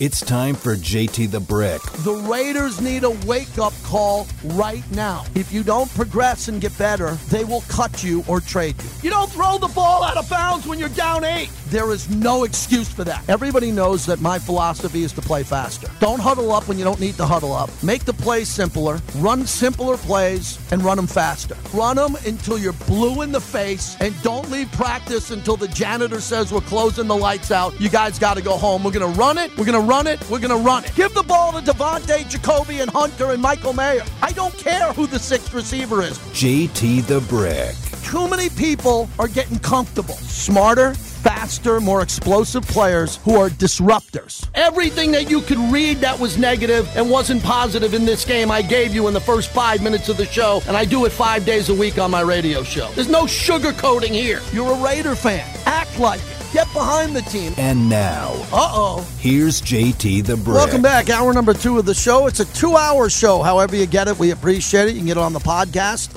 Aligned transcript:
It's 0.00 0.20
time 0.22 0.54
for 0.54 0.76
JT 0.76 1.30
the 1.30 1.40
Brick. 1.40 1.82
The 1.98 2.14
Raiders 2.14 2.80
need 2.80 3.04
a 3.04 3.10
wake 3.26 3.58
up 3.58 3.74
call 3.82 4.26
right 4.44 4.82
now. 4.92 5.26
If 5.34 5.52
you 5.52 5.62
don't 5.62 5.94
progress 5.94 6.48
and 6.48 6.58
get 6.58 6.76
better, 6.78 7.18
they 7.28 7.44
will 7.44 7.60
cut 7.68 8.02
you 8.02 8.24
or 8.26 8.40
trade 8.40 8.76
you. 8.82 8.88
You 9.02 9.10
don't 9.10 9.30
throw 9.30 9.58
the 9.58 9.68
ball 9.68 10.02
out 10.02 10.16
of 10.16 10.26
bounds 10.30 10.66
when 10.66 10.78
you're 10.78 10.88
down 10.88 11.24
eight. 11.24 11.50
There 11.70 11.92
is 11.92 12.10
no 12.10 12.42
excuse 12.42 12.90
for 12.90 13.04
that. 13.04 13.22
Everybody 13.28 13.70
knows 13.70 14.04
that 14.06 14.20
my 14.20 14.40
philosophy 14.40 15.04
is 15.04 15.12
to 15.12 15.20
play 15.20 15.44
faster. 15.44 15.88
Don't 16.00 16.18
huddle 16.18 16.50
up 16.50 16.66
when 16.66 16.78
you 16.78 16.84
don't 16.84 16.98
need 16.98 17.14
to 17.14 17.24
huddle 17.24 17.52
up. 17.52 17.70
Make 17.80 18.04
the 18.04 18.12
play 18.12 18.42
simpler, 18.42 19.00
run 19.18 19.46
simpler 19.46 19.96
plays, 19.96 20.58
and 20.72 20.82
run 20.82 20.96
them 20.96 21.06
faster. 21.06 21.56
Run 21.72 21.94
them 21.94 22.16
until 22.26 22.58
you're 22.58 22.72
blue 22.88 23.22
in 23.22 23.30
the 23.30 23.40
face, 23.40 23.96
and 24.00 24.20
don't 24.24 24.50
leave 24.50 24.72
practice 24.72 25.30
until 25.30 25.56
the 25.56 25.68
janitor 25.68 26.20
says 26.20 26.52
we're 26.52 26.60
closing 26.62 27.06
the 27.06 27.16
lights 27.16 27.52
out. 27.52 27.80
You 27.80 27.88
guys 27.88 28.18
got 28.18 28.36
to 28.36 28.42
go 28.42 28.56
home. 28.56 28.82
We're 28.82 28.90
going 28.90 29.12
to 29.12 29.16
run 29.16 29.38
it. 29.38 29.56
We're 29.56 29.64
going 29.64 29.80
to 29.80 29.88
run 29.88 30.08
it. 30.08 30.28
We're 30.28 30.40
going 30.40 30.50
to 30.50 30.66
run 30.66 30.84
it. 30.84 30.92
Give 30.96 31.14
the 31.14 31.22
ball 31.22 31.52
to 31.52 31.60
Devontae, 31.60 32.28
Jacoby, 32.28 32.80
and 32.80 32.90
Hunter 32.90 33.30
and 33.30 33.40
Michael 33.40 33.74
Mayer. 33.74 34.02
I 34.22 34.32
don't 34.32 34.58
care 34.58 34.92
who 34.92 35.06
the 35.06 35.20
sixth 35.20 35.54
receiver 35.54 36.02
is. 36.02 36.18
JT 36.34 37.06
the 37.06 37.20
Brick. 37.20 37.76
Too 38.02 38.26
many 38.26 38.48
people 38.48 39.08
are 39.20 39.28
getting 39.28 39.60
comfortable. 39.60 40.14
Smarter, 40.14 40.94
faster, 41.22 41.80
more 41.80 42.02
explosive 42.02 42.66
players 42.66 43.16
who 43.18 43.36
are 43.36 43.48
disruptors. 43.50 44.48
Everything 44.54 45.12
that 45.12 45.30
you 45.30 45.40
could 45.42 45.58
read 45.72 45.98
that 45.98 46.18
was 46.18 46.38
negative 46.38 46.88
and 46.96 47.10
wasn't 47.10 47.42
positive 47.42 47.94
in 47.94 48.04
this 48.04 48.24
game, 48.24 48.50
I 48.50 48.62
gave 48.62 48.94
you 48.94 49.06
in 49.08 49.14
the 49.14 49.20
first 49.20 49.50
five 49.50 49.82
minutes 49.82 50.08
of 50.08 50.16
the 50.16 50.26
show, 50.26 50.62
and 50.66 50.76
I 50.76 50.84
do 50.84 51.04
it 51.04 51.10
five 51.12 51.44
days 51.44 51.68
a 51.68 51.74
week 51.74 51.98
on 51.98 52.10
my 52.10 52.22
radio 52.22 52.62
show. 52.62 52.90
There's 52.92 53.08
no 53.08 53.24
sugarcoating 53.24 54.10
here. 54.12 54.40
You're 54.52 54.72
a 54.72 54.82
Raider 54.82 55.14
fan. 55.14 55.46
Act 55.66 55.98
like 55.98 56.20
it. 56.20 56.36
Get 56.52 56.66
behind 56.72 57.14
the 57.14 57.22
team. 57.22 57.54
And 57.58 57.88
now, 57.88 58.32
Uh 58.52 58.72
oh. 58.72 59.08
here's 59.20 59.60
JT 59.62 60.24
the 60.24 60.36
Brick. 60.36 60.56
Welcome 60.56 60.82
back. 60.82 61.08
Hour 61.08 61.32
number 61.32 61.54
two 61.54 61.78
of 61.78 61.86
the 61.86 61.94
show. 61.94 62.26
It's 62.26 62.40
a 62.40 62.44
two 62.54 62.76
hour 62.76 63.08
show. 63.08 63.40
However, 63.42 63.76
you 63.76 63.86
get 63.86 64.08
it, 64.08 64.18
we 64.18 64.32
appreciate 64.32 64.88
it. 64.88 64.92
You 64.94 64.98
can 64.98 65.06
get 65.06 65.16
it 65.16 65.20
on 65.22 65.32
the 65.32 65.38
podcast 65.38 66.10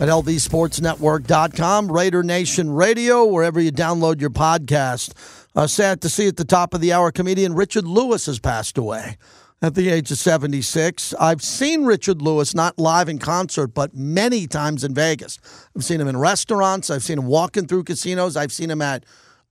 at 0.00 0.08
lvsportsnetwork.com, 0.08 1.90
Raider 1.90 2.22
Nation 2.22 2.70
Radio, 2.70 3.24
wherever 3.24 3.60
you 3.60 3.72
download 3.72 4.20
your 4.20 4.30
podcast. 4.30 5.12
Uh, 5.56 5.66
sad 5.66 6.00
to 6.02 6.08
see 6.08 6.28
at 6.28 6.36
the 6.36 6.44
top 6.44 6.72
of 6.72 6.80
the 6.80 6.92
hour, 6.92 7.10
comedian 7.10 7.54
Richard 7.54 7.84
Lewis 7.84 8.26
has 8.26 8.38
passed 8.38 8.78
away 8.78 9.16
at 9.60 9.74
the 9.74 9.88
age 9.88 10.10
of 10.12 10.18
76. 10.18 11.14
I've 11.18 11.42
seen 11.42 11.84
Richard 11.84 12.22
Lewis 12.22 12.54
not 12.54 12.78
live 12.78 13.08
in 13.08 13.18
concert, 13.18 13.68
but 13.68 13.92
many 13.92 14.46
times 14.46 14.84
in 14.84 14.94
Vegas. 14.94 15.38
I've 15.74 15.84
seen 15.84 16.00
him 16.00 16.06
in 16.06 16.16
restaurants, 16.16 16.90
I've 16.90 17.02
seen 17.02 17.18
him 17.18 17.26
walking 17.26 17.66
through 17.66 17.84
casinos, 17.84 18.36
I've 18.36 18.52
seen 18.52 18.70
him 18.70 18.80
at 18.80 19.04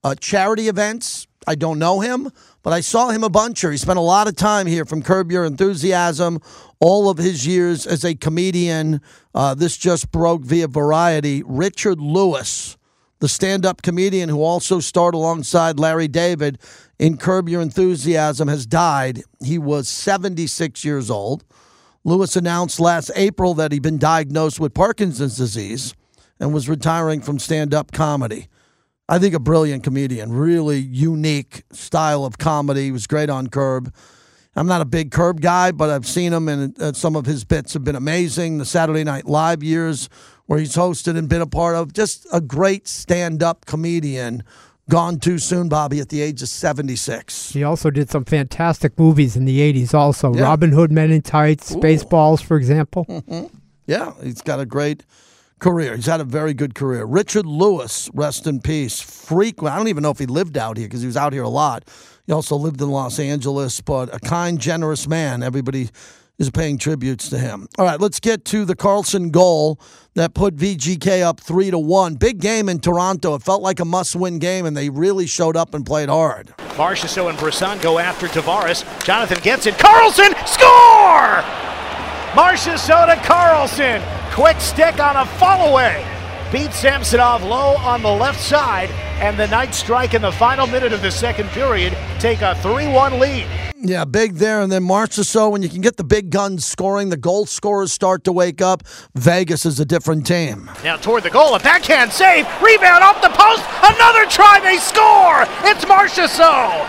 uh, 0.03 0.15
charity 0.15 0.69
events. 0.69 1.27
I 1.47 1.55
don't 1.55 1.79
know 1.79 2.01
him, 2.01 2.29
but 2.61 2.73
I 2.73 2.81
saw 2.81 3.09
him 3.09 3.23
a 3.23 3.29
bunch 3.29 3.61
here. 3.61 3.71
He 3.71 3.77
spent 3.77 3.97
a 3.97 4.01
lot 4.01 4.27
of 4.27 4.35
time 4.35 4.67
here 4.67 4.83
from 4.83 5.01
Curb 5.01 5.31
Your 5.31 5.45
Enthusiasm, 5.45 6.41
all 6.81 7.09
of 7.09 7.17
his 7.17 7.47
years 7.47 7.87
as 7.87 8.03
a 8.03 8.15
comedian. 8.15 8.99
Uh, 9.33 9.55
this 9.55 9.77
just 9.77 10.11
broke 10.11 10.41
via 10.41 10.67
Variety. 10.67 11.43
Richard 11.45 12.01
Lewis, 12.01 12.75
the 13.19 13.29
stand 13.29 13.65
up 13.65 13.81
comedian 13.81 14.27
who 14.27 14.43
also 14.43 14.81
starred 14.81 15.15
alongside 15.15 15.79
Larry 15.79 16.09
David 16.09 16.59
in 16.99 17.15
Curb 17.15 17.47
Your 17.47 17.61
Enthusiasm, 17.61 18.49
has 18.49 18.65
died. 18.65 19.23
He 19.41 19.57
was 19.57 19.87
76 19.87 20.83
years 20.83 21.09
old. 21.09 21.45
Lewis 22.03 22.35
announced 22.35 22.79
last 22.79 23.09
April 23.15 23.53
that 23.53 23.71
he'd 23.71 23.81
been 23.81 23.97
diagnosed 23.97 24.59
with 24.59 24.73
Parkinson's 24.73 25.37
disease 25.37 25.93
and 26.41 26.53
was 26.53 26.67
retiring 26.67 27.21
from 27.21 27.39
stand 27.39 27.73
up 27.73 27.93
comedy. 27.93 28.49
I 29.09 29.19
think 29.19 29.33
a 29.33 29.39
brilliant 29.39 29.83
comedian, 29.83 30.33
really 30.33 30.79
unique 30.79 31.63
style 31.71 32.25
of 32.25 32.37
comedy. 32.37 32.85
He 32.85 32.91
was 32.91 33.07
great 33.07 33.29
on 33.29 33.47
Curb. 33.47 33.93
I'm 34.55 34.67
not 34.67 34.81
a 34.81 34.85
big 34.85 35.11
Curb 35.11 35.39
guy, 35.39 35.71
but 35.71 35.89
I've 35.89 36.05
seen 36.05 36.33
him, 36.33 36.49
and 36.49 36.79
uh, 36.81 36.91
some 36.93 37.15
of 37.15 37.25
his 37.25 37.45
bits 37.45 37.73
have 37.73 37.83
been 37.83 37.95
amazing. 37.95 38.57
The 38.57 38.65
Saturday 38.65 39.03
Night 39.03 39.25
Live 39.25 39.63
years, 39.63 40.09
where 40.47 40.59
he's 40.59 40.75
hosted 40.75 41.15
and 41.17 41.29
been 41.29 41.41
a 41.41 41.47
part 41.47 41.75
of, 41.75 41.93
just 41.93 42.25
a 42.33 42.41
great 42.41 42.87
stand 42.87 43.43
up 43.43 43.65
comedian. 43.65 44.43
Gone 44.89 45.19
too 45.19 45.37
soon, 45.37 45.69
Bobby, 45.69 45.99
at 45.99 46.09
the 46.09 46.21
age 46.21 46.41
of 46.41 46.49
76. 46.49 47.51
He 47.51 47.63
also 47.63 47.91
did 47.91 48.09
some 48.09 48.25
fantastic 48.25 48.97
movies 48.97 49.35
in 49.35 49.45
the 49.45 49.59
80s, 49.59 49.93
also. 49.93 50.33
Yeah. 50.33 50.43
Robin 50.43 50.71
Hood, 50.71 50.91
Men 50.91 51.11
in 51.11 51.21
Tights, 51.21 51.75
Spaceballs, 51.75 52.41
for 52.41 52.57
example. 52.57 53.05
Yeah, 53.85 54.13
he's 54.21 54.41
got 54.41 54.59
a 54.59 54.65
great 54.65 55.03
career. 55.59 55.95
He's 55.95 56.05
had 56.05 56.21
a 56.21 56.25
very 56.25 56.53
good 56.53 56.75
career. 56.75 57.05
Richard 57.05 57.45
Lewis, 57.45 58.09
rest 58.13 58.47
in 58.47 58.61
peace. 58.61 58.99
Frequent. 58.99 59.73
I 59.73 59.77
don't 59.77 59.87
even 59.87 60.03
know 60.03 60.11
if 60.11 60.19
he 60.19 60.25
lived 60.25 60.57
out 60.57 60.77
here 60.77 60.87
because 60.87 61.01
he 61.01 61.07
was 61.07 61.17
out 61.17 61.33
here 61.33 61.43
a 61.43 61.49
lot. 61.49 61.89
He 62.25 62.33
also 62.33 62.55
lived 62.55 62.81
in 62.81 62.89
Los 62.89 63.19
Angeles, 63.19 63.81
but 63.81 64.13
a 64.13 64.19
kind, 64.19 64.59
generous 64.59 65.07
man. 65.07 65.41
Everybody 65.43 65.89
is 66.37 66.49
paying 66.51 66.77
tributes 66.77 67.29
to 67.29 67.39
him. 67.39 67.67
All 67.79 67.85
right, 67.85 67.99
let's 67.99 68.19
get 68.19 68.45
to 68.45 68.65
the 68.65 68.75
Karlsson 68.75 69.31
goal 69.31 69.79
that 70.13 70.33
put 70.33 70.55
VGK 70.55 71.23
up 71.23 71.39
three 71.39 71.71
to 71.71 71.79
one. 71.79 72.15
Big 72.15 72.39
game 72.39 72.69
in 72.69 72.79
Toronto. 72.79 73.33
It 73.35 73.41
felt 73.41 73.61
like 73.61 73.79
a 73.79 73.85
must-win 73.85 74.39
game, 74.39 74.65
and 74.65 74.77
they 74.77 74.89
really 74.89 75.25
showed 75.25 75.57
up 75.57 75.73
and 75.73 75.85
played 75.85 76.09
hard. 76.09 76.53
Marchessault 76.75 77.29
and 77.29 77.37
Brisson 77.39 77.79
go 77.79 77.97
after 77.97 78.27
Tavares. 78.27 78.83
Jonathan 79.03 79.39
gets 79.41 79.65
it. 79.65 79.75
Karlsson 79.75 80.33
score! 80.47 81.66
Marchessault 82.37 83.07
to 83.07 83.19
Karlsson. 83.27 83.99
Quick 84.31 84.61
stick 84.61 84.99
on 84.99 85.15
a 85.15 85.25
follow 85.25 85.71
away. 85.71 86.05
Beat 86.51 86.71
Samsonov 86.71 87.41
low 87.41 87.75
on 87.77 88.03
the 88.03 88.11
left 88.11 88.39
side, 88.39 88.91
and 89.19 89.39
the 89.39 89.47
Knights 89.47 89.79
strike 89.79 90.13
in 90.13 90.21
the 90.21 90.31
final 90.31 90.67
minute 90.67 90.93
of 90.93 91.01
the 91.01 91.09
second 91.09 91.49
period, 91.49 91.97
take 92.19 92.43
a 92.43 92.53
3 92.61 92.89
1 92.89 93.19
lead. 93.19 93.47
Yeah, 93.81 94.05
big 94.05 94.35
there. 94.35 94.61
And 94.61 94.71
then 94.71 94.83
Marchessault, 94.83 95.51
when 95.51 95.63
you 95.63 95.69
can 95.69 95.81
get 95.81 95.97
the 95.97 96.03
big 96.03 96.29
guns 96.29 96.63
scoring, 96.63 97.09
the 97.09 97.17
goal 97.17 97.47
scorers 97.47 97.91
start 97.91 98.23
to 98.25 98.31
wake 98.31 98.61
up. 98.61 98.83
Vegas 99.15 99.65
is 99.65 99.79
a 99.79 99.85
different 99.85 100.27
team. 100.27 100.69
Now 100.83 100.97
toward 100.97 101.23
the 101.23 101.31
goal, 101.31 101.55
a 101.55 101.59
backhand 101.59 102.13
save, 102.13 102.45
rebound 102.61 103.03
off 103.03 103.19
the 103.19 103.29
post, 103.29 103.63
another 103.81 104.29
try, 104.29 104.59
they 104.61 104.77
score! 104.77 105.41
It's 105.67 105.85
Marchessault! 105.85 106.87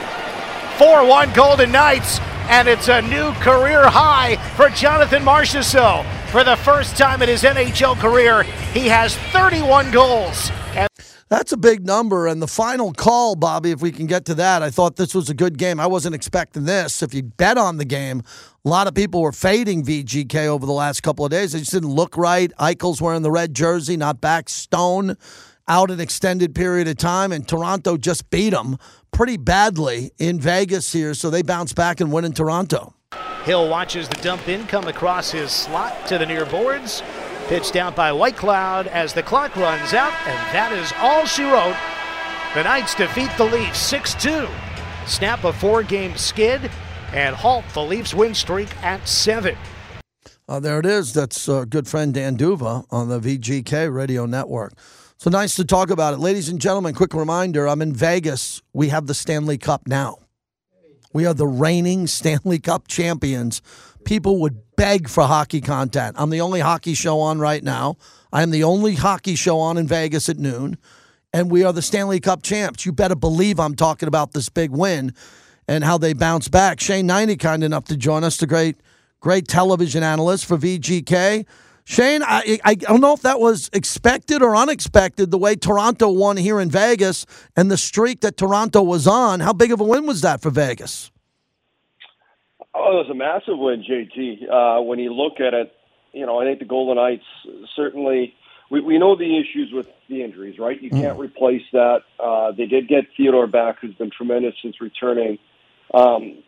4 0.76 1.06
1 1.06 1.32
Golden 1.32 1.72
Knights, 1.72 2.20
and 2.48 2.66
it's 2.66 2.88
a 2.88 3.02
new 3.02 3.32
career 3.34 3.88
high 3.88 4.36
for 4.56 4.68
Jonathan 4.70 5.22
Marchessault. 5.22 6.04
For 6.30 6.44
the 6.44 6.56
first 6.56 6.96
time 6.96 7.22
in 7.22 7.28
his 7.28 7.42
NHL 7.42 7.96
career, 7.98 8.42
he 8.72 8.88
has 8.88 9.16
31 9.32 9.90
goals. 9.90 10.50
And 10.74 10.88
That's 11.28 11.52
a 11.52 11.56
big 11.56 11.86
number. 11.86 12.26
And 12.26 12.40
the 12.42 12.46
final 12.46 12.92
call, 12.92 13.34
Bobby, 13.36 13.70
if 13.70 13.80
we 13.80 13.92
can 13.92 14.06
get 14.06 14.24
to 14.26 14.34
that, 14.34 14.62
I 14.62 14.70
thought 14.70 14.96
this 14.96 15.14
was 15.14 15.28
a 15.30 15.34
good 15.34 15.58
game. 15.58 15.78
I 15.78 15.86
wasn't 15.86 16.14
expecting 16.14 16.64
this. 16.64 17.02
If 17.02 17.14
you 17.14 17.22
bet 17.22 17.58
on 17.58 17.76
the 17.76 17.84
game, 17.84 18.22
a 18.64 18.68
lot 18.68 18.86
of 18.86 18.94
people 18.94 19.22
were 19.22 19.32
fading 19.32 19.84
VGK 19.84 20.46
over 20.46 20.66
the 20.66 20.72
last 20.72 21.02
couple 21.02 21.24
of 21.24 21.30
days. 21.30 21.54
It 21.54 21.60
just 21.60 21.72
didn't 21.72 21.90
look 21.90 22.16
right. 22.16 22.52
Eichel's 22.58 23.00
wearing 23.00 23.22
the 23.22 23.30
red 23.30 23.54
jersey, 23.54 23.96
not 23.96 24.20
back. 24.20 24.48
Stone 24.48 25.16
out 25.68 25.90
an 25.90 26.00
extended 26.00 26.54
period 26.54 26.88
of 26.88 26.96
time, 26.96 27.32
and 27.32 27.46
Toronto 27.46 27.96
just 27.96 28.30
beat 28.30 28.50
them 28.50 28.78
pretty 29.10 29.36
badly 29.36 30.10
in 30.18 30.40
Vegas 30.40 30.92
here. 30.92 31.14
So 31.14 31.30
they 31.30 31.42
bounce 31.42 31.72
back 31.72 32.00
and 32.00 32.10
win 32.10 32.24
in 32.24 32.32
Toronto. 32.32 32.94
Hill 33.44 33.68
watches 33.68 34.08
the 34.08 34.20
dump 34.22 34.48
in 34.48 34.66
come 34.66 34.88
across 34.88 35.30
his 35.30 35.50
slot 35.50 36.06
to 36.08 36.18
the 36.18 36.26
near 36.26 36.44
boards. 36.46 37.02
Pitched 37.46 37.76
out 37.76 37.96
by 37.96 38.10
Whitecloud 38.10 38.88
as 38.88 39.14
the 39.14 39.22
clock 39.22 39.56
runs 39.56 39.94
out, 39.94 40.12
and 40.26 40.54
that 40.54 40.72
is 40.72 40.92
all 40.98 41.24
she 41.24 41.44
wrote. 41.44 41.76
The 42.54 42.64
Knights 42.64 42.94
defeat 42.94 43.30
the 43.38 43.44
Leafs 43.44 43.78
6 43.78 44.14
2. 44.14 44.48
Snap 45.06 45.44
a 45.44 45.52
four 45.52 45.82
game 45.82 46.16
skid 46.16 46.70
and 47.12 47.34
halt 47.34 47.64
the 47.72 47.82
Leafs 47.82 48.14
win 48.14 48.34
streak 48.34 48.68
at 48.82 49.06
seven. 49.08 49.56
Uh, 50.48 50.60
there 50.60 50.78
it 50.78 50.86
is. 50.86 51.12
That's 51.12 51.48
uh, 51.48 51.64
good 51.64 51.86
friend 51.86 52.14
Dan 52.14 52.36
Duva 52.36 52.86
on 52.90 53.08
the 53.08 53.20
VGK 53.20 53.92
radio 53.94 54.26
network. 54.26 54.72
So 55.20 55.30
nice 55.30 55.56
to 55.56 55.64
talk 55.64 55.90
about 55.90 56.14
it. 56.14 56.18
Ladies 56.18 56.48
and 56.48 56.60
gentlemen, 56.60 56.94
quick 56.94 57.12
reminder 57.12 57.66
I'm 57.66 57.82
in 57.82 57.92
Vegas. 57.92 58.62
We 58.72 58.90
have 58.90 59.08
the 59.08 59.14
Stanley 59.14 59.58
Cup 59.58 59.88
now. 59.88 60.18
We 61.12 61.26
are 61.26 61.34
the 61.34 61.44
reigning 61.44 62.06
Stanley 62.06 62.60
Cup 62.60 62.86
champions. 62.86 63.60
People 64.04 64.38
would 64.42 64.60
beg 64.76 65.08
for 65.08 65.24
hockey 65.24 65.60
content. 65.60 66.14
I'm 66.20 66.30
the 66.30 66.40
only 66.40 66.60
hockey 66.60 66.94
show 66.94 67.18
on 67.18 67.40
right 67.40 67.64
now. 67.64 67.96
I 68.32 68.44
am 68.44 68.52
the 68.52 68.62
only 68.62 68.94
hockey 68.94 69.34
show 69.34 69.58
on 69.58 69.76
in 69.76 69.88
Vegas 69.88 70.28
at 70.28 70.38
noon. 70.38 70.78
And 71.32 71.50
we 71.50 71.64
are 71.64 71.72
the 71.72 71.82
Stanley 71.82 72.20
Cup 72.20 72.44
champs. 72.44 72.86
You 72.86 72.92
better 72.92 73.16
believe 73.16 73.58
I'm 73.58 73.74
talking 73.74 74.06
about 74.06 74.34
this 74.34 74.48
big 74.48 74.70
win 74.70 75.12
and 75.66 75.82
how 75.82 75.98
they 75.98 76.12
bounce 76.12 76.46
back. 76.46 76.78
Shane 76.78 77.08
Hnidy 77.08 77.40
kind 77.40 77.64
enough 77.64 77.86
to 77.86 77.96
join 77.96 78.22
us, 78.22 78.36
the 78.36 78.46
great, 78.46 78.76
great 79.18 79.48
television 79.48 80.04
analyst 80.04 80.46
for 80.46 80.56
VGK. 80.56 81.44
Shane, 81.88 82.22
I, 82.22 82.60
I 82.64 82.74
don't 82.74 83.00
know 83.00 83.14
if 83.14 83.22
that 83.22 83.40
was 83.40 83.70
expected 83.72 84.42
or 84.42 84.54
unexpected, 84.54 85.30
the 85.30 85.38
way 85.38 85.56
Toronto 85.56 86.10
won 86.10 86.36
here 86.36 86.60
in 86.60 86.68
Vegas 86.68 87.24
and 87.56 87.70
the 87.70 87.78
streak 87.78 88.20
that 88.20 88.36
Toronto 88.36 88.82
was 88.82 89.06
on. 89.06 89.40
How 89.40 89.54
big 89.54 89.72
of 89.72 89.80
a 89.80 89.84
win 89.84 90.04
was 90.04 90.20
that 90.20 90.42
for 90.42 90.50
Vegas? 90.50 91.10
Oh, 92.74 93.00
it 93.00 93.08
was 93.08 93.10
a 93.10 93.14
massive 93.14 93.58
win, 93.58 93.82
JT. 93.82 94.50
Uh, 94.50 94.82
when 94.82 94.98
you 94.98 95.14
look 95.14 95.40
at 95.40 95.54
it, 95.54 95.72
you 96.12 96.26
know, 96.26 96.38
I 96.38 96.44
think 96.44 96.58
the 96.58 96.66
Golden 96.66 96.96
Knights 96.96 97.24
certainly. 97.74 98.34
We, 98.70 98.82
we 98.82 98.98
know 98.98 99.16
the 99.16 99.38
issues 99.38 99.70
with 99.72 99.86
the 100.10 100.22
injuries, 100.22 100.58
right? 100.58 100.78
You 100.80 100.90
can't 100.90 101.18
replace 101.18 101.62
that. 101.72 102.00
Uh, 102.22 102.52
they 102.52 102.66
did 102.66 102.86
get 102.86 103.04
Theodore 103.16 103.46
back, 103.46 103.76
who's 103.80 103.94
been 103.94 104.10
tremendous 104.14 104.52
since 104.62 104.78
returning. 104.78 105.38
Um, 105.94 106.42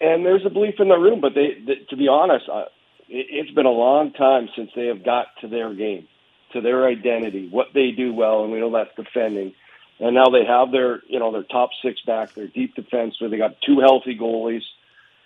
and 0.00 0.24
there's 0.24 0.46
a 0.46 0.50
belief 0.50 0.76
in 0.78 0.88
the 0.88 0.96
room. 0.96 1.20
But 1.20 1.34
they, 1.34 1.62
they 1.66 1.84
to 1.90 1.96
be 1.98 2.08
honest, 2.08 2.46
uh, 2.50 2.64
it, 3.12 3.26
it's 3.30 3.50
been 3.50 3.66
a 3.66 3.70
long 3.70 4.12
time 4.12 4.48
since 4.56 4.70
they 4.74 4.86
have 4.86 5.04
got 5.04 5.26
to 5.42 5.48
their 5.48 5.74
game, 5.74 6.08
to 6.52 6.60
their 6.60 6.86
identity, 6.86 7.48
what 7.48 7.68
they 7.74 7.90
do 7.90 8.12
well, 8.12 8.42
and 8.42 8.52
we 8.52 8.58
know 8.58 8.72
that's 8.72 8.96
defending. 8.96 9.54
And 10.00 10.14
now 10.14 10.30
they 10.30 10.44
have 10.44 10.72
their, 10.72 11.02
you 11.06 11.18
know, 11.18 11.30
their 11.30 11.44
top 11.44 11.70
six 11.82 12.00
back, 12.04 12.34
their 12.34 12.48
deep 12.48 12.74
defense, 12.74 13.20
where 13.20 13.30
they 13.30 13.36
got 13.36 13.60
two 13.64 13.80
healthy 13.80 14.18
goalies. 14.18 14.64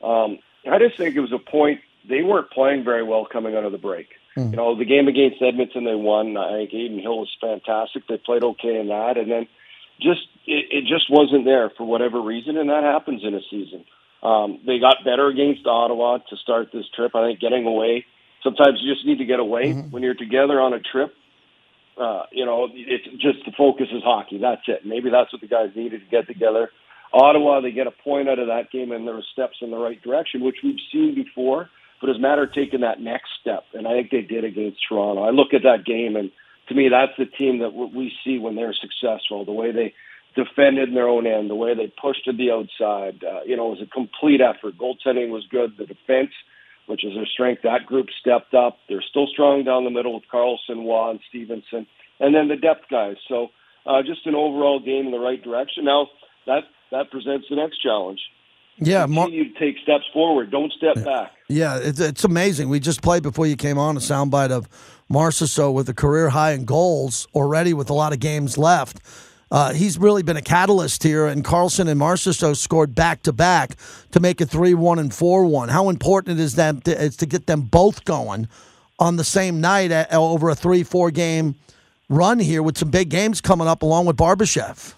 Um, 0.02 0.38
I 0.70 0.78
just 0.78 0.98
think 0.98 1.16
it 1.16 1.20
was 1.20 1.32
a 1.32 1.38
point 1.38 1.80
they 2.08 2.22
weren't 2.22 2.50
playing 2.50 2.84
very 2.84 3.02
well 3.02 3.24
coming 3.24 3.56
out 3.56 3.64
of 3.64 3.72
the 3.72 3.78
break. 3.78 4.08
Mm. 4.36 4.50
You 4.50 4.56
know, 4.56 4.76
the 4.76 4.84
game 4.84 5.08
against 5.08 5.40
Edmonton 5.40 5.84
they 5.84 5.94
won. 5.94 6.36
I 6.36 6.52
think 6.52 6.70
Adin 6.74 6.98
Hill 6.98 7.20
was 7.20 7.34
fantastic. 7.40 8.06
They 8.06 8.18
played 8.18 8.42
okay 8.42 8.78
in 8.78 8.88
that, 8.88 9.16
and 9.16 9.30
then 9.30 9.46
just 10.00 10.28
it, 10.46 10.66
it 10.70 10.82
just 10.82 11.10
wasn't 11.10 11.44
there 11.44 11.70
for 11.70 11.86
whatever 11.86 12.20
reason, 12.20 12.56
and 12.56 12.68
that 12.68 12.82
happens 12.82 13.22
in 13.24 13.34
a 13.34 13.40
season. 13.50 13.84
Um, 14.22 14.60
they 14.66 14.78
got 14.78 15.04
better 15.04 15.28
against 15.28 15.66
Ottawa 15.66 16.18
to 16.18 16.36
start 16.36 16.68
this 16.72 16.86
trip. 16.94 17.14
I 17.14 17.26
think 17.26 17.40
getting 17.40 17.66
away. 17.66 18.04
Sometimes 18.42 18.78
you 18.80 18.92
just 18.92 19.06
need 19.06 19.18
to 19.18 19.24
get 19.24 19.40
away 19.40 19.72
mm-hmm. 19.72 19.90
when 19.90 20.02
you're 20.02 20.14
together 20.14 20.60
on 20.60 20.72
a 20.72 20.80
trip. 20.80 21.12
Uh, 21.98 22.24
you 22.30 22.44
know, 22.44 22.68
it's 22.72 23.06
just 23.22 23.44
the 23.46 23.52
focus 23.56 23.86
is 23.92 24.02
hockey. 24.04 24.38
That's 24.38 24.62
it. 24.68 24.84
Maybe 24.84 25.10
that's 25.10 25.32
what 25.32 25.40
the 25.40 25.48
guys 25.48 25.70
needed 25.74 26.00
to 26.00 26.10
get 26.10 26.26
together. 26.26 26.70
Ottawa, 27.12 27.60
they 27.60 27.70
get 27.70 27.86
a 27.86 27.90
point 27.90 28.28
out 28.28 28.38
of 28.38 28.48
that 28.48 28.70
game, 28.70 28.92
and 28.92 29.06
there 29.06 29.14
were 29.14 29.24
steps 29.32 29.56
in 29.62 29.70
the 29.70 29.78
right 29.78 30.00
direction, 30.02 30.44
which 30.44 30.56
we've 30.62 30.80
seen 30.92 31.14
before. 31.14 31.70
But 32.00 32.10
it's 32.10 32.18
a 32.18 32.22
matter 32.22 32.42
of 32.42 32.52
taking 32.52 32.80
that 32.80 33.00
next 33.00 33.30
step, 33.40 33.64
and 33.72 33.88
I 33.88 33.92
think 33.92 34.10
they 34.10 34.20
did 34.20 34.44
against 34.44 34.80
Toronto. 34.86 35.22
I 35.22 35.30
look 35.30 35.54
at 35.54 35.62
that 35.62 35.86
game, 35.86 36.14
and 36.16 36.30
to 36.68 36.74
me, 36.74 36.90
that's 36.90 37.16
the 37.16 37.24
team 37.24 37.60
that 37.60 37.72
we 37.72 38.12
see 38.22 38.38
when 38.38 38.54
they're 38.54 38.74
successful. 38.74 39.46
The 39.46 39.52
way 39.52 39.72
they 39.72 39.94
defended 40.36 40.90
in 40.90 40.94
their 40.94 41.08
own 41.08 41.26
end, 41.26 41.50
the 41.50 41.54
way 41.54 41.74
they 41.74 41.92
pushed 42.00 42.24
to 42.26 42.32
the 42.32 42.52
outside, 42.52 43.24
uh, 43.24 43.40
you 43.44 43.56
know, 43.56 43.68
it 43.68 43.80
was 43.80 43.82
a 43.82 43.90
complete 43.92 44.40
effort. 44.40 44.78
Goaltending 44.78 45.30
was 45.30 45.44
good. 45.50 45.72
The 45.76 45.86
defense, 45.86 46.30
which 46.86 47.04
is 47.04 47.14
their 47.14 47.26
strength, 47.26 47.62
that 47.62 47.86
group 47.86 48.06
stepped 48.20 48.54
up. 48.54 48.78
They're 48.88 49.04
still 49.08 49.26
strong 49.26 49.64
down 49.64 49.84
the 49.84 49.90
middle 49.90 50.14
with 50.14 50.24
Karlsson, 50.32 50.86
Roy, 50.86 51.10
and 51.10 51.20
Stephenson, 51.28 51.86
and 52.20 52.34
then 52.34 52.48
the 52.48 52.56
depth 52.56 52.84
guys. 52.90 53.16
So 53.28 53.48
uh, 53.86 54.02
just 54.02 54.26
an 54.26 54.34
overall 54.34 54.78
game 54.78 55.06
in 55.06 55.12
the 55.12 55.18
right 55.18 55.42
direction. 55.42 55.84
Now 55.84 56.08
that 56.46 56.64
that 56.92 57.10
presents 57.10 57.46
the 57.50 57.56
next 57.56 57.78
challenge. 57.82 58.20
Yeah, 58.78 59.06
Mar- 59.06 59.30
you 59.30 59.54
take 59.58 59.78
steps 59.82 60.04
forward. 60.12 60.50
Don't 60.50 60.72
step 60.72 61.02
back. 61.02 61.32
Yeah, 61.48 61.78
it's, 61.78 61.98
it's 61.98 62.24
amazing. 62.24 62.68
We 62.68 62.78
just 62.78 63.00
played 63.00 63.22
before 63.22 63.46
you 63.46 63.56
came 63.56 63.78
on 63.78 63.96
a 63.96 64.00
soundbite 64.00 64.50
of 64.50 64.68
Marchessault 65.10 65.72
with 65.72 65.88
a 65.88 65.94
career 65.94 66.28
high 66.28 66.52
in 66.52 66.66
goals 66.66 67.26
already, 67.34 67.72
with 67.72 67.88
a 67.88 67.94
lot 67.94 68.12
of 68.12 68.20
games 68.20 68.58
left. 68.58 69.00
Uh, 69.50 69.72
he's 69.72 69.96
really 69.96 70.22
been 70.22 70.36
a 70.36 70.42
catalyst 70.42 71.04
here, 71.04 71.26
and 71.26 71.44
Karlsson 71.44 71.88
and 71.88 72.00
Marchessault 72.00 72.56
scored 72.56 72.94
back 72.94 73.22
to 73.22 73.32
back 73.32 73.76
to 74.10 74.18
make 74.18 74.40
it 74.40 74.46
three 74.46 74.74
one 74.74 74.98
and 74.98 75.14
four 75.14 75.44
one. 75.44 75.68
How 75.68 75.88
important 75.88 76.40
is 76.40 76.56
that 76.56 76.84
to, 76.84 77.00
is 77.00 77.16
to 77.18 77.26
get 77.26 77.46
them 77.46 77.62
both 77.62 78.04
going 78.04 78.48
on 78.98 79.16
the 79.16 79.24
same 79.24 79.60
night 79.60 79.92
at, 79.92 80.12
over 80.12 80.48
a 80.48 80.54
three 80.54 80.82
four 80.82 81.10
game 81.10 81.54
run 82.08 82.40
here 82.40 82.62
with 82.62 82.76
some 82.76 82.90
big 82.90 83.08
games 83.08 83.40
coming 83.40 83.68
up 83.68 83.82
along 83.82 84.06
with 84.06 84.16
Barbashev? 84.16 84.94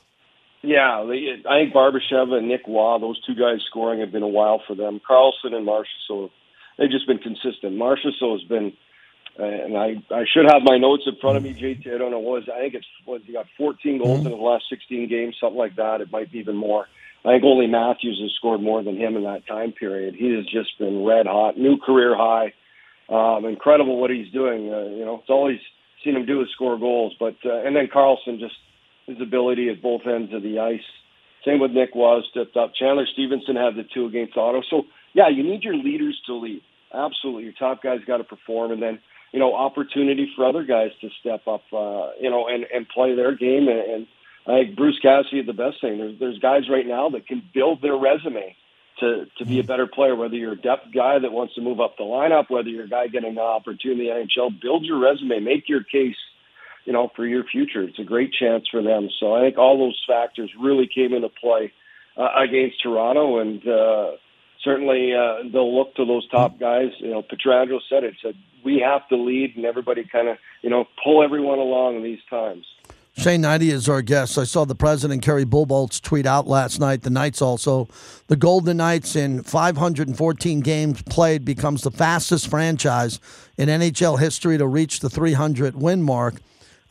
Yeah, 0.63 1.03
I 1.03 1.61
think 1.61 1.75
Barbashev 1.75 2.33
and 2.33 2.49
Nick 2.49 2.63
Roy, 2.67 2.99
those 2.99 3.21
two 3.25 3.35
guys 3.35 3.61
scoring 3.69 4.01
have 4.01 4.11
been 4.11 4.23
a 4.23 4.29
while 4.29 4.63
for 4.67 4.75
them. 4.75 5.01
Karlsson 5.09 5.55
and 5.55 5.67
Marchessault, 5.67 6.31
they've 6.77 6.91
just 6.91 7.07
been 7.07 7.19
consistent. 7.19 7.77
Marchessault 7.77 8.41
has 8.41 8.49
been, 8.49 8.73
and 9.39 9.77
I 9.77 9.97
I 10.11 10.25
should 10.33 10.47
have 10.51 10.63
my 10.65 10.79
notes 10.79 11.05
in 11.07 11.17
front 11.21 11.37
of 11.37 11.43
me, 11.43 11.55
JT. 11.55 11.95
I 11.95 11.99
don't 11.99 12.11
know 12.11 12.19
what 12.19 12.41
was 12.41 12.49
I 12.53 12.61
think 12.61 12.75
it's 12.75 12.87
was 13.07 13.23
he 13.25 13.33
got 13.33 13.47
14 13.57 13.99
goals 13.99 14.19
mm-hmm. 14.19 14.27
in 14.27 14.33
the 14.33 14.39
last 14.39 14.65
16 14.69 15.09
games, 15.09 15.37
something 15.41 15.59
like 15.59 15.77
that. 15.77 16.01
It 16.01 16.11
might 16.13 16.33
be 16.33 16.39
even 16.39 16.57
more. 16.57 16.87
I 17.25 17.33
think 17.33 17.45
only 17.45 17.67
Matthews 17.67 18.21
has 18.23 18.33
scored 18.37 18.63
more 18.63 18.83
than 18.83 18.97
him 18.97 19.17
in 19.17 19.25
that 19.25 19.47
time 19.47 19.73
period. 19.73 20.15
He 20.15 20.35
has 20.35 20.45
just 20.47 20.79
been 20.79 21.05
red 21.05 21.27
hot, 21.27 21.59
new 21.59 21.79
career 21.79 22.17
high. 22.17 22.53
Um, 23.09 23.45
incredible 23.45 23.99
what 24.01 24.11
he's 24.11 24.31
doing. 24.33 24.73
Uh, 24.73 24.91
you 24.91 25.05
know, 25.05 25.21
it's 25.21 25.31
all 25.31 25.49
he's 25.49 25.61
seen 26.05 26.17
him 26.17 26.27
do 26.27 26.43
is 26.43 26.49
score 26.55 26.79
goals. 26.79 27.15
But 27.19 27.37
uh, 27.45 27.63
and 27.65 27.75
then 27.75 27.89
Karlsson 27.89 28.39
just 28.39 28.55
his 29.07 29.21
ability 29.21 29.69
at 29.71 29.83
both 29.83 30.03
ends 30.07 30.33
of 30.35 30.43
the 30.43 30.59
ice. 30.59 30.85
Same 31.45 31.61
with 31.61 31.71
Nick 31.71 31.95
was 31.95 32.25
stepped 32.31 32.57
up. 32.57 32.75
Chandler 32.75 33.07
Stephenson 33.13 33.57
had 33.57 33.75
the 33.75 33.85
two 33.95 34.07
against 34.07 34.37
Otto. 34.37 34.63
So 34.69 34.83
yeah, 35.15 35.29
you 35.29 35.43
need 35.43 35.63
your 35.63 35.77
leaders 35.77 36.21
to 36.27 36.35
lead. 36.35 36.63
Absolutely, 36.93 37.45
your 37.45 37.53
top 37.53 37.83
guys 37.83 38.01
got 38.07 38.19
to 38.19 38.25
perform, 38.25 38.73
and 38.73 38.83
then 38.83 38.99
you 39.33 39.39
know 39.39 39.55
opportunity 39.55 40.31
for 40.35 40.47
other 40.47 40.65
guys 40.65 40.91
to 41.01 41.09
step 41.21 41.47
up. 41.47 41.63
Uh, 41.73 42.11
you 42.21 42.31
know, 42.31 42.49
and 42.49 42.65
and 42.73 42.89
play 42.89 43.15
their 43.15 43.35
game. 43.35 43.69
And, 43.69 43.79
and 43.79 44.07
I 44.47 44.65
think 44.65 44.77
Bruce 44.77 44.99
Cassidy 45.01 45.43
the 45.43 45.53
best 45.53 45.81
thing. 45.81 45.99
There's 45.99 46.19
there's 46.19 46.39
guys 46.39 46.69
right 46.71 46.87
now 46.87 47.11
that 47.11 47.27
can 47.27 47.43
build 47.55 47.83
their 47.83 47.97
resume 47.97 48.57
to 49.01 49.27
to 49.39 49.45
be 49.45 49.61
a 49.61 49.65
better 49.65 49.87
player. 49.87 50.17
Whether 50.17 50.37
you're 50.37 50.53
a 50.53 50.61
depth 50.61 50.93
guy 50.95 51.19
that 51.19 51.33
wants 51.33 51.55
to 51.55 51.61
move 51.61 51.81
up 51.81 51.97
the 51.97 52.05
lineup, 52.05 52.51
whether 52.51 52.69
you're 52.69 52.85
a 52.85 52.89
guy 52.89 53.09
getting 53.09 53.31
an 53.31 53.39
opportunity 53.39 54.09
in 54.09 54.27
the 54.27 54.41
NHL, 54.41 54.61
build 54.61 54.85
your 54.85 54.99
resume, 54.99 55.41
make 55.41 55.69
your 55.69 55.83
case 55.83 56.17
you 56.89 56.95
know, 56.95 57.13
for 57.15 57.27
your 57.27 57.45
future. 57.45 57.83
It's 57.83 57.99
a 57.99 58.03
great 58.03 58.33
chance 58.33 58.65
for 58.71 58.83
them. 58.83 59.11
So 59.21 59.35
I 59.35 59.43
think 59.43 59.59
all 59.59 59.77
those 59.77 60.03
factors 60.09 60.51
really 60.59 60.89
came 60.89 61.13
into 61.13 61.29
play 61.29 61.71
uh, 62.17 62.31
against 62.43 62.83
Toronto, 62.83 63.41
and 63.41 63.61
uh, 63.69 64.13
certainly 64.65 65.13
uh, 65.13 65.51
they'll 65.53 65.77
look 65.77 65.95
to 65.97 66.07
those 66.07 66.27
top 66.31 66.59
guys. 66.59 66.89
You 67.01 67.11
know, 67.11 67.23
Pietrangelo 67.23 67.81
said 67.91 68.05
it. 68.05 68.15
Said 68.23 68.37
we 68.65 68.81
have 68.81 69.09
to 69.09 69.17
lead, 69.17 69.57
and 69.57 69.65
everybody 69.65 70.05
kind 70.11 70.29
of 70.29 70.39
you 70.63 70.71
know 70.71 70.87
pull 71.03 71.23
everyone 71.23 71.59
along 71.59 71.97
in 71.97 72.03
these 72.03 72.21
times. 72.29 72.65
Shane 73.17 73.43
Hnidy 73.43 73.73
is 73.73 73.89
our 73.89 74.01
guest. 74.01 74.39
I 74.39 74.45
saw 74.45 74.65
the 74.65 74.77
president, 74.77 75.23
Kerry 75.23 75.45
Bubolz, 75.45 76.01
tweet 76.01 76.25
out 76.25 76.47
last 76.47 76.79
night. 76.79 77.03
The 77.03 77.11
Knights 77.11 77.43
also. 77.43 77.89
The 78.29 78.37
Golden 78.37 78.77
Knights, 78.77 79.17
in 79.17 79.43
514 79.43 80.61
games 80.61 81.03
played, 81.03 81.45
becomes 81.45 81.83
the 81.83 81.91
fastest 81.91 82.47
franchise 82.47 83.19
in 83.57 83.69
NHL 83.69 84.21
history 84.21 84.57
to 84.57 84.69
reach 84.69 85.01
the 85.01 85.11
300 85.11 85.75
win 85.75 86.05
mark 86.05 86.37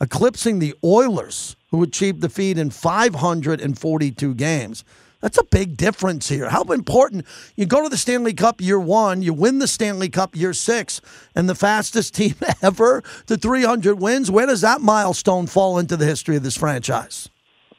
eclipsing 0.00 0.58
the 0.58 0.74
Oilers, 0.84 1.56
who 1.70 1.82
achieved 1.82 2.20
the 2.20 2.28
feat 2.28 2.58
in 2.58 2.70
542 2.70 4.34
games. 4.34 4.84
That's 5.20 5.38
a 5.38 5.44
big 5.44 5.76
difference 5.76 6.28
here. 6.28 6.48
How 6.48 6.62
important 6.64 7.26
you 7.56 7.66
go 7.66 7.82
to 7.82 7.88
the 7.88 7.96
Stanley 7.96 8.34
Cup 8.34 8.60
year 8.60 8.78
one, 8.78 9.22
you 9.22 9.32
win 9.32 9.58
the 9.58 9.66
Stanley 9.66 10.08
Cup 10.08 10.36
year 10.36 10.52
six, 10.52 11.00
and 11.34 11.48
the 11.48 11.54
fastest 11.54 12.14
team 12.16 12.34
ever 12.62 13.02
to 13.26 13.36
300 13.36 14.00
wins. 14.00 14.30
Where 14.30 14.46
does 14.46 14.60
that 14.60 14.80
milestone 14.80 15.46
fall 15.46 15.78
into 15.78 15.96
the 15.96 16.06
history 16.06 16.36
of 16.36 16.42
this 16.42 16.56
franchise? 16.56 17.28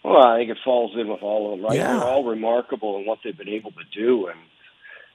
Well, 0.03 0.23
I 0.23 0.37
think 0.37 0.51
it 0.51 0.57
falls 0.63 0.91
in 0.99 1.07
with 1.07 1.21
all 1.21 1.53
of 1.53 1.59
them, 1.59 1.67
right? 1.67 1.77
Yeah. 1.77 1.93
They're 1.93 2.03
all 2.03 2.23
remarkable 2.23 2.97
in 2.97 3.05
what 3.05 3.19
they've 3.23 3.37
been 3.37 3.49
able 3.49 3.71
to 3.71 3.83
do, 3.93 4.27
and 4.27 4.39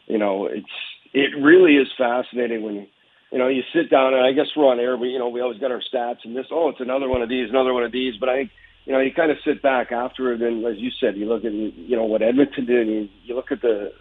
you 0.06 0.18
know, 0.18 0.46
it's 0.46 0.66
it 1.12 1.30
really 1.40 1.76
is 1.76 1.88
fascinating 1.96 2.62
when 2.62 2.86
you 3.34 3.40
know, 3.40 3.48
you 3.48 3.62
sit 3.74 3.90
down 3.90 4.14
and 4.14 4.24
I 4.24 4.30
guess 4.30 4.46
we're 4.56 4.70
on 4.70 4.78
air. 4.78 4.96
We, 4.96 5.08
you 5.08 5.18
know, 5.18 5.28
we 5.28 5.40
always 5.40 5.58
got 5.58 5.72
our 5.72 5.82
stats 5.92 6.18
and 6.24 6.36
this. 6.36 6.46
Oh, 6.52 6.68
it's 6.68 6.80
another 6.80 7.08
one 7.08 7.20
of 7.20 7.28
these, 7.28 7.50
another 7.50 7.74
one 7.74 7.82
of 7.82 7.90
these. 7.90 8.14
But 8.20 8.28
I 8.28 8.36
think, 8.36 8.50
you 8.84 8.92
know, 8.92 9.00
you 9.00 9.12
kind 9.12 9.30
of 9.30 9.38
sit 9.44 9.62
back 9.62 9.92
after 9.92 10.32
it, 10.32 10.42
and 10.42 10.64
as 10.66 10.76
you 10.76 10.90
said, 11.00 11.16
you 11.16 11.26
look 11.26 11.44
at, 11.44 11.52
you 11.52 11.96
know, 11.96 12.04
what 12.04 12.22
Edmonton 12.22 12.66
did. 12.66 12.86
And 12.86 12.90
you, 12.90 13.08
you 13.24 13.34
look 13.34 13.50
at 13.50 13.62
the 13.62 13.92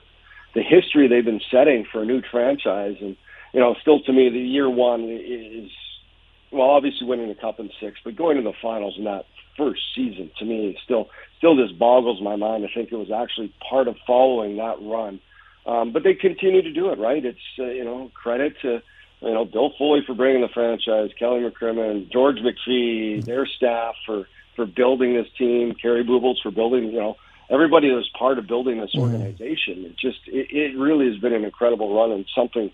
the 0.55 0.61
history 0.61 1.07
they've 1.07 1.25
been 1.25 1.41
setting 1.49 1.85
for 1.91 2.03
a 2.03 2.05
new 2.05 2.21
franchise, 2.29 2.97
and 2.99 3.15
you 3.53 3.59
know, 3.59 3.75
still 3.81 4.01
to 4.01 4.13
me, 4.13 4.29
the 4.29 4.39
year 4.39 4.69
one 4.69 5.03
is 5.03 5.71
well, 6.51 6.69
obviously 6.69 7.07
winning 7.07 7.29
the 7.29 7.35
cup 7.35 7.59
in 7.59 7.69
six, 7.81 7.99
but 8.03 8.15
going 8.15 8.37
to 8.37 8.43
the 8.43 8.53
finals 8.61 8.95
in 8.97 9.05
that 9.05 9.25
first 9.57 9.81
season 9.95 10.31
to 10.39 10.45
me 10.45 10.77
still 10.83 11.09
still 11.37 11.55
just 11.55 11.77
boggles 11.79 12.21
my 12.21 12.35
mind. 12.35 12.65
I 12.65 12.73
think 12.73 12.91
it 12.91 12.95
was 12.95 13.11
actually 13.11 13.53
part 13.67 13.87
of 13.87 13.95
following 14.05 14.57
that 14.57 14.77
run. 14.81 15.19
Um, 15.65 15.93
but 15.93 16.03
they 16.03 16.13
continue 16.13 16.61
to 16.61 16.73
do 16.73 16.89
it, 16.89 16.99
right? 16.99 17.23
It's 17.23 17.39
uh, 17.57 17.65
you 17.65 17.85
know 17.85 18.11
credit 18.13 18.55
to 18.63 18.81
you 19.23 19.33
know, 19.33 19.45
Bill 19.45 19.71
Foley 19.77 20.01
for 20.05 20.13
bringing 20.13 20.41
the 20.41 20.49
franchise, 20.49 21.11
Kelly 21.17 21.39
McCrimmon, 21.39 22.11
George 22.11 22.37
McPhee, 22.37 23.23
their 23.23 23.45
staff 23.45 23.95
for 24.05 24.27
for 24.55 24.65
building 24.65 25.13
this 25.13 25.27
team, 25.37 25.73
Kerry 25.79 26.03
Bubolz 26.03 26.41
for 26.41 26.51
building, 26.51 26.85
you 26.85 26.99
know, 26.99 27.17
everybody 27.49 27.89
that 27.89 27.95
was 27.95 28.09
part 28.17 28.37
of 28.37 28.47
building 28.47 28.79
this 28.79 28.91
mm-hmm. 28.95 29.13
organization. 29.13 29.85
It 29.85 29.97
just 29.97 30.19
it, 30.27 30.47
it 30.51 30.77
really 30.77 31.11
has 31.11 31.19
been 31.19 31.33
an 31.33 31.43
incredible 31.43 31.95
run 31.95 32.11
and 32.11 32.25
something 32.35 32.71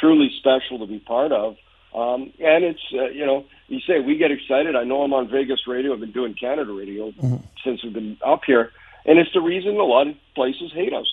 truly 0.00 0.30
special 0.38 0.78
to 0.80 0.86
be 0.86 0.98
part 0.98 1.32
of. 1.32 1.56
Um, 1.94 2.32
and 2.40 2.64
it's 2.64 2.82
uh, 2.92 3.08
you 3.10 3.24
know, 3.24 3.44
you 3.68 3.80
say 3.86 4.00
we 4.00 4.16
get 4.16 4.32
excited. 4.32 4.74
I 4.74 4.84
know 4.84 5.02
I'm 5.02 5.12
on 5.12 5.28
Vegas 5.30 5.60
radio. 5.66 5.92
I've 5.92 6.00
been 6.00 6.12
doing 6.12 6.34
Canada 6.34 6.72
radio 6.72 7.10
mm-hmm. 7.12 7.36
since 7.64 7.84
we've 7.84 7.92
been 7.92 8.16
up 8.24 8.40
here, 8.46 8.70
and 9.04 9.18
it's 9.18 9.32
the 9.32 9.40
reason 9.40 9.76
a 9.76 9.84
lot 9.84 10.08
of 10.08 10.14
places 10.34 10.72
hate 10.72 10.92
us. 10.92 11.06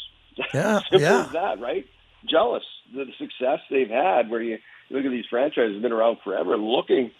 Yeah, 0.53 0.79
Simple 0.89 1.01
yeah. 1.01 1.25
as 1.25 1.31
that, 1.33 1.59
right? 1.59 1.85
Jealous 2.27 2.63
of 2.97 3.07
the 3.07 3.13
success 3.17 3.59
they've 3.69 3.89
had, 3.89 4.29
where 4.29 4.41
you 4.41 4.57
look 4.89 5.05
at 5.05 5.11
these 5.11 5.25
franchises 5.29 5.73
have 5.73 5.81
been 5.81 5.91
around 5.91 6.17
forever, 6.23 6.57
looking 6.57 7.11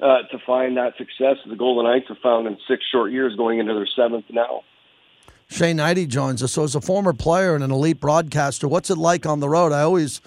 uh, 0.00 0.22
to 0.30 0.38
find 0.46 0.76
that 0.76 0.96
success. 0.96 1.36
The 1.48 1.56
Golden 1.56 1.90
Knights 1.90 2.08
have 2.08 2.18
found 2.18 2.46
in 2.46 2.56
six 2.68 2.82
short 2.90 3.12
years, 3.12 3.34
going 3.36 3.58
into 3.58 3.74
their 3.74 3.88
seventh 3.96 4.26
now. 4.30 4.62
Shane 5.48 5.76
Hnidy 5.76 6.08
joins 6.08 6.42
us. 6.42 6.52
So, 6.52 6.64
as 6.64 6.74
a 6.74 6.80
former 6.80 7.12
player 7.12 7.54
and 7.54 7.62
an 7.62 7.70
elite 7.70 8.00
broadcaster, 8.00 8.66
what's 8.66 8.90
it 8.90 8.98
like 8.98 9.26
on 9.26 9.40
the 9.40 9.48
road? 9.48 9.72
I 9.72 9.82
always 9.82 10.20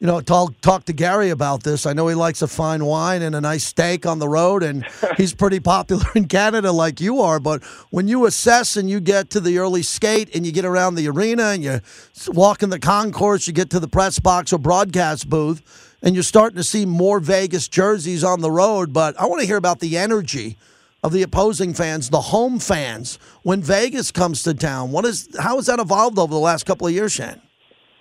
you 0.00 0.08
know, 0.08 0.20
talk 0.20 0.60
talk 0.60 0.84
to 0.84 0.92
Gary 0.92 1.30
about 1.30 1.62
this. 1.62 1.86
I 1.86 1.92
know 1.92 2.08
he 2.08 2.14
likes 2.14 2.42
a 2.42 2.46
fine 2.46 2.84
wine 2.84 3.22
and 3.22 3.34
a 3.34 3.40
nice 3.40 3.64
steak 3.64 4.04
on 4.04 4.18
the 4.18 4.28
road, 4.28 4.62
and 4.62 4.84
he's 5.16 5.32
pretty 5.32 5.60
popular 5.60 6.04
in 6.14 6.26
Canada, 6.26 6.72
like 6.72 7.00
you 7.00 7.20
are. 7.20 7.38
But 7.40 7.62
when 7.90 8.08
you 8.08 8.26
assess 8.26 8.76
and 8.76 8.90
you 8.90 9.00
get 9.00 9.30
to 9.30 9.40
the 9.40 9.58
early 9.58 9.82
skate 9.82 10.34
and 10.34 10.44
you 10.44 10.52
get 10.52 10.64
around 10.64 10.96
the 10.96 11.08
arena 11.08 11.44
and 11.44 11.62
you 11.62 11.80
walk 12.28 12.62
in 12.62 12.70
the 12.70 12.78
concourse, 12.78 13.46
you 13.46 13.52
get 13.52 13.70
to 13.70 13.80
the 13.80 13.88
press 13.88 14.18
box 14.18 14.52
or 14.52 14.58
broadcast 14.58 15.30
booth, 15.30 15.93
and 16.04 16.14
you're 16.14 16.22
starting 16.22 16.56
to 16.56 16.62
see 16.62 16.84
more 16.84 17.18
Vegas 17.18 17.66
jerseys 17.66 18.22
on 18.22 18.42
the 18.42 18.50
road. 18.50 18.92
But 18.92 19.18
I 19.18 19.24
want 19.26 19.40
to 19.40 19.46
hear 19.46 19.56
about 19.56 19.80
the 19.80 19.96
energy 19.96 20.58
of 21.02 21.12
the 21.12 21.22
opposing 21.22 21.74
fans, 21.74 22.10
the 22.10 22.20
home 22.20 22.58
fans, 22.58 23.18
when 23.42 23.62
Vegas 23.62 24.12
comes 24.12 24.42
to 24.44 24.54
town. 24.54 24.92
What 24.92 25.06
is 25.06 25.28
how 25.40 25.56
has 25.56 25.66
that 25.66 25.80
evolved 25.80 26.18
over 26.18 26.32
the 26.32 26.38
last 26.38 26.66
couple 26.66 26.86
of 26.86 26.92
years, 26.92 27.12
Shane? 27.12 27.40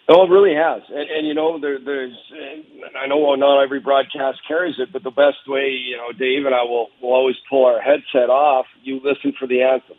Oh, 0.10 0.26
it 0.26 0.30
really 0.30 0.54
has, 0.54 0.82
and, 0.90 1.10
and 1.10 1.26
you 1.26 1.34
know, 1.34 1.58
there, 1.60 1.80
there's. 1.80 2.14
I 3.02 3.08
know 3.08 3.34
not 3.36 3.64
every 3.64 3.80
broadcast 3.80 4.40
carries 4.46 4.76
it, 4.78 4.92
but 4.92 5.02
the 5.02 5.12
best 5.12 5.48
way, 5.48 5.70
you 5.70 5.96
know, 5.96 6.12
Dave 6.12 6.46
and 6.46 6.54
I 6.54 6.64
will 6.64 6.90
will 7.02 7.14
always 7.14 7.38
pull 7.50 7.66
our 7.66 7.82
headset 7.82 8.30
off. 8.30 8.66
You 8.84 9.00
listen 9.02 9.34
for 9.40 9.48
the 9.48 9.64
anthem. 9.64 9.96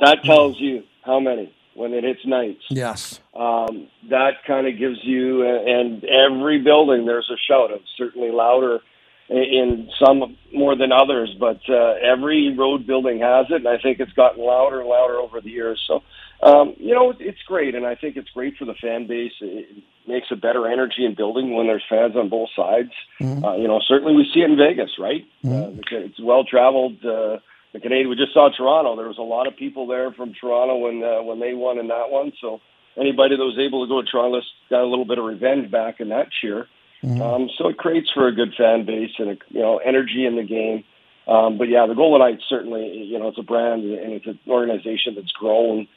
That 0.00 0.24
tells 0.24 0.58
you 0.58 0.82
how 1.04 1.20
many 1.20 1.54
when 1.74 1.92
it 1.94 2.04
hits 2.04 2.24
nights. 2.26 2.62
Yes. 2.70 3.20
Um, 3.34 3.88
that 4.10 4.44
kind 4.46 4.66
of 4.66 4.78
gives 4.78 4.98
you, 5.02 5.46
and 5.46 6.04
every 6.04 6.60
building 6.60 7.06
there's 7.06 7.30
a 7.30 7.38
shout. 7.48 7.70
It's 7.70 7.84
certainly 7.96 8.30
louder 8.30 8.80
in 9.28 9.88
some 10.04 10.36
more 10.52 10.76
than 10.76 10.92
others, 10.92 11.34
but 11.38 11.60
uh, 11.68 11.94
every 12.02 12.54
road 12.56 12.86
building 12.86 13.20
has 13.20 13.46
it, 13.50 13.56
and 13.56 13.68
I 13.68 13.78
think 13.78 14.00
it's 14.00 14.12
gotten 14.12 14.44
louder 14.44 14.80
and 14.80 14.88
louder 14.88 15.16
over 15.16 15.40
the 15.40 15.50
years. 15.50 15.82
So, 15.86 16.02
um, 16.42 16.74
you 16.76 16.94
know, 16.94 17.14
it's 17.18 17.42
great, 17.46 17.74
and 17.74 17.86
I 17.86 17.94
think 17.94 18.16
it's 18.16 18.28
great 18.30 18.56
for 18.58 18.64
the 18.64 18.74
fan 18.74 19.06
base. 19.06 19.32
It 19.40 19.84
makes 20.06 20.26
a 20.30 20.36
better 20.36 20.66
energy 20.70 21.06
in 21.06 21.14
building 21.14 21.54
when 21.54 21.66
there's 21.66 21.84
fans 21.88 22.16
on 22.16 22.28
both 22.28 22.50
sides. 22.54 22.90
Mm-hmm. 23.20 23.44
Uh, 23.44 23.56
you 23.56 23.68
know, 23.68 23.80
certainly 23.86 24.14
we 24.14 24.28
see 24.34 24.40
it 24.40 24.50
in 24.50 24.56
Vegas, 24.56 24.90
right? 24.98 25.24
Mm-hmm. 25.44 25.78
Uh, 25.78 25.98
it's 25.98 26.20
well 26.20 26.44
traveled. 26.44 27.02
Uh, 27.04 27.38
the 27.72 27.80
Canadian, 27.80 28.10
we 28.10 28.16
just 28.16 28.34
saw 28.34 28.50
Toronto. 28.50 28.96
There 28.96 29.08
was 29.08 29.18
a 29.18 29.22
lot 29.22 29.46
of 29.46 29.56
people 29.56 29.86
there 29.86 30.12
from 30.12 30.34
Toronto 30.34 30.76
when 30.76 31.02
uh, 31.02 31.22
when 31.22 31.40
they 31.40 31.54
won 31.54 31.78
in 31.78 31.88
that 31.88 32.10
one. 32.10 32.32
So 32.40 32.60
anybody 32.96 33.36
that 33.36 33.42
was 33.42 33.58
able 33.58 33.84
to 33.84 33.88
go 33.88 34.02
to 34.02 34.08
Toronto 34.08 34.40
got 34.68 34.82
a 34.82 34.86
little 34.86 35.06
bit 35.06 35.18
of 35.18 35.24
revenge 35.24 35.70
back 35.70 36.00
in 36.00 36.10
that 36.10 36.28
cheer. 36.40 36.66
Mm-hmm. 37.02 37.20
Um, 37.20 37.50
so 37.56 37.68
it 37.68 37.78
creates 37.78 38.10
for 38.12 38.28
a 38.28 38.34
good 38.34 38.54
fan 38.56 38.84
base 38.84 39.10
and 39.18 39.30
a, 39.30 39.36
you 39.48 39.60
know 39.60 39.78
energy 39.78 40.26
in 40.26 40.36
the 40.36 40.44
game. 40.44 40.84
Um, 41.26 41.56
but 41.56 41.68
yeah, 41.68 41.86
the 41.86 41.94
Golden 41.94 42.20
Knights 42.20 42.44
certainly 42.48 42.92
you 42.92 43.18
know 43.18 43.28
it's 43.28 43.38
a 43.38 43.42
brand 43.42 43.84
and 43.84 44.12
it's 44.12 44.26
an 44.26 44.38
organization 44.48 45.14
that's 45.16 45.32
grown 45.32 45.88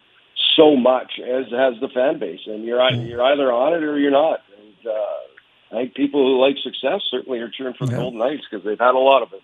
so 0.56 0.76
much 0.76 1.20
as 1.20 1.46
has 1.52 1.76
the 1.82 1.90
fan 1.94 2.20
base, 2.20 2.42
and 2.46 2.64
you're 2.64 2.80
mm-hmm. 2.80 3.06
you're 3.06 3.24
either 3.24 3.52
on 3.52 3.74
it 3.74 3.84
or 3.84 4.00
you're 4.00 4.12
not. 4.12 4.40
And 4.58 4.88
uh, 4.88 5.76
I 5.76 5.82
think 5.82 5.96
people 5.96 6.26
who 6.26 6.42
like 6.42 6.56
success 6.64 7.02
certainly 7.12 7.40
are 7.40 7.50
cheering 7.50 7.76
for 7.78 7.86
the 7.86 7.96
Golden 7.96 8.20
Knights 8.20 8.44
because 8.50 8.66
they've 8.66 8.80
had 8.80 8.96
a 8.96 9.00
lot 9.00 9.24
of 9.24 9.34
it. 9.34 9.42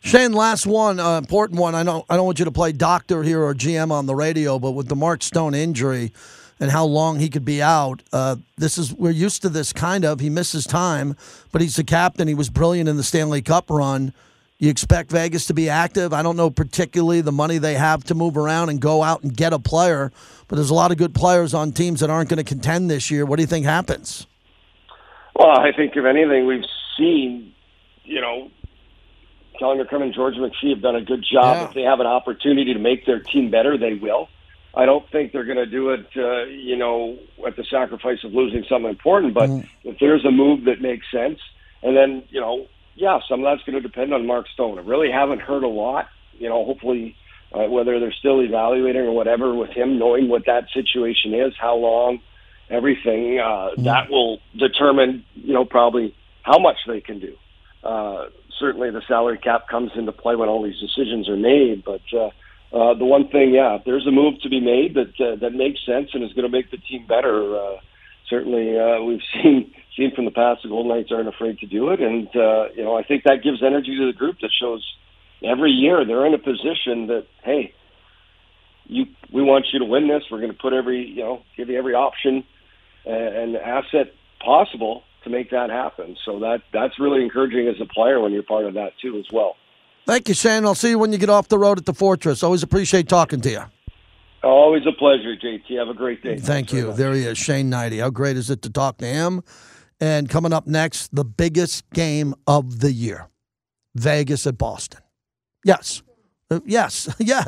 Shane, 0.00 0.32
last 0.32 0.66
one, 0.66 1.00
uh, 1.00 1.18
important 1.18 1.58
one. 1.58 1.74
I 1.74 1.82
know 1.82 2.04
I 2.08 2.16
don't 2.16 2.26
want 2.26 2.38
you 2.38 2.44
to 2.44 2.52
play 2.52 2.72
doctor 2.72 3.22
here 3.22 3.42
or 3.42 3.54
GM 3.54 3.90
on 3.90 4.06
the 4.06 4.14
radio, 4.14 4.58
but 4.58 4.72
with 4.72 4.88
the 4.88 4.96
Mark 4.96 5.22
Stone 5.22 5.54
injury 5.54 6.12
and 6.60 6.70
how 6.70 6.84
long 6.84 7.18
he 7.18 7.28
could 7.28 7.44
be 7.44 7.60
out, 7.60 8.02
uh, 8.12 8.36
this 8.56 8.78
is 8.78 8.94
we're 8.94 9.10
used 9.10 9.42
to 9.42 9.48
this 9.48 9.72
kind 9.72 10.04
of. 10.04 10.20
He 10.20 10.30
misses 10.30 10.64
time, 10.64 11.16
but 11.50 11.60
he's 11.60 11.76
the 11.76 11.84
captain. 11.84 12.28
He 12.28 12.34
was 12.34 12.50
brilliant 12.50 12.88
in 12.88 12.96
the 12.96 13.02
Stanley 13.02 13.42
Cup 13.42 13.68
run. 13.68 14.12
You 14.58 14.70
expect 14.70 15.10
Vegas 15.10 15.46
to 15.46 15.54
be 15.54 15.68
active. 15.68 16.14
I 16.14 16.22
don't 16.22 16.36
know 16.36 16.48
particularly 16.50 17.20
the 17.20 17.32
money 17.32 17.58
they 17.58 17.74
have 17.74 18.04
to 18.04 18.14
move 18.14 18.38
around 18.38 18.70
and 18.70 18.80
go 18.80 19.02
out 19.02 19.22
and 19.22 19.36
get 19.36 19.52
a 19.52 19.58
player, 19.58 20.12
but 20.48 20.56
there's 20.56 20.70
a 20.70 20.74
lot 20.74 20.92
of 20.92 20.98
good 20.98 21.14
players 21.14 21.52
on 21.52 21.72
teams 21.72 22.00
that 22.00 22.08
aren't 22.08 22.30
going 22.30 22.38
to 22.38 22.44
contend 22.44 22.90
this 22.90 23.10
year. 23.10 23.26
What 23.26 23.36
do 23.36 23.42
you 23.42 23.46
think 23.46 23.66
happens? 23.66 24.26
Well, 25.34 25.60
I 25.60 25.72
think 25.76 25.94
if 25.94 26.06
anything, 26.06 26.46
we've 26.46 26.64
seen, 26.96 27.52
you 28.04 28.22
know, 28.22 28.50
Kelly 29.58 29.78
McCrimmon 29.78 30.04
and 30.04 30.14
George 30.14 30.34
McPhee 30.34 30.70
have 30.70 30.82
done 30.82 30.96
a 30.96 31.02
good 31.02 31.24
job. 31.30 31.56
Yeah. 31.56 31.64
If 31.68 31.74
they 31.74 31.82
have 31.82 32.00
an 32.00 32.06
opportunity 32.06 32.72
to 32.74 32.78
make 32.78 33.06
their 33.06 33.20
team 33.20 33.50
better, 33.50 33.76
they 33.78 33.94
will. 33.94 34.28
I 34.74 34.84
don't 34.84 35.08
think 35.10 35.32
they're 35.32 35.44
going 35.44 35.56
to 35.56 35.66
do 35.66 35.90
it, 35.90 36.06
uh, 36.16 36.44
you 36.44 36.76
know, 36.76 37.18
at 37.46 37.56
the 37.56 37.64
sacrifice 37.64 38.18
of 38.24 38.32
losing 38.32 38.64
something 38.68 38.90
important. 38.90 39.32
But 39.32 39.48
mm. 39.48 39.66
if 39.84 39.98
there's 39.98 40.24
a 40.26 40.30
move 40.30 40.64
that 40.64 40.82
makes 40.82 41.06
sense, 41.10 41.38
and 41.82 41.96
then 41.96 42.24
you 42.28 42.40
know, 42.40 42.66
yeah, 42.94 43.20
some 43.28 43.40
of 43.40 43.44
that's 43.44 43.64
going 43.64 43.80
to 43.80 43.86
depend 43.86 44.12
on 44.12 44.26
Mark 44.26 44.46
Stone. 44.48 44.78
I 44.78 44.82
really 44.82 45.10
haven't 45.10 45.40
heard 45.40 45.64
a 45.64 45.68
lot. 45.68 46.08
You 46.38 46.50
know, 46.50 46.64
hopefully, 46.64 47.16
uh, 47.52 47.64
whether 47.64 47.98
they're 47.98 48.12
still 48.12 48.42
evaluating 48.42 49.02
or 49.02 49.12
whatever 49.12 49.54
with 49.54 49.70
him, 49.70 49.98
knowing 49.98 50.28
what 50.28 50.44
that 50.46 50.64
situation 50.74 51.32
is, 51.32 51.54
how 51.58 51.76
long, 51.76 52.20
everything 52.68 53.38
uh, 53.38 53.70
mm. 53.76 53.84
that 53.84 54.10
will 54.10 54.40
determine, 54.58 55.24
you 55.34 55.54
know, 55.54 55.64
probably 55.64 56.14
how 56.42 56.58
much 56.58 56.76
they 56.86 57.00
can 57.00 57.18
do. 57.18 57.34
Uh, 57.86 58.30
certainly, 58.58 58.90
the 58.90 59.02
salary 59.06 59.38
cap 59.38 59.68
comes 59.68 59.92
into 59.94 60.12
play 60.12 60.34
when 60.34 60.48
all 60.48 60.62
these 60.62 60.80
decisions 60.80 61.28
are 61.28 61.36
made, 61.36 61.84
but. 61.84 62.02
Uh, 62.12 62.30
uh, 62.72 62.94
the 62.94 63.04
one 63.04 63.28
thing, 63.28 63.54
yeah, 63.54 63.76
if 63.76 63.84
there's 63.84 64.06
a 64.06 64.10
move 64.10 64.40
to 64.42 64.48
be 64.48 64.60
made 64.60 64.94
that 64.94 65.14
uh, 65.20 65.36
that 65.36 65.52
makes 65.52 65.78
sense 65.86 66.10
and 66.12 66.24
is 66.24 66.32
going 66.32 66.44
to 66.44 66.50
make 66.50 66.70
the 66.70 66.76
team 66.76 67.06
better, 67.06 67.56
uh, 67.56 67.76
certainly 68.28 68.78
uh, 68.78 69.00
we've 69.02 69.22
seen 69.32 69.72
seen 69.96 70.12
from 70.14 70.24
the 70.24 70.30
past 70.30 70.62
the 70.62 70.68
Golden 70.68 70.90
Knights 70.90 71.12
aren't 71.12 71.28
afraid 71.28 71.58
to 71.60 71.66
do 71.66 71.90
it, 71.90 72.00
and 72.00 72.26
uh, 72.34 72.66
you 72.74 72.82
know 72.82 72.96
I 72.96 73.04
think 73.04 73.22
that 73.24 73.42
gives 73.44 73.62
energy 73.62 73.96
to 73.96 74.06
the 74.06 74.18
group 74.18 74.36
that 74.42 74.50
shows 74.60 74.84
every 75.44 75.70
year 75.70 76.04
they're 76.04 76.26
in 76.26 76.34
a 76.34 76.38
position 76.38 77.06
that 77.06 77.26
hey, 77.44 77.72
you 78.86 79.06
we 79.32 79.42
want 79.42 79.66
you 79.72 79.78
to 79.78 79.84
win 79.84 80.08
this. 80.08 80.24
We're 80.30 80.40
going 80.40 80.52
to 80.52 80.58
put 80.58 80.72
every 80.72 81.06
you 81.06 81.22
know 81.22 81.42
give 81.56 81.68
you 81.68 81.78
every 81.78 81.94
option 81.94 82.44
and 83.04 83.54
asset 83.56 84.12
possible 84.44 85.04
to 85.26 85.30
make 85.30 85.50
that 85.50 85.70
happen. 85.70 86.16
So 86.24 86.38
that 86.40 86.62
that's 86.72 86.98
really 86.98 87.22
encouraging 87.22 87.68
as 87.68 87.74
a 87.80 87.92
player 87.92 88.20
when 88.20 88.32
you're 88.32 88.42
part 88.42 88.64
of 88.64 88.74
that 88.74 88.92
too 89.02 89.18
as 89.18 89.26
well. 89.32 89.56
Thank 90.06 90.28
you, 90.28 90.34
Shane. 90.34 90.64
I'll 90.64 90.76
see 90.76 90.90
you 90.90 90.98
when 90.98 91.12
you 91.12 91.18
get 91.18 91.30
off 91.30 91.48
the 91.48 91.58
road 91.58 91.78
at 91.78 91.84
the 91.84 91.92
Fortress. 91.92 92.42
Always 92.42 92.62
appreciate 92.62 93.08
talking 93.08 93.40
to 93.40 93.50
you. 93.50 93.62
Always 94.44 94.82
a 94.86 94.92
pleasure, 94.92 95.34
JT. 95.34 95.76
Have 95.78 95.88
a 95.88 95.94
great 95.94 96.22
day. 96.22 96.38
Thank 96.38 96.72
you. 96.72 96.92
There 96.92 97.12
he 97.12 97.22
is, 97.22 97.36
Shane 97.36 97.68
Hnidy. 97.70 98.00
How 98.00 98.10
great 98.10 98.36
is 98.36 98.48
it 98.48 98.62
to 98.62 98.70
talk 98.70 98.98
to 98.98 99.06
him? 99.06 99.42
And 100.00 100.28
coming 100.28 100.52
up 100.52 100.68
next, 100.68 101.14
the 101.14 101.24
biggest 101.24 101.90
game 101.90 102.34
of 102.46 102.78
the 102.80 102.92
year 102.92 103.26
Vegas 103.96 104.46
at 104.46 104.56
Boston. 104.56 105.00
Yes. 105.64 106.02
Uh, 106.48 106.60
yes, 106.64 107.12
yeah. 107.18 107.44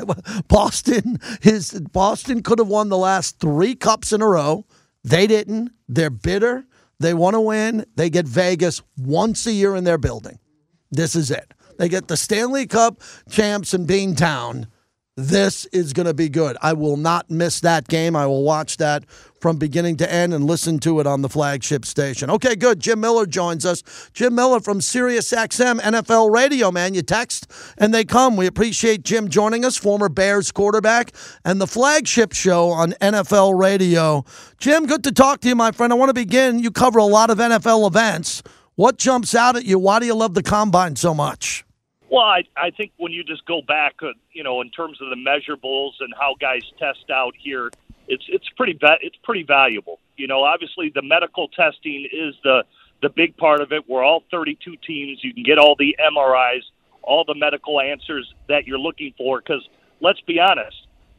Boston 0.49 1.19
is 1.41 1.79
Boston 1.93 2.43
could 2.43 2.59
have 2.59 2.67
won 2.67 2.89
the 2.89 2.97
last 2.97 3.39
three 3.39 3.75
cups 3.75 4.11
in 4.11 4.21
a 4.21 4.27
row. 4.27 4.65
They 5.05 5.27
didn't. 5.27 5.71
They're 5.87 6.09
bitter. 6.09 6.65
They 6.99 7.13
want 7.13 7.35
to 7.35 7.41
win. 7.41 7.85
They 7.95 8.09
get 8.09 8.27
Vegas 8.27 8.81
once 8.97 9.45
a 9.47 9.53
year 9.53 9.75
in 9.75 9.83
their 9.83 9.97
building. 9.97 10.39
This 10.91 11.15
is 11.15 11.31
it. 11.31 11.53
They 11.77 11.87
get 11.87 12.07
the 12.07 12.17
Stanley 12.17 12.67
Cup 12.67 13.01
champs 13.29 13.73
in 13.73 13.87
Beantown. 13.87 14.67
This 15.21 15.65
is 15.65 15.91
going 15.91 16.05
to 16.05 16.13
be 16.13 16.29
good. 16.29 16.55
I 16.61 16.71
will 16.71 16.95
not 16.95 17.29
miss 17.29 17.59
that 17.59 17.89
game. 17.89 18.15
I 18.15 18.25
will 18.25 18.43
watch 18.43 18.77
that 18.77 19.03
from 19.41 19.57
beginning 19.57 19.97
to 19.97 20.09
end 20.09 20.33
and 20.33 20.45
listen 20.45 20.79
to 20.79 21.01
it 21.01 21.07
on 21.07 21.21
the 21.21 21.27
flagship 21.27 21.83
station. 21.83 22.29
Okay, 22.29 22.55
good. 22.55 22.79
Jim 22.79 23.01
Miller 23.01 23.25
joins 23.25 23.65
us. 23.65 23.83
Jim 24.13 24.33
Miller 24.33 24.61
from 24.61 24.79
SiriusXM 24.79 25.81
NFL 25.81 26.33
Radio, 26.33 26.71
man. 26.71 26.93
You 26.93 27.01
text 27.01 27.51
and 27.77 27.93
they 27.93 28.05
come. 28.05 28.37
We 28.37 28.47
appreciate 28.47 29.03
Jim 29.03 29.27
joining 29.27 29.65
us, 29.65 29.75
former 29.75 30.07
Bears 30.07 30.53
quarterback, 30.53 31.11
and 31.43 31.59
the 31.59 31.67
flagship 31.67 32.31
show 32.31 32.69
on 32.69 32.93
NFL 33.01 33.59
Radio. 33.59 34.23
Jim, 34.57 34.85
good 34.85 35.03
to 35.03 35.11
talk 35.11 35.41
to 35.41 35.49
you, 35.49 35.55
my 35.55 35.73
friend. 35.73 35.91
I 35.91 35.97
want 35.97 36.11
to 36.11 36.13
begin. 36.13 36.59
You 36.59 36.71
cover 36.71 36.99
a 36.99 37.03
lot 37.03 37.29
of 37.29 37.39
NFL 37.39 37.85
events. 37.87 38.41
What 38.75 38.97
jumps 38.97 39.35
out 39.35 39.57
at 39.57 39.65
you? 39.65 39.79
Why 39.79 39.99
do 39.99 40.05
you 40.05 40.15
love 40.15 40.33
the 40.33 40.43
combine 40.43 40.95
so 40.95 41.13
much? 41.13 41.65
Well, 42.09 42.25
I, 42.25 42.43
I 42.57 42.71
think 42.71 42.91
when 42.97 43.11
you 43.11 43.23
just 43.23 43.45
go 43.45 43.61
back, 43.61 43.95
uh, 44.01 44.07
you 44.33 44.43
know, 44.43 44.61
in 44.61 44.71
terms 44.71 44.97
of 45.01 45.09
the 45.09 45.15
measurables 45.15 45.91
and 45.99 46.13
how 46.19 46.35
guys 46.39 46.63
test 46.79 47.09
out 47.11 47.35
here, 47.37 47.69
it's 48.07 48.25
it's 48.27 48.49
pretty 48.57 48.73
va- 48.73 48.97
it's 49.01 49.15
pretty 49.23 49.43
valuable. 49.43 49.99
You 50.17 50.27
know, 50.27 50.43
obviously 50.43 50.91
the 50.93 51.03
medical 51.03 51.47
testing 51.49 52.07
is 52.11 52.33
the 52.43 52.63
the 53.03 53.09
big 53.09 53.37
part 53.37 53.61
of 53.61 53.71
it. 53.71 53.87
We're 53.87 54.03
all 54.03 54.23
32 54.31 54.75
teams. 54.85 55.19
You 55.23 55.33
can 55.33 55.43
get 55.43 55.59
all 55.59 55.75
the 55.77 55.95
MRIs, 55.99 56.63
all 57.03 57.23
the 57.25 57.35
medical 57.35 57.79
answers 57.79 58.33
that 58.47 58.65
you're 58.65 58.79
looking 58.79 59.13
for. 59.15 59.39
Because 59.39 59.67
let's 60.01 60.19
be 60.21 60.39
honest, 60.39 60.75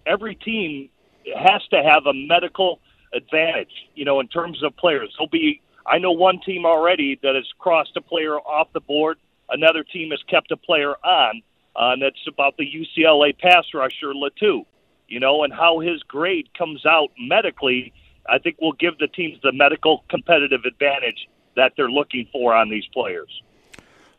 every 0.06 0.34
team 0.34 0.90
has 1.36 1.62
to 1.70 1.82
have 1.82 2.06
a 2.06 2.12
medical 2.12 2.80
advantage. 3.14 3.72
You 3.94 4.04
know, 4.04 4.18
in 4.18 4.26
terms 4.26 4.62
of 4.64 4.76
players, 4.76 5.14
there'll 5.16 5.30
be. 5.30 5.62
I 5.86 5.98
know 5.98 6.12
one 6.12 6.40
team 6.44 6.66
already 6.66 7.18
that 7.22 7.34
has 7.36 7.46
crossed 7.58 7.96
a 7.96 8.00
player 8.00 8.36
off 8.38 8.68
the 8.72 8.80
board 8.80 9.18
another 9.50 9.84
team 9.84 10.10
has 10.10 10.22
kept 10.28 10.50
a 10.50 10.56
player 10.56 10.94
on, 11.04 11.42
uh, 11.76 11.92
and 11.92 12.02
that's 12.02 12.26
about 12.28 12.56
the 12.56 12.66
UCLA 12.66 13.36
pass 13.38 13.64
rusher 13.74 14.12
Latu. 14.14 14.64
You 15.08 15.18
know, 15.18 15.42
and 15.42 15.52
how 15.52 15.80
his 15.80 16.02
grade 16.04 16.48
comes 16.56 16.86
out 16.86 17.08
medically, 17.18 17.92
I 18.28 18.38
think 18.38 18.60
will 18.60 18.74
give 18.74 18.96
the 18.98 19.08
teams 19.08 19.38
the 19.42 19.52
medical 19.52 20.04
competitive 20.08 20.64
advantage 20.64 21.28
that 21.56 21.72
they're 21.76 21.90
looking 21.90 22.28
for 22.32 22.54
on 22.54 22.70
these 22.70 22.86
players. 22.92 23.42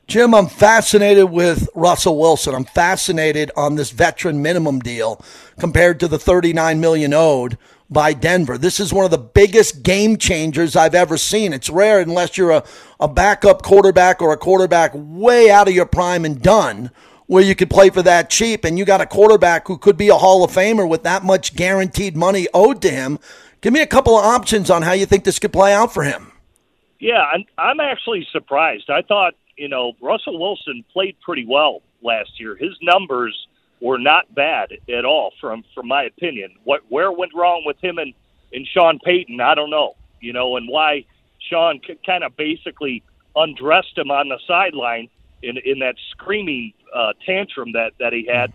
Jim, 0.07 0.35
I'm 0.35 0.47
fascinated 0.47 1.31
with 1.31 1.69
Russell 1.73 2.19
Wilson. 2.19 2.53
I'm 2.53 2.65
fascinated 2.65 3.49
on 3.55 3.75
this 3.75 3.91
veteran 3.91 4.41
minimum 4.41 4.79
deal 4.79 5.23
compared 5.57 6.01
to 6.01 6.07
the 6.09 6.19
39 6.19 6.81
million 6.81 7.13
owed. 7.13 7.57
By 7.91 8.13
Denver. 8.13 8.57
This 8.57 8.79
is 8.79 8.93
one 8.93 9.03
of 9.03 9.11
the 9.11 9.17
biggest 9.17 9.83
game 9.83 10.17
changers 10.17 10.75
I've 10.77 10.95
ever 10.95 11.17
seen. 11.17 11.51
It's 11.51 11.69
rare 11.69 11.99
unless 11.99 12.37
you're 12.37 12.51
a, 12.51 12.63
a 12.99 13.07
backup 13.07 13.61
quarterback 13.61 14.21
or 14.21 14.31
a 14.31 14.37
quarterback 14.37 14.91
way 14.95 15.51
out 15.51 15.67
of 15.67 15.73
your 15.73 15.85
prime 15.85 16.23
and 16.23 16.41
done 16.41 16.89
where 17.27 17.43
you 17.43 17.53
could 17.53 17.69
play 17.69 17.89
for 17.89 18.01
that 18.01 18.29
cheap 18.29 18.63
and 18.63 18.79
you 18.79 18.85
got 18.85 19.01
a 19.01 19.05
quarterback 19.05 19.67
who 19.67 19.77
could 19.77 19.97
be 19.97 20.07
a 20.07 20.15
Hall 20.15 20.43
of 20.43 20.51
Famer 20.51 20.87
with 20.87 21.03
that 21.03 21.23
much 21.23 21.55
guaranteed 21.55 22.15
money 22.15 22.47
owed 22.53 22.81
to 22.81 22.89
him. 22.89 23.19
Give 23.59 23.73
me 23.73 23.81
a 23.81 23.87
couple 23.87 24.17
of 24.17 24.25
options 24.25 24.69
on 24.69 24.81
how 24.81 24.93
you 24.93 25.05
think 25.05 25.23
this 25.23 25.37
could 25.37 25.53
play 25.53 25.73
out 25.73 25.93
for 25.93 26.03
him. 26.03 26.31
Yeah, 26.99 27.21
I'm, 27.21 27.45
I'm 27.57 27.79
actually 27.79 28.27
surprised. 28.31 28.89
I 28.89 29.01
thought, 29.01 29.33
you 29.57 29.67
know, 29.67 29.93
Russell 30.01 30.39
Wilson 30.39 30.83
played 30.93 31.15
pretty 31.21 31.45
well 31.45 31.81
last 32.01 32.39
year. 32.39 32.55
His 32.55 32.75
numbers 32.81 33.35
were 33.81 33.97
not 33.97 34.33
bad 34.33 34.69
at 34.95 35.05
all, 35.05 35.33
from 35.41 35.63
from 35.73 35.87
my 35.87 36.03
opinion. 36.03 36.55
What 36.63 36.81
where 36.89 37.11
went 37.11 37.33
wrong 37.35 37.63
with 37.65 37.77
him 37.83 37.97
and 37.97 38.13
and 38.53 38.67
Sean 38.67 38.99
Payton? 38.99 39.41
I 39.41 39.55
don't 39.55 39.71
know. 39.71 39.95
You 40.19 40.33
know, 40.33 40.55
and 40.55 40.69
why 40.69 41.05
Sean 41.49 41.81
c- 41.85 41.97
kind 42.05 42.23
of 42.23 42.37
basically 42.37 43.03
undressed 43.35 43.97
him 43.97 44.11
on 44.11 44.29
the 44.29 44.39
sideline 44.47 45.09
in 45.41 45.57
in 45.65 45.79
that 45.79 45.95
screaming 46.11 46.73
uh, 46.95 47.13
tantrum 47.25 47.73
that 47.73 47.93
that 47.99 48.13
he 48.13 48.27
had. 48.31 48.53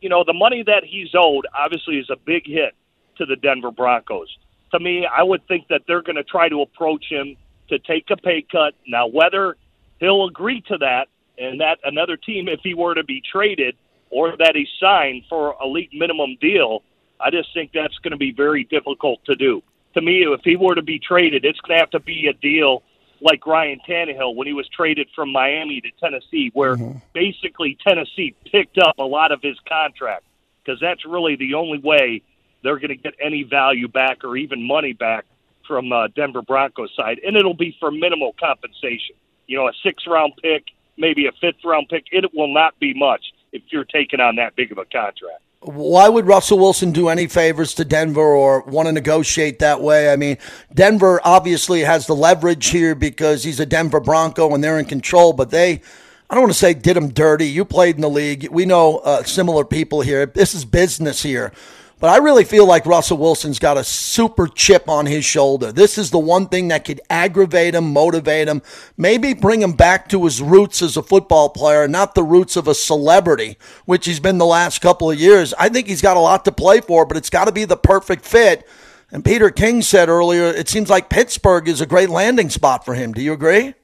You 0.00 0.08
know, 0.08 0.22
the 0.24 0.34
money 0.34 0.62
that 0.62 0.84
he's 0.84 1.08
owed 1.14 1.46
obviously 1.58 1.98
is 1.98 2.08
a 2.10 2.16
big 2.16 2.46
hit 2.46 2.74
to 3.16 3.26
the 3.26 3.34
Denver 3.34 3.72
Broncos. 3.72 4.28
To 4.72 4.78
me, 4.78 5.06
I 5.06 5.22
would 5.22 5.46
think 5.48 5.68
that 5.68 5.82
they're 5.88 6.02
going 6.02 6.16
to 6.16 6.24
try 6.24 6.48
to 6.48 6.62
approach 6.62 7.06
him 7.08 7.36
to 7.68 7.78
take 7.78 8.04
a 8.10 8.16
pay 8.16 8.42
cut. 8.42 8.74
Now, 8.86 9.06
whether 9.08 9.56
he'll 9.98 10.26
agree 10.26 10.60
to 10.68 10.78
that 10.78 11.08
and 11.36 11.60
that 11.60 11.78
another 11.84 12.16
team, 12.16 12.48
if 12.48 12.60
he 12.62 12.74
were 12.74 12.94
to 12.94 13.02
be 13.02 13.20
traded 13.20 13.76
or 14.10 14.36
that 14.36 14.54
he 14.54 14.66
signed 14.80 15.24
for 15.28 15.50
a 15.60 15.66
league 15.66 15.90
minimum 15.92 16.36
deal, 16.40 16.82
I 17.20 17.30
just 17.30 17.52
think 17.52 17.72
that's 17.72 17.98
going 17.98 18.12
to 18.12 18.18
be 18.18 18.32
very 18.32 18.64
difficult 18.64 19.24
to 19.26 19.34
do. 19.34 19.62
To 19.94 20.02
me, 20.02 20.22
if 20.22 20.40
he 20.44 20.56
were 20.56 20.74
to 20.74 20.82
be 20.82 20.98
traded, 20.98 21.44
it's 21.44 21.60
going 21.60 21.76
to 21.76 21.80
have 21.80 21.90
to 21.90 22.00
be 22.00 22.28
a 22.28 22.32
deal 22.32 22.82
like 23.20 23.46
Ryan 23.46 23.80
Tannehill 23.88 24.36
when 24.36 24.46
he 24.46 24.52
was 24.52 24.68
traded 24.68 25.08
from 25.14 25.32
Miami 25.32 25.80
to 25.80 25.90
Tennessee, 26.00 26.50
where 26.54 26.76
mm-hmm. 26.76 26.98
basically 27.12 27.76
Tennessee 27.86 28.34
picked 28.50 28.78
up 28.78 28.98
a 28.98 29.04
lot 29.04 29.32
of 29.32 29.42
his 29.42 29.56
contract 29.68 30.24
because 30.62 30.80
that's 30.80 31.04
really 31.04 31.34
the 31.36 31.54
only 31.54 31.78
way 31.78 32.22
they're 32.62 32.78
going 32.78 32.88
to 32.88 32.96
get 32.96 33.14
any 33.20 33.42
value 33.42 33.88
back 33.88 34.24
or 34.24 34.36
even 34.36 34.62
money 34.62 34.92
back 34.92 35.24
from 35.66 35.92
uh, 35.92 36.08
Denver 36.08 36.42
Broncos 36.42 36.90
side, 36.96 37.20
and 37.24 37.36
it'll 37.36 37.54
be 37.54 37.76
for 37.78 37.90
minimal 37.90 38.34
compensation. 38.40 39.16
You 39.46 39.58
know, 39.58 39.68
a 39.68 39.72
six 39.82 40.06
round 40.06 40.34
pick, 40.42 40.64
maybe 40.96 41.26
a 41.26 41.32
fifth 41.32 41.64
round 41.64 41.88
pick. 41.88 42.04
It 42.10 42.32
will 42.34 42.52
not 42.52 42.78
be 42.78 42.94
much 42.94 43.32
if 43.52 43.62
you're 43.68 43.84
taking 43.84 44.20
on 44.20 44.36
that 44.36 44.56
big 44.56 44.72
of 44.72 44.78
a 44.78 44.84
contract. 44.84 45.42
Why 45.60 46.08
would 46.08 46.26
Russell 46.26 46.58
Wilson 46.58 46.92
do 46.92 47.08
any 47.08 47.26
favors 47.26 47.74
to 47.74 47.84
Denver 47.84 48.20
or 48.20 48.62
want 48.62 48.86
to 48.86 48.92
negotiate 48.92 49.58
that 49.58 49.80
way? 49.80 50.12
I 50.12 50.16
mean, 50.16 50.38
Denver 50.72 51.20
obviously 51.24 51.80
has 51.80 52.06
the 52.06 52.14
leverage 52.14 52.68
here 52.68 52.94
because 52.94 53.42
he's 53.42 53.58
a 53.58 53.66
Denver 53.66 53.98
Bronco 53.98 54.54
and 54.54 54.62
they're 54.62 54.78
in 54.78 54.84
control, 54.84 55.32
but 55.32 55.50
they, 55.50 55.82
I 56.30 56.34
don't 56.34 56.44
want 56.44 56.52
to 56.52 56.58
say 56.58 56.74
did 56.74 56.96
him 56.96 57.08
dirty. 57.08 57.46
You 57.46 57.64
played 57.64 57.96
in 57.96 58.02
the 58.02 58.10
league. 58.10 58.48
We 58.52 58.66
know 58.66 58.98
uh, 58.98 59.24
similar 59.24 59.64
people 59.64 60.00
here. 60.00 60.26
This 60.26 60.54
is 60.54 60.64
business 60.64 61.24
here. 61.24 61.52
But 62.00 62.10
I 62.10 62.18
really 62.18 62.44
feel 62.44 62.64
like 62.64 62.86
Russell 62.86 63.18
Wilson's 63.18 63.58
got 63.58 63.76
a 63.76 63.82
super 63.82 64.46
chip 64.46 64.88
on 64.88 65.06
his 65.06 65.24
shoulder. 65.24 65.72
This 65.72 65.98
is 65.98 66.10
the 66.10 66.18
one 66.18 66.46
thing 66.46 66.68
that 66.68 66.84
could 66.84 67.00
aggravate 67.10 67.74
him, 67.74 67.92
motivate 67.92 68.46
him, 68.46 68.62
maybe 68.96 69.34
bring 69.34 69.60
him 69.60 69.72
back 69.72 70.08
to 70.10 70.24
his 70.24 70.40
roots 70.40 70.80
as 70.80 70.96
a 70.96 71.02
football 71.02 71.48
player, 71.48 71.88
not 71.88 72.14
the 72.14 72.22
roots 72.22 72.56
of 72.56 72.68
a 72.68 72.74
celebrity, 72.74 73.58
which 73.84 74.06
he's 74.06 74.20
been 74.20 74.38
the 74.38 74.46
last 74.46 74.80
couple 74.80 75.10
of 75.10 75.18
years. 75.18 75.52
I 75.54 75.68
think 75.68 75.88
he's 75.88 76.02
got 76.02 76.16
a 76.16 76.20
lot 76.20 76.44
to 76.44 76.52
play 76.52 76.80
for, 76.80 77.04
but 77.04 77.16
it's 77.16 77.30
got 77.30 77.46
to 77.46 77.52
be 77.52 77.64
the 77.64 77.76
perfect 77.76 78.24
fit. 78.24 78.68
And 79.10 79.24
Peter 79.24 79.50
King 79.50 79.82
said 79.82 80.08
earlier, 80.08 80.44
it 80.44 80.68
seems 80.68 80.88
like 80.88 81.08
Pittsburgh 81.08 81.66
is 81.66 81.80
a 81.80 81.86
great 81.86 82.10
landing 82.10 82.50
spot 82.50 82.84
for 82.84 82.94
him. 82.94 83.12
Do 83.12 83.22
you 83.22 83.32
agree? 83.32 83.74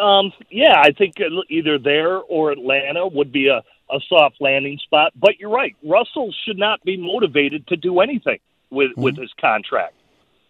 Um, 0.00 0.32
yeah, 0.48 0.80
I 0.80 0.92
think 0.92 1.16
either 1.48 1.76
there 1.78 2.18
or 2.18 2.52
Atlanta 2.52 3.08
would 3.08 3.32
be 3.32 3.48
a 3.48 3.64
a 3.90 4.00
soft 4.08 4.36
landing 4.40 4.78
spot. 4.78 5.12
But 5.16 5.38
you're 5.38 5.50
right. 5.50 5.76
Russell 5.84 6.32
should 6.44 6.58
not 6.58 6.82
be 6.84 6.96
motivated 6.96 7.66
to 7.68 7.76
do 7.76 8.00
anything 8.00 8.38
with 8.70 8.90
mm-hmm. 8.92 9.02
with 9.02 9.16
his 9.16 9.32
contract. 9.40 9.94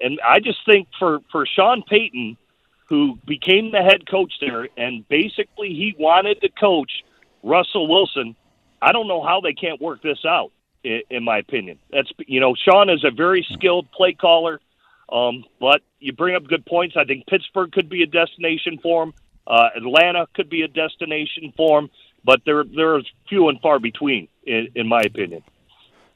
And 0.01 0.21
I 0.27 0.41
just 0.41 0.59
think 0.65 0.89
for 0.99 1.21
for 1.31 1.47
Sean 1.47 1.83
Payton, 1.83 2.37
who 2.89 3.19
became 3.27 3.73
the 3.73 3.83
head 3.83 4.09
coach 4.09 4.33
there, 4.41 4.69
and 4.77 5.07
basically 5.09 5.69
he 5.69 5.95
wanted 5.99 6.41
to 6.41 6.49
coach 6.49 7.05
Russell 7.43 7.89
Wilson. 7.89 8.37
I 8.81 8.93
don't 8.93 9.09
know 9.09 9.23
how 9.23 9.41
they 9.41 9.55
can't 9.55 9.81
work 9.81 10.03
this 10.03 10.25
out. 10.25 10.53
In, 10.85 11.03
in 11.11 11.25
my 11.25 11.39
opinion, 11.39 11.79
that's 11.91 12.11
you 12.27 12.41
know 12.41 12.55
Sean 12.55 12.89
is 12.89 13.05
a 13.05 13.11
very 13.11 13.47
skilled 13.53 13.91
play 13.93 14.13
caller. 14.13 14.61
Um, 15.11 15.45
but 15.59 15.81
you 16.01 16.13
bring 16.13 16.37
up 16.37 16.47
good 16.47 16.67
points. 16.67 16.95
I 16.95 17.05
think 17.05 17.27
Pittsburgh 17.27 17.73
could 17.73 17.89
be 17.89 18.03
a 18.03 18.07
destination 18.07 18.79
for 18.83 19.05
him. 19.05 19.15
Uh, 19.47 19.71
Atlanta 19.75 20.27
could 20.35 20.51
be 20.51 20.63
a 20.63 20.69
destination 20.69 21.55
for 21.57 21.79
him 21.79 21.91
but 22.25 22.41
they're 22.45 22.65
they're 22.65 23.01
few 23.29 23.49
and 23.49 23.61
far 23.61 23.79
between, 23.79 24.29
in, 24.45 24.69
in 24.75 24.89
my 24.89 25.01
opinion. 25.01 25.43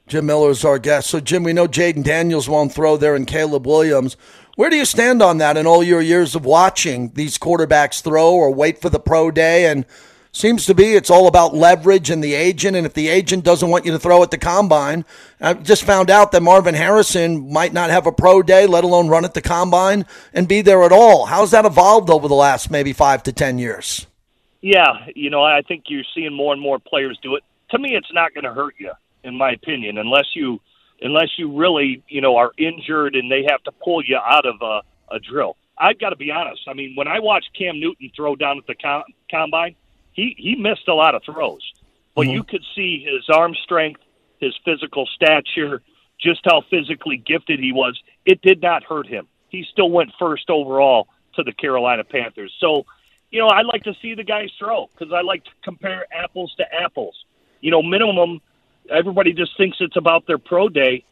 Jim 0.07 0.25
Miller 0.25 0.49
is 0.49 0.65
our 0.65 0.79
guest. 0.79 1.09
So, 1.09 1.19
Jim, 1.19 1.43
we 1.43 1.53
know 1.53 1.67
Jayden 1.67 2.03
Daniels 2.03 2.49
won't 2.49 2.73
throw 2.73 2.97
there 2.97 3.15
and 3.15 3.25
Caleb 3.25 3.65
Williams. 3.65 4.17
Where 4.55 4.69
do 4.69 4.75
you 4.75 4.85
stand 4.85 5.21
on 5.21 5.37
that 5.37 5.55
in 5.55 5.65
all 5.65 5.81
your 5.81 6.01
years 6.01 6.35
of 6.35 6.45
watching 6.45 7.09
these 7.13 7.37
quarterbacks 7.37 8.01
throw 8.01 8.33
or 8.33 8.53
wait 8.53 8.81
for 8.81 8.89
the 8.89 8.99
pro 8.99 9.31
day? 9.31 9.65
And 9.65 9.85
seems 10.33 10.65
to 10.65 10.73
be 10.73 10.93
it's 10.93 11.09
all 11.09 11.27
about 11.27 11.55
leverage 11.55 12.09
and 12.09 12.23
the 12.23 12.33
agent. 12.33 12.75
And 12.75 12.85
if 12.85 12.93
the 12.93 13.07
agent 13.07 13.45
doesn't 13.45 13.69
want 13.69 13.85
you 13.85 13.91
to 13.91 13.99
throw 13.99 14.21
at 14.23 14.31
the 14.31 14.37
combine, 14.37 15.05
I 15.39 15.53
just 15.53 15.83
found 15.83 16.09
out 16.09 16.31
that 16.31 16.43
Marvin 16.43 16.75
Harrison 16.75 17.51
might 17.51 17.71
not 17.71 17.89
have 17.89 18.05
a 18.05 18.11
pro 18.11 18.41
day, 18.41 18.65
let 18.65 18.83
alone 18.83 19.07
run 19.07 19.25
at 19.25 19.35
the 19.35 19.41
combine 19.41 20.05
and 20.33 20.47
be 20.47 20.61
there 20.61 20.83
at 20.83 20.91
all. 20.91 21.27
How's 21.27 21.51
that 21.51 21.65
evolved 21.65 22.09
over 22.09 22.27
the 22.27 22.35
last 22.35 22.69
maybe 22.69 22.91
five 22.91 23.23
to 23.23 23.31
10 23.31 23.59
years? 23.59 24.07
Yeah, 24.63 25.07
you 25.13 25.29
know, 25.29 25.43
I 25.43 25.61
think 25.61 25.83
you're 25.87 26.05
seeing 26.15 26.33
more 26.33 26.53
and 26.53 26.61
more 26.61 26.79
players 26.79 27.19
do 27.21 27.35
it. 27.35 27.43
To 27.71 27.79
me, 27.79 27.95
it's 27.97 28.11
not 28.13 28.33
going 28.33 28.45
to 28.45 28.53
hurt 28.53 28.75
you, 28.77 28.93
in 29.25 29.37
my 29.37 29.51
opinion, 29.51 29.97
unless 29.97 30.27
you 30.35 30.61
unless 31.01 31.37
you 31.37 31.51
really, 31.53 32.01
you 32.07 32.21
know, 32.21 32.37
are 32.37 32.53
injured 32.57 33.17
and 33.17 33.29
they 33.29 33.45
have 33.49 33.61
to 33.63 33.73
pull 33.83 34.01
you 34.01 34.15
out 34.15 34.45
of 34.45 34.55
a, 34.61 34.81
a 35.13 35.19
drill. 35.19 35.57
I've 35.77 35.99
got 35.99 36.11
to 36.11 36.15
be 36.15 36.31
honest. 36.31 36.61
I 36.69 36.73
mean, 36.73 36.95
when 36.95 37.09
I 37.09 37.19
watched 37.19 37.49
Cam 37.57 37.77
Newton 37.77 38.09
throw 38.15 38.37
down 38.37 38.57
at 38.57 38.65
the 38.65 38.75
com- 38.75 39.03
combine, 39.29 39.75
he 40.13 40.33
he 40.37 40.55
missed 40.55 40.87
a 40.87 40.93
lot 40.93 41.13
of 41.13 41.23
throws, 41.25 41.61
but 42.15 42.21
mm-hmm. 42.21 42.31
you 42.31 42.43
could 42.43 42.63
see 42.73 43.05
his 43.05 43.27
arm 43.35 43.53
strength, 43.65 43.99
his 44.39 44.55
physical 44.63 45.05
stature, 45.07 45.81
just 46.21 46.39
how 46.45 46.61
physically 46.69 47.17
gifted 47.17 47.59
he 47.59 47.73
was. 47.73 48.01
It 48.25 48.41
did 48.41 48.61
not 48.61 48.85
hurt 48.85 49.07
him. 49.07 49.27
He 49.49 49.65
still 49.69 49.91
went 49.91 50.11
first 50.17 50.49
overall 50.49 51.09
to 51.35 51.43
the 51.43 51.51
Carolina 51.51 52.05
Panthers. 52.05 52.55
So 52.61 52.85
you 53.33 53.39
know, 53.39 53.47
I 53.47 53.63
like 53.63 53.83
to 53.85 53.95
see 53.99 54.13
the 54.13 54.23
guys 54.23 54.51
throw 54.59 54.87
because 54.93 55.11
I 55.11 55.21
like 55.21 55.43
to 55.45 55.49
compare 55.63 56.05
apples 56.13 56.53
to 56.57 56.65
apples. 56.71 57.15
You 57.61 57.71
know, 57.71 57.81
minimum, 57.81 58.41
everybody 58.91 59.33
just 59.33 59.57
thinks 59.57 59.77
it's 59.79 59.97
about 59.97 60.27
their 60.27 60.37
pro 60.37 60.69
day. 60.69 61.03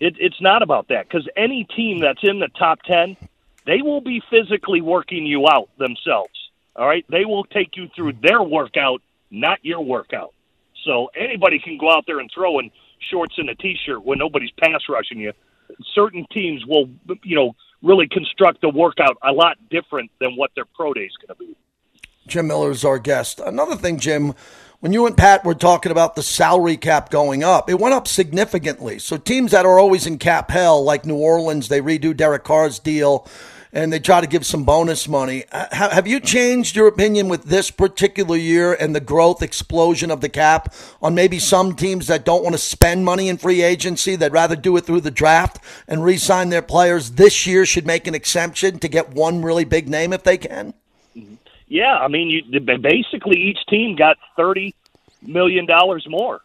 It, 0.00 0.16
it's 0.18 0.40
not 0.40 0.62
about 0.62 0.88
that 0.88 1.06
because 1.06 1.28
any 1.36 1.64
team 1.64 2.00
that's 2.00 2.20
in 2.22 2.40
the 2.40 2.48
top 2.58 2.80
10, 2.82 3.18
they 3.66 3.82
will 3.82 4.00
be 4.00 4.22
physically 4.30 4.80
working 4.80 5.26
you 5.26 5.46
out 5.50 5.68
themselves. 5.76 6.32
All 6.76 6.86
right. 6.86 7.04
They 7.10 7.26
will 7.26 7.44
take 7.44 7.76
you 7.76 7.88
through 7.94 8.14
their 8.22 8.42
workout, 8.42 9.02
not 9.30 9.58
your 9.62 9.84
workout. 9.84 10.32
So 10.82 11.10
anybody 11.14 11.58
can 11.58 11.76
go 11.76 11.90
out 11.90 12.04
there 12.06 12.20
and 12.20 12.30
throw 12.34 12.58
in 12.58 12.70
shorts 13.10 13.34
and 13.36 13.50
a 13.50 13.54
t 13.54 13.76
shirt 13.84 14.02
when 14.02 14.18
nobody's 14.18 14.50
pass 14.52 14.80
rushing 14.88 15.20
you. 15.20 15.32
Certain 15.94 16.26
teams 16.32 16.64
will, 16.64 16.88
you 17.22 17.36
know, 17.36 17.54
really 17.82 18.08
construct 18.08 18.62
the 18.62 18.70
workout 18.70 19.18
a 19.22 19.32
lot 19.32 19.58
different 19.68 20.10
than 20.20 20.36
what 20.36 20.52
their 20.54 20.64
pro 20.74 20.94
day 20.94 21.02
is 21.02 21.16
going 21.20 21.36
to 21.36 21.44
be. 21.44 21.56
Jim 22.26 22.48
Miller 22.48 22.70
is 22.70 22.84
our 22.84 22.98
guest. 22.98 23.40
Another 23.40 23.76
thing, 23.76 23.98
Jim, 23.98 24.34
when 24.80 24.92
you 24.92 25.06
and 25.06 25.16
Pat 25.16 25.44
were 25.44 25.54
talking 25.54 25.92
about 25.92 26.16
the 26.16 26.22
salary 26.22 26.76
cap 26.76 27.10
going 27.10 27.42
up, 27.42 27.70
it 27.70 27.80
went 27.80 27.94
up 27.94 28.06
significantly. 28.06 28.98
So 28.98 29.16
teams 29.16 29.52
that 29.52 29.64
are 29.64 29.78
always 29.78 30.06
in 30.06 30.18
cap 30.18 30.50
hell, 30.50 30.82
like 30.82 31.06
New 31.06 31.16
Orleans, 31.16 31.68
they 31.68 31.80
redo 31.80 32.16
Derek 32.16 32.44
Carr's 32.44 32.78
deal 32.78 33.26
and 33.72 33.92
they 33.92 33.98
try 33.98 34.20
to 34.20 34.26
give 34.26 34.46
some 34.46 34.64
bonus 34.64 35.06
money. 35.06 35.44
Uh, 35.52 35.66
have 35.70 36.06
you 36.06 36.18
changed 36.18 36.76
your 36.76 36.86
opinion 36.86 37.28
with 37.28 37.44
this 37.44 37.70
particular 37.70 38.36
year 38.36 38.72
and 38.72 38.94
the 38.94 39.00
growth 39.00 39.42
explosion 39.42 40.10
of 40.10 40.20
the 40.20 40.28
cap 40.28 40.74
on 41.02 41.14
maybe 41.14 41.38
some 41.38 41.74
teams 41.74 42.06
that 42.06 42.24
don't 42.24 42.42
want 42.42 42.54
to 42.54 42.58
spend 42.58 43.04
money 43.04 43.28
in 43.28 43.36
free 43.36 43.62
agency, 43.62 44.16
that 44.16 44.32
rather 44.32 44.56
do 44.56 44.76
it 44.76 44.86
through 44.86 45.02
the 45.02 45.10
draft 45.10 45.58
and 45.88 46.04
re 46.04 46.16
sign 46.16 46.48
their 46.48 46.62
players 46.62 47.12
this 47.12 47.46
year 47.46 47.66
should 47.66 47.86
make 47.86 48.06
an 48.06 48.14
exemption 48.14 48.78
to 48.78 48.88
get 48.88 49.10
one 49.10 49.42
really 49.42 49.64
big 49.64 49.88
name 49.88 50.12
if 50.12 50.22
they 50.22 50.38
can? 50.38 50.72
Mm-hmm. 51.14 51.34
Yeah, 51.68 51.96
I 51.96 52.08
mean, 52.08 52.30
you 52.30 52.60
basically 52.60 53.38
each 53.40 53.58
team 53.68 53.96
got 53.96 54.16
thirty 54.36 54.74
million 55.22 55.66
dollars 55.66 56.06
more. 56.08 56.40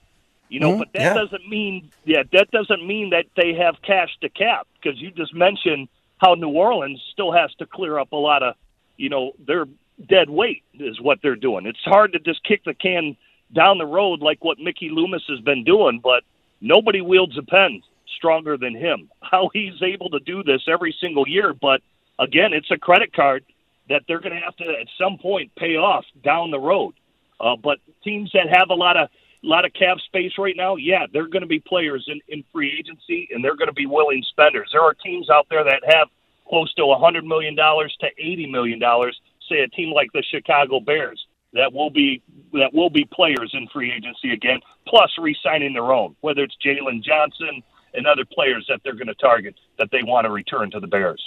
You 0.49 0.59
know, 0.59 0.71
mm-hmm. 0.71 0.79
but 0.79 0.93
that 0.93 1.01
yeah. 1.01 1.13
doesn't 1.13 1.47
mean 1.47 1.91
yeah, 2.05 2.23
that 2.33 2.51
doesn't 2.51 2.85
mean 2.85 3.11
that 3.11 3.25
they 3.35 3.53
have 3.53 3.81
cash 3.81 4.09
to 4.21 4.29
cap 4.29 4.67
because 4.75 4.99
you 4.99 5.11
just 5.11 5.33
mentioned 5.33 5.87
how 6.17 6.35
New 6.35 6.49
Orleans 6.49 7.01
still 7.11 7.31
has 7.31 7.53
to 7.55 7.65
clear 7.65 7.97
up 7.97 8.11
a 8.11 8.17
lot 8.17 8.43
of, 8.43 8.55
you 8.97 9.09
know, 9.09 9.31
their 9.39 9.65
dead 10.07 10.29
weight 10.29 10.63
is 10.73 11.01
what 11.01 11.19
they're 11.21 11.35
doing. 11.35 11.65
It's 11.65 11.83
hard 11.83 12.13
to 12.13 12.19
just 12.19 12.43
kick 12.43 12.63
the 12.63 12.73
can 12.73 13.17
down 13.53 13.77
the 13.79 13.85
road 13.85 14.21
like 14.21 14.43
what 14.43 14.59
Mickey 14.59 14.89
Loomis 14.89 15.23
has 15.29 15.39
been 15.39 15.63
doing, 15.63 15.99
but 16.03 16.23
nobody 16.59 17.01
wields 17.01 17.37
a 17.37 17.43
pen 17.43 17.81
stronger 18.15 18.57
than 18.57 18.75
him. 18.75 19.09
How 19.21 19.49
he's 19.53 19.81
able 19.81 20.09
to 20.11 20.19
do 20.19 20.43
this 20.43 20.61
every 20.67 20.95
single 21.01 21.27
year, 21.27 21.53
but 21.53 21.81
again, 22.19 22.53
it's 22.53 22.71
a 22.71 22.77
credit 22.77 23.13
card 23.13 23.43
that 23.91 24.03
they're 24.07 24.19
going 24.19 24.33
to 24.33 24.39
have 24.39 24.55
to 24.57 24.65
at 24.65 24.87
some 24.97 25.17
point 25.17 25.51
pay 25.55 25.75
off 25.75 26.05
down 26.23 26.49
the 26.49 26.59
road. 26.59 26.93
Uh, 27.39 27.55
but 27.55 27.79
teams 28.03 28.31
that 28.33 28.47
have 28.49 28.69
a 28.69 28.73
lot 28.73 28.97
of 28.97 29.09
a 29.43 29.47
lot 29.47 29.65
of 29.65 29.73
cap 29.73 29.97
space 30.05 30.33
right 30.37 30.55
now, 30.55 30.75
yeah, 30.75 31.07
they're 31.11 31.27
going 31.27 31.41
to 31.41 31.47
be 31.47 31.59
players 31.59 32.07
in, 32.07 32.21
in 32.27 32.43
free 32.53 32.77
agency, 32.77 33.27
and 33.31 33.43
they're 33.43 33.55
going 33.55 33.69
to 33.69 33.73
be 33.73 33.87
willing 33.87 34.23
spenders. 34.29 34.69
There 34.71 34.83
are 34.83 34.93
teams 34.93 35.31
out 35.31 35.47
there 35.49 35.63
that 35.63 35.81
have 35.87 36.09
close 36.47 36.71
to 36.75 36.83
a 36.85 36.97
hundred 36.97 37.25
million 37.25 37.55
dollars 37.55 37.95
to 38.01 38.07
eighty 38.17 38.47
million 38.47 38.79
dollars. 38.79 39.19
Say 39.49 39.59
a 39.61 39.67
team 39.67 39.91
like 39.93 40.11
the 40.13 40.23
Chicago 40.23 40.79
Bears 40.79 41.25
that 41.53 41.73
will 41.73 41.89
be 41.89 42.21
that 42.53 42.73
will 42.73 42.89
be 42.89 43.05
players 43.05 43.51
in 43.53 43.67
free 43.67 43.91
agency 43.91 44.31
again, 44.31 44.59
plus 44.87 45.11
re-signing 45.17 45.73
their 45.73 45.91
own, 45.91 46.15
whether 46.21 46.43
it's 46.43 46.55
Jaylon 46.63 47.03
Johnson 47.03 47.63
and 47.93 48.07
other 48.07 48.25
players 48.25 48.65
that 48.69 48.81
they're 48.83 48.93
going 48.93 49.07
to 49.07 49.15
target 49.15 49.55
that 49.77 49.89
they 49.91 50.03
want 50.03 50.25
to 50.25 50.31
return 50.31 50.71
to 50.71 50.79
the 50.79 50.87
Bears. 50.87 51.21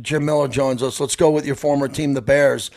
Jim 0.00 0.24
Miller 0.24 0.48
joins 0.48 0.82
us. 0.82 1.00
Let's 1.00 1.16
go 1.16 1.30
with 1.30 1.46
your 1.46 1.54
former 1.54 1.88
team, 1.88 2.14
the 2.14 2.22
Bears. 2.22 2.70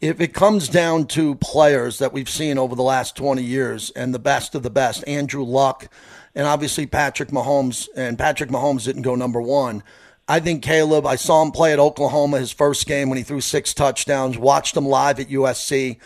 If 0.00 0.20
it 0.20 0.34
comes 0.34 0.68
down 0.68 1.06
to 1.08 1.36
players 1.36 1.98
that 1.98 2.12
we've 2.12 2.28
seen 2.28 2.58
over 2.58 2.74
the 2.74 2.82
last 2.82 3.16
20 3.16 3.42
years 3.42 3.90
and 3.90 4.12
the 4.12 4.18
best 4.18 4.54
of 4.54 4.62
the 4.62 4.70
best, 4.70 5.06
Andrew 5.08 5.42
Luck 5.42 5.88
and 6.34 6.46
obviously 6.46 6.86
Patrick 6.86 7.30
Mahomes, 7.30 7.88
and 7.96 8.18
Patrick 8.18 8.50
Mahomes 8.50 8.84
didn't 8.84 9.02
go 9.02 9.14
number 9.14 9.40
one. 9.40 9.82
I 10.28 10.40
think 10.40 10.62
Caleb, 10.62 11.06
I 11.06 11.16
saw 11.16 11.42
him 11.42 11.50
play 11.50 11.72
at 11.72 11.78
Oklahoma 11.78 12.38
his 12.38 12.52
first 12.52 12.86
game 12.86 13.08
when 13.08 13.16
he 13.16 13.24
threw 13.24 13.40
six 13.40 13.72
touchdowns, 13.72 14.36
watched 14.36 14.76
him 14.76 14.86
live 14.86 15.18
at 15.18 15.28
USC. 15.28 15.96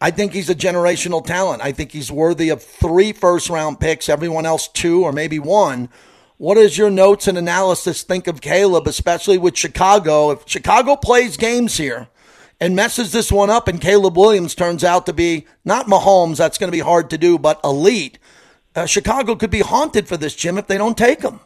I 0.00 0.10
think 0.10 0.32
he's 0.32 0.50
a 0.50 0.54
generational 0.54 1.24
talent. 1.24 1.62
I 1.62 1.72
think 1.72 1.90
he's 1.90 2.12
worthy 2.12 2.50
of 2.50 2.62
three 2.62 3.12
first 3.12 3.48
round 3.50 3.80
picks, 3.80 4.08
everyone 4.08 4.46
else 4.46 4.68
two 4.68 5.02
or 5.02 5.12
maybe 5.12 5.38
one. 5.38 5.88
What 6.42 6.56
does 6.56 6.76
your 6.76 6.90
notes 6.90 7.28
and 7.28 7.38
analysis 7.38 8.02
think 8.02 8.26
of 8.26 8.40
Caleb, 8.40 8.88
especially 8.88 9.38
with 9.38 9.56
Chicago? 9.56 10.32
If 10.32 10.42
Chicago 10.48 10.96
plays 10.96 11.36
games 11.36 11.76
here 11.76 12.08
and 12.60 12.74
messes 12.74 13.12
this 13.12 13.30
one 13.30 13.48
up 13.48 13.68
and 13.68 13.80
Caleb 13.80 14.16
Williams 14.16 14.56
turns 14.56 14.82
out 14.82 15.06
to 15.06 15.12
be 15.12 15.46
not 15.64 15.86
Mahomes, 15.86 16.38
that's 16.38 16.58
going 16.58 16.66
to 16.66 16.76
be 16.76 16.80
hard 16.80 17.10
to 17.10 17.16
do, 17.16 17.38
but 17.38 17.60
elite, 17.62 18.18
uh, 18.74 18.86
Chicago 18.86 19.36
could 19.36 19.52
be 19.52 19.60
haunted 19.60 20.08
for 20.08 20.16
this, 20.16 20.34
Jim, 20.34 20.58
if 20.58 20.66
they 20.66 20.76
don't 20.76 20.98
take 20.98 21.22
him. 21.22 21.38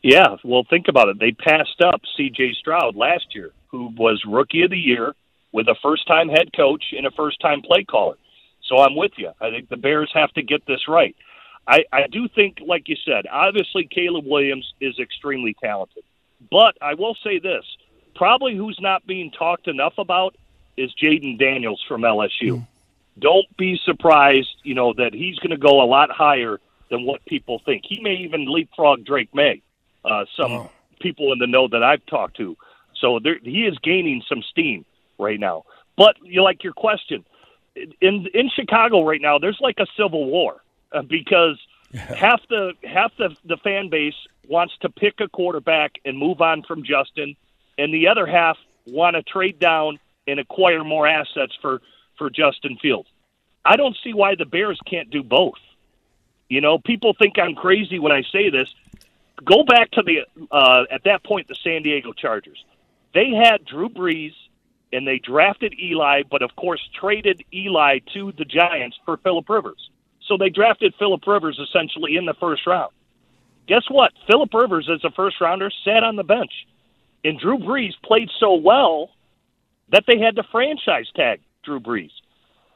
Yeah, 0.00 0.36
well, 0.44 0.62
think 0.70 0.86
about 0.86 1.08
it. 1.08 1.18
They 1.18 1.32
passed 1.32 1.80
up 1.84 2.00
C.J. 2.16 2.54
Stroud 2.60 2.94
last 2.94 3.34
year, 3.34 3.50
who 3.66 3.92
was 3.96 4.22
Rookie 4.24 4.62
of 4.62 4.70
the 4.70 4.78
Year 4.78 5.12
with 5.50 5.66
a 5.66 5.74
first-time 5.82 6.28
head 6.28 6.50
coach 6.56 6.84
and 6.96 7.04
a 7.04 7.10
first-time 7.10 7.62
play 7.62 7.82
caller. 7.82 8.14
So 8.68 8.78
I'm 8.78 8.94
with 8.94 9.10
you. 9.16 9.32
I 9.40 9.50
think 9.50 9.68
the 9.68 9.76
Bears 9.76 10.12
have 10.14 10.30
to 10.34 10.42
get 10.42 10.64
this 10.68 10.86
right. 10.86 11.16
I, 11.70 11.84
I 11.92 12.08
do 12.10 12.26
think, 12.26 12.58
like 12.66 12.88
you 12.88 12.96
said, 13.04 13.26
obviously 13.30 13.86
Caleb 13.86 14.26
Williams 14.26 14.74
is 14.80 14.98
extremely 14.98 15.54
talented. 15.62 16.02
But 16.50 16.76
I 16.82 16.94
will 16.94 17.16
say 17.22 17.38
this 17.38 17.64
probably 18.16 18.56
who's 18.56 18.78
not 18.80 19.06
being 19.06 19.30
talked 19.30 19.68
enough 19.68 19.94
about 19.96 20.34
is 20.76 20.92
Jayden 21.00 21.38
Daniels 21.38 21.82
from 21.86 22.02
LSU. 22.02 22.58
Mm. 22.58 22.66
Don't 23.20 23.56
be 23.56 23.78
surprised, 23.84 24.56
you 24.64 24.74
know, 24.74 24.92
that 24.94 25.14
he's 25.14 25.38
going 25.38 25.50
to 25.50 25.56
go 25.56 25.80
a 25.80 25.86
lot 25.86 26.10
higher 26.10 26.58
than 26.90 27.04
what 27.04 27.24
people 27.24 27.62
think. 27.64 27.84
He 27.86 28.00
may 28.00 28.14
even 28.16 28.52
leapfrog 28.52 29.04
Drake 29.04 29.32
Maye. 29.32 29.62
Uh, 30.04 30.24
some 30.36 30.52
oh. 30.52 30.70
people 30.98 31.32
in 31.32 31.38
the 31.38 31.46
know 31.46 31.68
that 31.68 31.84
I've 31.84 32.04
talked 32.06 32.36
to. 32.38 32.56
So 33.00 33.20
there, 33.22 33.38
he 33.44 33.64
is 33.66 33.78
gaining 33.78 34.22
some 34.28 34.42
steam 34.50 34.84
right 35.18 35.38
now. 35.38 35.64
But 35.96 36.16
you 36.24 36.42
like 36.42 36.64
your 36.64 36.72
question 36.72 37.24
in 38.00 38.26
in 38.34 38.50
Chicago 38.54 39.04
right 39.04 39.20
now. 39.20 39.38
There's 39.38 39.58
like 39.60 39.76
a 39.78 39.86
civil 39.96 40.26
war 40.26 40.62
uh, 40.92 41.02
because 41.02 41.58
half 41.94 42.40
the 42.48 42.72
half 42.84 43.12
the 43.16 43.36
the 43.44 43.56
fan 43.58 43.88
base 43.88 44.14
wants 44.48 44.76
to 44.80 44.88
pick 44.88 45.20
a 45.20 45.28
quarterback 45.28 45.92
and 46.04 46.18
move 46.18 46.40
on 46.40 46.62
from 46.62 46.82
Justin, 46.82 47.36
and 47.78 47.92
the 47.92 48.08
other 48.08 48.26
half 48.26 48.56
want 48.86 49.16
to 49.16 49.22
trade 49.22 49.58
down 49.58 49.98
and 50.26 50.40
acquire 50.40 50.84
more 50.84 51.06
assets 51.06 51.56
for 51.60 51.80
for 52.18 52.30
Justin 52.30 52.76
Fields. 52.80 53.08
I 53.64 53.76
don't 53.76 53.96
see 54.02 54.14
why 54.14 54.34
the 54.34 54.46
Bears 54.46 54.80
can't 54.86 55.10
do 55.10 55.22
both. 55.22 55.58
You 56.48 56.60
know, 56.60 56.78
people 56.78 57.14
think 57.14 57.38
I'm 57.38 57.54
crazy 57.54 57.98
when 57.98 58.12
I 58.12 58.22
say 58.32 58.50
this. 58.50 58.74
Go 59.44 59.64
back 59.64 59.90
to 59.92 60.02
the 60.02 60.26
uh, 60.50 60.84
at 60.90 61.04
that 61.04 61.24
point 61.24 61.48
the 61.48 61.54
San 61.54 61.82
Diego 61.82 62.12
Chargers. 62.12 62.64
They 63.14 63.30
had 63.30 63.64
Drew 63.64 63.88
Brees 63.88 64.34
and 64.92 65.06
they 65.06 65.18
drafted 65.18 65.74
Eli, 65.78 66.22
but 66.28 66.42
of 66.42 66.54
course 66.56 66.80
traded 66.98 67.44
Eli 67.52 68.00
to 68.14 68.32
the 68.32 68.44
Giants 68.44 68.98
for 69.04 69.16
Philip 69.18 69.48
Rivers. 69.48 69.88
So 70.30 70.36
they 70.36 70.48
drafted 70.48 70.94
Philip 70.96 71.26
Rivers 71.26 71.58
essentially 71.58 72.14
in 72.14 72.24
the 72.24 72.34
first 72.34 72.64
round. 72.64 72.92
Guess 73.66 73.82
what? 73.90 74.12
Philip 74.28 74.54
Rivers, 74.54 74.88
as 74.88 75.04
a 75.04 75.10
first 75.10 75.40
rounder, 75.40 75.70
sat 75.84 76.04
on 76.04 76.14
the 76.14 76.22
bench. 76.22 76.52
And 77.24 77.38
Drew 77.38 77.58
Brees 77.58 77.94
played 78.04 78.30
so 78.38 78.54
well 78.54 79.10
that 79.90 80.04
they 80.06 80.20
had 80.20 80.36
to 80.36 80.44
franchise 80.44 81.08
tag 81.16 81.40
Drew 81.64 81.80
Brees. 81.80 82.12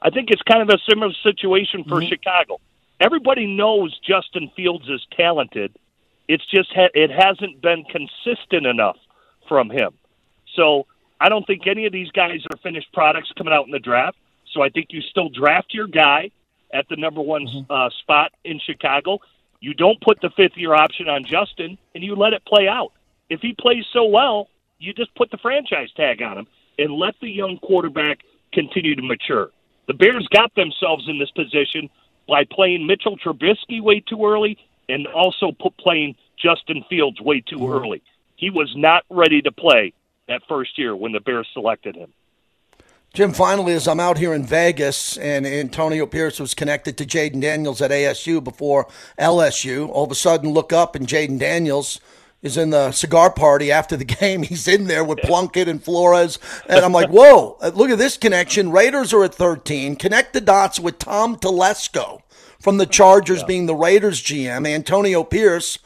I 0.02 0.10
think 0.10 0.30
it's 0.30 0.42
kind 0.42 0.62
of 0.62 0.68
a 0.68 0.78
similar 0.88 1.12
situation 1.22 1.84
for 1.84 2.00
mm-hmm. 2.00 2.08
Chicago. 2.08 2.58
Everybody 2.98 3.46
knows 3.46 3.96
Justin 4.00 4.50
Fields 4.56 4.88
is 4.88 5.06
talented. 5.16 5.76
It's 6.26 6.44
just 6.46 6.72
ha- 6.74 6.90
it 6.92 7.10
hasn't 7.10 7.62
been 7.62 7.84
consistent 7.84 8.66
enough 8.66 8.96
from 9.48 9.70
him. 9.70 9.92
So 10.56 10.86
I 11.20 11.28
don't 11.28 11.46
think 11.46 11.68
any 11.68 11.86
of 11.86 11.92
these 11.92 12.10
guys 12.10 12.40
are 12.50 12.56
finished 12.64 12.92
products 12.92 13.30
coming 13.38 13.54
out 13.54 13.66
in 13.66 13.70
the 13.70 13.78
draft. 13.78 14.16
So 14.52 14.60
I 14.62 14.70
think 14.70 14.88
you 14.90 15.02
still 15.02 15.28
draft 15.28 15.72
your 15.72 15.86
guy 15.86 16.32
at 16.74 16.88
the 16.88 16.96
number 16.96 17.22
one 17.22 17.46
mm-hmm. 17.46 17.72
uh, 17.72 17.88
spot 18.00 18.32
in 18.44 18.58
Chicago. 18.58 19.20
You 19.60 19.72
don't 19.72 19.98
put 20.00 20.20
the 20.20 20.30
fifth 20.36 20.56
year 20.56 20.74
option 20.74 21.08
on 21.08 21.24
Justin, 21.24 21.78
and 21.94 22.04
you 22.04 22.16
let 22.16 22.34
it 22.34 22.44
play 22.44 22.68
out. 22.68 22.92
If 23.30 23.40
he 23.40 23.54
plays 23.58 23.86
so 23.92 24.04
well, 24.04 24.48
you 24.78 24.92
just 24.92 25.14
put 25.14 25.30
the 25.30 25.38
franchise 25.38 25.88
tag 25.96 26.20
on 26.20 26.36
him 26.36 26.46
and 26.78 26.92
let 26.92 27.14
the 27.20 27.30
young 27.30 27.58
quarterback 27.58 28.18
continue 28.52 28.94
to 28.94 29.02
mature. 29.02 29.50
The 29.86 29.94
Bears 29.94 30.26
got 30.30 30.54
themselves 30.54 31.08
in 31.08 31.18
this 31.18 31.30
position 31.30 31.88
by 32.28 32.44
playing 32.50 32.86
Mitchell 32.86 33.16
Trubisky 33.16 33.80
way 33.80 34.00
too 34.00 34.26
early 34.26 34.58
and 34.88 35.06
also 35.06 35.52
put 35.52 35.76
playing 35.78 36.16
Justin 36.36 36.84
Fields 36.90 37.20
way 37.20 37.40
too 37.40 37.56
mm-hmm. 37.56 37.72
early. 37.72 38.02
He 38.36 38.50
was 38.50 38.74
not 38.76 39.04
ready 39.08 39.40
to 39.42 39.52
play 39.52 39.92
that 40.28 40.42
first 40.48 40.78
year 40.78 40.96
when 40.96 41.12
the 41.12 41.20
Bears 41.20 41.48
selected 41.52 41.94
him. 41.94 42.12
Jim, 43.14 43.32
finally, 43.32 43.74
as 43.74 43.86
I'm 43.86 44.00
out 44.00 44.18
here 44.18 44.34
in 44.34 44.44
Vegas 44.44 45.16
and 45.18 45.46
Antonio 45.46 46.04
Pierce 46.04 46.40
was 46.40 46.52
connected 46.52 46.98
to 46.98 47.06
Jayden 47.06 47.40
Daniels 47.40 47.80
at 47.80 47.92
ASU 47.92 48.42
before 48.42 48.88
LSU, 49.20 49.88
all 49.88 50.02
of 50.02 50.10
a 50.10 50.16
sudden 50.16 50.50
look 50.52 50.72
up 50.72 50.96
and 50.96 51.06
Jayden 51.06 51.38
Daniels 51.38 52.00
is 52.42 52.56
in 52.56 52.70
the 52.70 52.90
cigar 52.90 53.30
party 53.32 53.70
after 53.70 53.96
the 53.96 54.04
game. 54.20 54.42
He's 54.42 54.66
in 54.66 54.88
there 54.88 55.04
with 55.04 55.20
Plunkett 55.20 55.68
and 55.68 55.80
Flores. 55.80 56.40
And 56.68 56.84
I'm 56.84 56.90
like, 56.90 57.08
whoa, 57.08 57.56
uh, 57.60 57.70
look 57.72 57.90
at 57.90 57.98
this 57.98 58.16
connection. 58.16 58.72
Raiders 58.72 59.12
are 59.12 59.22
at 59.22 59.36
13. 59.36 59.94
Connect 59.94 60.32
the 60.32 60.40
dots 60.40 60.80
with 60.80 60.98
Tom 60.98 61.36
Telesco 61.36 62.20
from 62.58 62.78
the 62.78 62.86
Chargers 62.86 63.42
yeah. 63.42 63.46
being 63.46 63.66
the 63.66 63.76
Raiders 63.76 64.20
GM, 64.20 64.66
Antonio 64.66 65.22
Pierce 65.22 65.78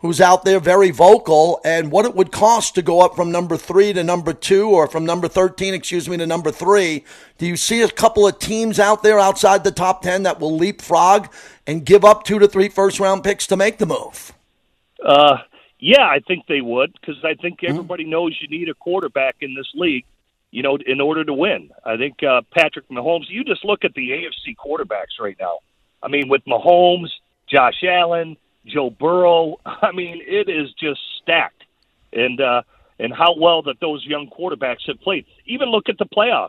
who's 0.00 0.20
out 0.20 0.44
there 0.44 0.60
very 0.60 0.90
vocal 0.90 1.60
and 1.64 1.92
what 1.92 2.06
it 2.06 2.14
would 2.14 2.32
cost 2.32 2.74
to 2.74 2.82
go 2.82 3.00
up 3.00 3.14
from 3.14 3.30
number 3.30 3.56
three 3.56 3.92
to 3.92 4.02
number 4.02 4.32
two 4.32 4.68
or 4.68 4.86
from 4.86 5.04
number 5.04 5.28
13, 5.28 5.74
excuse 5.74 6.08
me, 6.08 6.16
to 6.16 6.26
number 6.26 6.50
three. 6.50 7.04
Do 7.38 7.46
you 7.46 7.56
see 7.56 7.82
a 7.82 7.88
couple 7.88 8.26
of 8.26 8.38
teams 8.38 8.78
out 8.78 9.02
there 9.02 9.18
outside 9.18 9.62
the 9.62 9.70
top 9.70 10.02
10 10.02 10.22
that 10.22 10.40
will 10.40 10.56
leapfrog 10.56 11.28
and 11.66 11.84
give 11.84 12.04
up 12.04 12.24
two 12.24 12.38
to 12.38 12.48
three 12.48 12.68
first 12.68 12.98
round 12.98 13.22
picks 13.24 13.46
to 13.48 13.56
make 13.56 13.78
the 13.78 13.86
move? 13.86 14.32
Uh, 15.04 15.38
yeah, 15.78 16.06
I 16.06 16.20
think 16.26 16.46
they 16.46 16.60
would 16.60 16.92
because 17.00 17.22
I 17.24 17.34
think 17.34 17.60
mm-hmm. 17.60 17.70
everybody 17.70 18.04
mm-hmm. 18.04 18.10
knows 18.10 18.38
you 18.40 18.48
need 18.48 18.68
a 18.68 18.74
quarterback 18.74 19.36
in 19.40 19.54
this 19.54 19.70
league, 19.74 20.04
you 20.50 20.62
know, 20.62 20.78
in 20.86 21.00
order 21.00 21.24
to 21.24 21.34
win. 21.34 21.70
I 21.84 21.96
think 21.98 22.22
uh, 22.22 22.42
Patrick 22.52 22.88
Mahomes, 22.88 23.28
you 23.28 23.44
just 23.44 23.64
look 23.64 23.84
at 23.84 23.94
the 23.94 24.10
AFC 24.10 24.56
quarterbacks 24.56 25.20
right 25.20 25.36
now. 25.38 25.58
I 26.02 26.08
mean, 26.08 26.28
with 26.28 26.44
Mahomes, 26.46 27.08
Josh 27.46 27.82
Allen, 27.82 28.36
Joe 28.66 28.90
Burrow. 28.90 29.56
I 29.64 29.92
mean, 29.92 30.22
it 30.26 30.48
is 30.48 30.72
just 30.74 31.00
stacked, 31.22 31.64
and 32.12 32.40
uh, 32.40 32.62
and 32.98 33.12
how 33.12 33.34
well 33.36 33.62
that 33.62 33.80
those 33.80 34.04
young 34.04 34.28
quarterbacks 34.28 34.86
have 34.86 35.00
played. 35.00 35.24
Even 35.46 35.70
look 35.70 35.88
at 35.88 35.98
the 35.98 36.06
playoffs. 36.06 36.48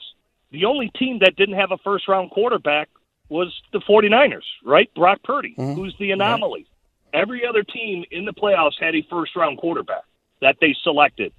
The 0.51 0.65
only 0.65 0.89
team 0.89 1.19
that 1.19 1.35
didn't 1.37 1.55
have 1.55 1.71
a 1.71 1.77
first 1.77 2.07
round 2.07 2.31
quarterback 2.31 2.89
was 3.29 3.53
the 3.71 3.79
49ers, 3.79 4.43
right? 4.65 4.93
Brock 4.93 5.19
Purdy, 5.23 5.55
mm-hmm. 5.57 5.73
who's 5.73 5.95
the 5.97 6.11
anomaly. 6.11 6.67
Right. 7.13 7.21
Every 7.21 7.47
other 7.47 7.63
team 7.63 8.03
in 8.11 8.25
the 8.25 8.33
playoffs 8.33 8.79
had 8.79 8.93
a 8.93 9.01
first 9.09 9.35
round 9.35 9.57
quarterback 9.57 10.03
that 10.41 10.57
they 10.59 10.75
selected. 10.83 11.31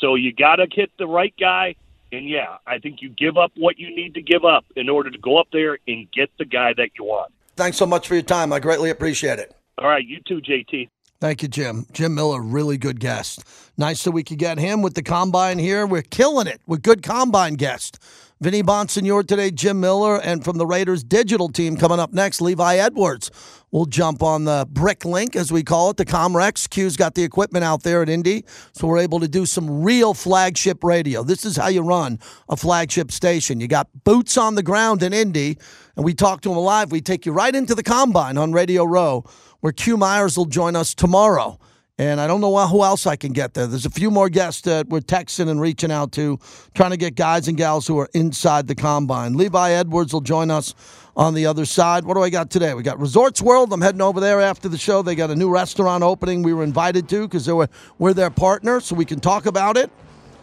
So 0.00 0.14
you 0.14 0.32
got 0.32 0.56
to 0.56 0.66
hit 0.70 0.90
the 0.98 1.06
right 1.06 1.34
guy. 1.38 1.76
And 2.12 2.28
yeah, 2.28 2.56
I 2.66 2.78
think 2.78 3.02
you 3.02 3.10
give 3.10 3.36
up 3.36 3.52
what 3.56 3.78
you 3.78 3.94
need 3.94 4.14
to 4.14 4.22
give 4.22 4.44
up 4.44 4.64
in 4.76 4.88
order 4.88 5.10
to 5.10 5.18
go 5.18 5.38
up 5.38 5.48
there 5.52 5.78
and 5.86 6.10
get 6.12 6.30
the 6.38 6.44
guy 6.44 6.72
that 6.74 6.90
you 6.98 7.04
want. 7.04 7.32
Thanks 7.56 7.76
so 7.76 7.86
much 7.86 8.08
for 8.08 8.14
your 8.14 8.22
time. 8.22 8.52
I 8.52 8.60
greatly 8.60 8.90
appreciate 8.90 9.38
it. 9.38 9.54
All 9.78 9.88
right, 9.88 10.06
you 10.06 10.20
too, 10.26 10.40
JT. 10.40 10.88
Thank 11.20 11.42
you, 11.42 11.48
Jim. 11.48 11.86
Jim 11.92 12.14
Miller, 12.14 12.40
really 12.40 12.76
good 12.76 13.00
guest. 13.00 13.44
Nice 13.78 14.04
that 14.04 14.10
we 14.10 14.22
could 14.22 14.38
get 14.38 14.58
him 14.58 14.82
with 14.82 14.94
the 14.94 15.02
combine 15.02 15.58
here. 15.58 15.86
We're 15.86 16.02
killing 16.02 16.46
it 16.46 16.60
with 16.66 16.82
good 16.82 17.02
combine 17.02 17.54
guests. 17.54 17.98
Vinny 18.40 18.62
Bonsignore 18.62 19.26
today, 19.26 19.50
Jim 19.50 19.80
Miller, 19.80 20.20
and 20.20 20.44
from 20.44 20.58
the 20.58 20.66
Raiders 20.66 21.02
digital 21.02 21.48
team 21.48 21.76
coming 21.76 21.98
up 21.98 22.12
next, 22.12 22.40
Levi 22.40 22.76
Edwards. 22.76 23.30
We'll 23.74 23.86
jump 23.86 24.22
on 24.22 24.44
the 24.44 24.68
brick 24.70 25.04
link, 25.04 25.34
as 25.34 25.50
we 25.50 25.64
call 25.64 25.90
it, 25.90 25.96
the 25.96 26.04
Comrex. 26.04 26.70
Q's 26.70 26.96
got 26.96 27.16
the 27.16 27.24
equipment 27.24 27.64
out 27.64 27.82
there 27.82 28.02
at 28.02 28.08
Indy, 28.08 28.44
so 28.72 28.86
we're 28.86 28.98
able 28.98 29.18
to 29.18 29.26
do 29.26 29.46
some 29.46 29.82
real 29.82 30.14
flagship 30.14 30.84
radio. 30.84 31.24
This 31.24 31.44
is 31.44 31.56
how 31.56 31.66
you 31.66 31.82
run 31.82 32.20
a 32.48 32.56
flagship 32.56 33.10
station. 33.10 33.58
You 33.58 33.66
got 33.66 33.88
boots 34.04 34.38
on 34.38 34.54
the 34.54 34.62
ground 34.62 35.02
in 35.02 35.12
Indy, 35.12 35.58
and 35.96 36.04
we 36.04 36.14
talk 36.14 36.42
to 36.42 36.50
them 36.50 36.58
live. 36.58 36.92
We 36.92 37.00
take 37.00 37.26
you 37.26 37.32
right 37.32 37.52
into 37.52 37.74
the 37.74 37.82
combine 37.82 38.38
on 38.38 38.52
Radio 38.52 38.84
Row, 38.84 39.24
where 39.58 39.72
Q 39.72 39.96
Myers 39.96 40.38
will 40.38 40.44
join 40.44 40.76
us 40.76 40.94
tomorrow. 40.94 41.58
And 41.96 42.20
I 42.20 42.26
don't 42.26 42.40
know 42.40 42.66
who 42.66 42.82
else 42.82 43.06
I 43.06 43.14
can 43.14 43.32
get 43.32 43.54
there. 43.54 43.68
There's 43.68 43.86
a 43.86 43.90
few 43.90 44.10
more 44.10 44.28
guests 44.28 44.62
that 44.62 44.88
we're 44.88 44.98
texting 44.98 45.48
and 45.48 45.60
reaching 45.60 45.92
out 45.92 46.10
to, 46.12 46.40
trying 46.74 46.90
to 46.90 46.96
get 46.96 47.14
guys 47.14 47.46
and 47.46 47.56
gals 47.56 47.86
who 47.86 47.98
are 48.00 48.08
inside 48.14 48.66
the 48.66 48.74
combine. 48.74 49.34
Levi 49.34 49.70
Edwards 49.70 50.12
will 50.12 50.20
join 50.20 50.50
us 50.50 50.74
on 51.16 51.34
the 51.34 51.46
other 51.46 51.64
side. 51.64 52.04
What 52.04 52.14
do 52.14 52.22
I 52.22 52.30
got 52.30 52.50
today? 52.50 52.74
We 52.74 52.82
got 52.82 52.98
Resorts 52.98 53.40
World. 53.40 53.72
I'm 53.72 53.80
heading 53.80 54.00
over 54.00 54.18
there 54.18 54.40
after 54.40 54.68
the 54.68 54.76
show. 54.76 55.02
They 55.02 55.14
got 55.14 55.30
a 55.30 55.36
new 55.36 55.48
restaurant 55.48 56.02
opening 56.02 56.42
we 56.42 56.52
were 56.52 56.64
invited 56.64 57.08
to 57.10 57.28
because 57.28 57.48
we're, 57.48 57.68
we're 58.00 58.12
their 58.12 58.30
partner, 58.30 58.80
so 58.80 58.96
we 58.96 59.04
can 59.04 59.20
talk 59.20 59.46
about 59.46 59.76
it. 59.76 59.88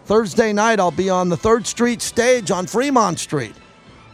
Thursday 0.05 0.53
night, 0.53 0.79
I'll 0.79 0.89
be 0.89 1.09
on 1.09 1.27
the 1.27 1.37
3rd 1.37 1.65
Street 1.65 2.01
stage 2.01 2.49
on 2.49 2.65
Fremont 2.65 3.19
Street 3.19 3.55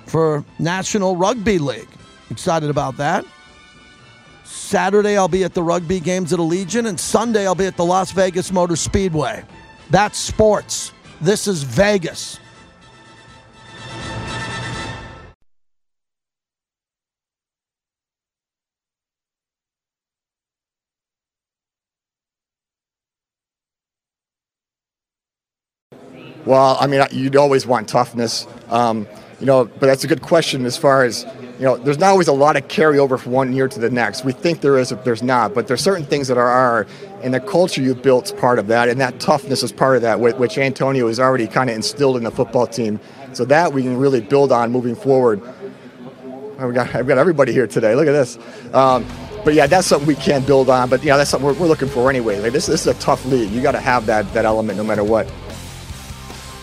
for 0.08 0.44
National 0.58 1.16
Rugby 1.16 1.60
League. 1.60 1.88
Excited 2.32 2.72
about 2.72 2.98
that. 2.98 3.26
Saturday, 4.68 5.16
I'll 5.16 5.30
be 5.30 5.46
at 5.46 5.54
the 5.54 5.64
rugby 5.64 6.02
games 6.02 6.34
at 6.34 6.40
Allegiant, 6.40 6.90
and 6.90 7.00
Sunday, 7.00 7.48
I'll 7.48 7.56
be 7.56 7.68
at 7.68 7.78
the 7.78 7.86
Las 7.86 8.12
Vegas 8.12 8.52
Motor 8.52 8.76
Speedway. 8.76 9.46
That's 9.92 10.18
sports. 10.18 10.92
This 11.22 11.48
is 11.48 11.64
Vegas. 11.64 12.38
Well, 26.46 26.78
I 26.80 26.88
mean, 26.88 27.06
you'd 27.12 27.38
always 27.38 27.66
want 27.66 27.88
toughness, 27.88 28.46
um, 28.68 29.08
you 29.40 29.46
know, 29.46 29.64
but 29.64 29.82
that's 29.82 30.04
a 30.04 30.08
good 30.08 30.22
question 30.22 30.66
as 30.66 30.76
far 30.76 31.06
as, 31.06 31.26
you 31.58 31.66
know, 31.66 31.76
there's 31.78 31.98
not 31.98 32.10
always 32.10 32.28
a 32.28 32.34
lot 32.34 32.56
of 32.56 32.68
carryover 32.68 33.20
from 33.20 33.32
one 33.32 33.52
year 33.54 33.68
to 33.68 33.80
the 33.80 33.90
next. 33.90 34.24
We 34.24 34.32
think 34.32 34.62
there 34.62 34.78
is, 34.78 34.92
if 34.92 35.04
there's 35.04 35.24
not, 35.24 35.56
but 35.56 35.68
there's 35.68 35.82
certain 35.82 36.06
things 36.06 36.28
that 36.28 36.38
are, 36.38 36.48
are 36.48 36.88
and 37.24 37.34
the 37.34 37.40
culture 37.40 37.82
you 37.82 37.96
built 37.96 38.26
is 38.26 38.32
part 38.32 38.60
of 38.60 38.68
that, 38.68 38.90
and 38.90 39.02
that 39.02 39.20
toughness 39.20 39.64
is 39.64 39.72
part 39.72 39.96
of 39.96 40.04
that, 40.04 40.20
which 40.20 40.58
Antonio 40.58 41.08
has 41.08 41.20
already 41.20 41.48
kind 41.48 41.70
of 41.70 41.76
instilled 41.76 42.16
in 42.18 42.24
the 42.24 42.32
football 42.32 42.68
team. 42.68 43.00
So 43.34 43.44
that 43.46 43.74
we 43.74 43.84
can 43.84 43.98
really 43.98 44.22
build 44.22 44.52
on 44.52 44.72
moving 44.72 44.96
forward. 44.96 45.42
I've 46.60 46.74
got, 46.74 46.94
I've 46.96 47.08
got 47.08 47.18
everybody 47.18 47.54
here 47.54 47.68
today. 47.68 47.94
Look 47.96 48.08
at 48.08 48.14
this. 48.14 48.38
Um, 48.74 49.06
but 49.44 49.54
yeah, 49.54 49.68
that's 49.68 49.88
something 49.88 50.08
we 50.08 50.16
can 50.16 50.44
build 50.44 50.70
on. 50.70 50.90
But 50.90 51.04
yeah, 51.04 51.18
that's 51.18 51.30
something 51.30 51.46
we're, 51.46 51.54
we're 51.54 51.68
looking 51.68 51.88
for 51.88 52.10
anyway. 52.10 52.40
Like 52.40 52.52
this, 52.52 52.66
this 52.66 52.82
is 52.82 52.88
a 52.88 53.00
tough 53.00 53.26
league. 53.26 53.52
You 53.52 53.62
got 53.62 53.74
to 53.74 53.80
have 53.80 54.06
that 54.08 54.32
that 54.34 54.46
element 54.46 54.78
no 54.78 54.84
matter 54.84 55.04
what. 55.04 55.32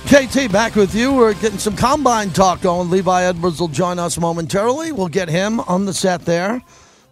JT, 0.06 0.52
back 0.52 0.74
with 0.74 0.94
you. 0.94 1.14
We're 1.14 1.32
getting 1.32 1.58
some 1.58 1.74
combine 1.74 2.30
talk 2.30 2.60
going. 2.60 2.90
Levi 2.90 3.22
Edwards 3.22 3.58
will 3.58 3.68
join 3.68 3.98
us 3.98 4.18
momentarily. 4.18 4.92
We'll 4.92 5.08
get 5.08 5.30
him 5.30 5.60
on 5.60 5.86
the 5.86 5.94
set 5.94 6.26
there 6.26 6.60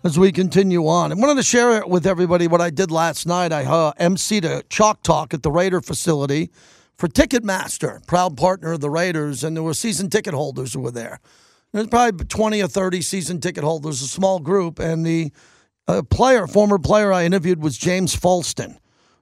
as 0.04 0.18
we 0.18 0.30
continue 0.30 0.86
on. 0.86 1.10
I 1.10 1.14
wanted 1.14 1.36
to 1.36 1.42
share 1.42 1.86
with 1.86 2.06
everybody 2.06 2.46
what 2.46 2.60
I 2.60 2.68
did 2.68 2.90
last 2.90 3.26
night. 3.26 3.50
I 3.50 3.64
uh, 3.64 3.94
emceed 3.94 4.44
a 4.44 4.62
chalk 4.64 5.02
talk 5.02 5.32
at 5.32 5.42
the 5.42 5.50
Raider 5.50 5.80
facility 5.80 6.50
for 6.98 7.08
Ticketmaster, 7.08 8.06
proud 8.06 8.36
partner 8.36 8.72
of 8.72 8.80
the 8.80 8.90
Raiders, 8.90 9.42
and 9.42 9.56
there 9.56 9.64
were 9.64 9.74
season 9.74 10.10
ticket 10.10 10.34
holders 10.34 10.74
who 10.74 10.80
were 10.80 10.90
there. 10.90 11.18
There's 11.72 11.86
probably 11.86 12.26
20 12.26 12.62
or 12.62 12.68
30 12.68 13.00
season 13.00 13.40
ticket 13.40 13.64
holders, 13.64 14.02
a 14.02 14.06
small 14.06 14.38
group, 14.38 14.78
and 14.78 15.04
the 15.04 15.32
uh, 15.88 16.02
player, 16.02 16.46
former 16.46 16.78
player 16.78 17.10
I 17.10 17.24
interviewed 17.24 17.62
was 17.62 17.78
James 17.78 18.14
Folston. 18.14 18.76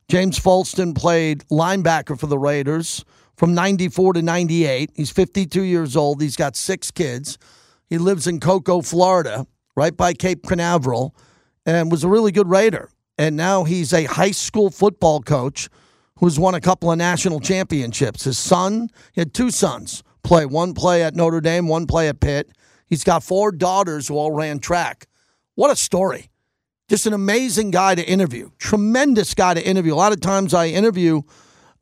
James 0.08 0.40
Folston 0.40 0.92
played 0.92 1.44
linebacker 1.52 2.18
for 2.18 2.26
the 2.26 2.38
Raiders 2.38 3.04
from 3.40 3.54
94 3.54 4.12
to 4.12 4.20
98. 4.20 4.90
He's 4.94 5.08
52 5.08 5.62
years 5.62 5.96
old. 5.96 6.20
He's 6.20 6.36
got 6.36 6.56
six 6.56 6.90
kids. 6.90 7.38
He 7.88 7.96
lives 7.96 8.26
in 8.26 8.38
Cocoa, 8.38 8.82
Florida, 8.82 9.46
right 9.74 9.96
by 9.96 10.12
Cape 10.12 10.42
Canaveral, 10.46 11.16
and 11.64 11.90
was 11.90 12.04
a 12.04 12.08
really 12.10 12.32
good 12.32 12.50
Raider. 12.50 12.90
And 13.16 13.38
now 13.38 13.64
he's 13.64 13.94
a 13.94 14.04
high 14.04 14.32
school 14.32 14.68
football 14.68 15.22
coach 15.22 15.70
who's 16.18 16.38
won 16.38 16.54
a 16.54 16.60
couple 16.60 16.92
of 16.92 16.98
national 16.98 17.40
championships. 17.40 18.24
His 18.24 18.36
son, 18.36 18.90
he 19.14 19.22
had 19.22 19.32
two 19.32 19.50
sons 19.50 20.02
play, 20.22 20.44
one 20.44 20.74
play 20.74 21.02
at 21.02 21.16
Notre 21.16 21.40
Dame, 21.40 21.66
one 21.66 21.86
play 21.86 22.08
at 22.08 22.20
Pitt. 22.20 22.50
He's 22.84 23.04
got 23.04 23.22
four 23.22 23.52
daughters 23.52 24.08
who 24.08 24.18
all 24.18 24.32
ran 24.32 24.58
track. 24.58 25.06
What 25.54 25.70
a 25.70 25.76
story. 25.76 26.28
Just 26.90 27.06
an 27.06 27.14
amazing 27.14 27.70
guy 27.70 27.94
to 27.94 28.06
interview. 28.06 28.50
Tremendous 28.58 29.32
guy 29.32 29.54
to 29.54 29.66
interview. 29.66 29.94
A 29.94 29.96
lot 29.96 30.12
of 30.12 30.20
times 30.20 30.52
I 30.52 30.66
interview 30.66 31.22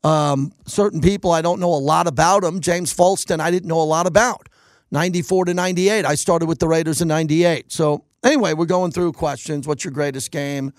um, 0.03 0.53
certain 0.65 1.01
people, 1.01 1.31
I 1.31 1.41
don't 1.41 1.59
know 1.59 1.73
a 1.73 1.75
lot 1.75 2.07
about 2.07 2.43
them. 2.43 2.61
James 2.61 2.93
Folston, 2.93 3.39
I 3.39 3.51
didn't 3.51 3.67
know 3.67 3.81
a 3.81 3.83
lot 3.83 4.07
about. 4.07 4.47
94 4.91 5.45
to 5.45 5.53
98. 5.53 6.05
I 6.05 6.15
started 6.15 6.47
with 6.47 6.59
the 6.59 6.67
Raiders 6.67 7.01
in 7.01 7.07
98. 7.07 7.71
So, 7.71 8.05
anyway, 8.23 8.53
we're 8.53 8.65
going 8.65 8.91
through 8.91 9.13
questions. 9.13 9.67
What's 9.67 9.83
your 9.83 9.91
greatest 9.91 10.31
game? 10.31 10.73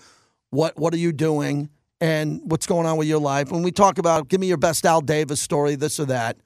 What, 0.49 0.77
what 0.77 0.93
are 0.93 0.97
you 0.97 1.11
doing? 1.11 1.69
And 2.01 2.41
what's 2.45 2.65
going 2.65 2.87
on 2.87 2.97
with 2.97 3.07
your 3.07 3.19
life? 3.19 3.51
When 3.51 3.63
we 3.63 3.71
talk 3.71 3.99
about, 3.99 4.27
give 4.27 4.41
me 4.41 4.47
your 4.47 4.57
best 4.57 4.85
Al 4.85 5.01
Davis 5.01 5.39
story, 5.39 5.75
this 5.75 5.99
or 5.99 6.05
that. 6.05 6.37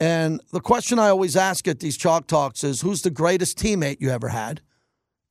And 0.00 0.40
the 0.52 0.60
question 0.60 0.98
I 0.98 1.08
always 1.08 1.36
ask 1.36 1.68
at 1.68 1.78
these 1.78 1.96
chalk 1.96 2.26
talks 2.26 2.64
is 2.64 2.80
who's 2.80 3.02
the 3.02 3.10
greatest 3.10 3.56
teammate 3.56 4.00
you 4.00 4.10
ever 4.10 4.28
had? 4.28 4.60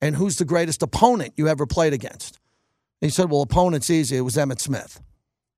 And 0.00 0.16
who's 0.16 0.36
the 0.36 0.46
greatest 0.46 0.82
opponent 0.82 1.34
you 1.36 1.46
ever 1.46 1.66
played 1.66 1.92
against? 1.92 2.40
And 3.00 3.10
he 3.10 3.12
said, 3.14 3.30
Well, 3.30 3.42
opponent's 3.42 3.90
easy. 3.90 4.16
It 4.16 4.22
was 4.22 4.36
Emmitt 4.36 4.60
Smith. 4.60 5.00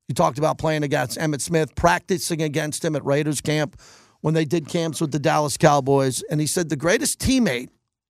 He 0.09 0.15
talked 0.15 0.39
about 0.39 0.59
playing 0.59 0.83
against 0.83 1.19
Emmitt 1.19 1.41
Smith, 1.41 1.75
practicing 1.75 2.43
against 2.43 2.85
him 2.85 2.95
at 2.95 3.05
Raiders 3.05 3.41
camp 3.41 3.81
when 4.21 4.35
they 4.35 4.45
did 4.45 4.69
camps 4.69 5.01
with 5.01 5.13
the 5.13 5.19
Dallas 5.19 5.57
Cowboys. 5.57 6.23
And 6.31 6.41
he 6.41 6.47
said 6.47 6.69
the 6.69 6.77
greatest 6.77 7.19
teammate 7.21 7.69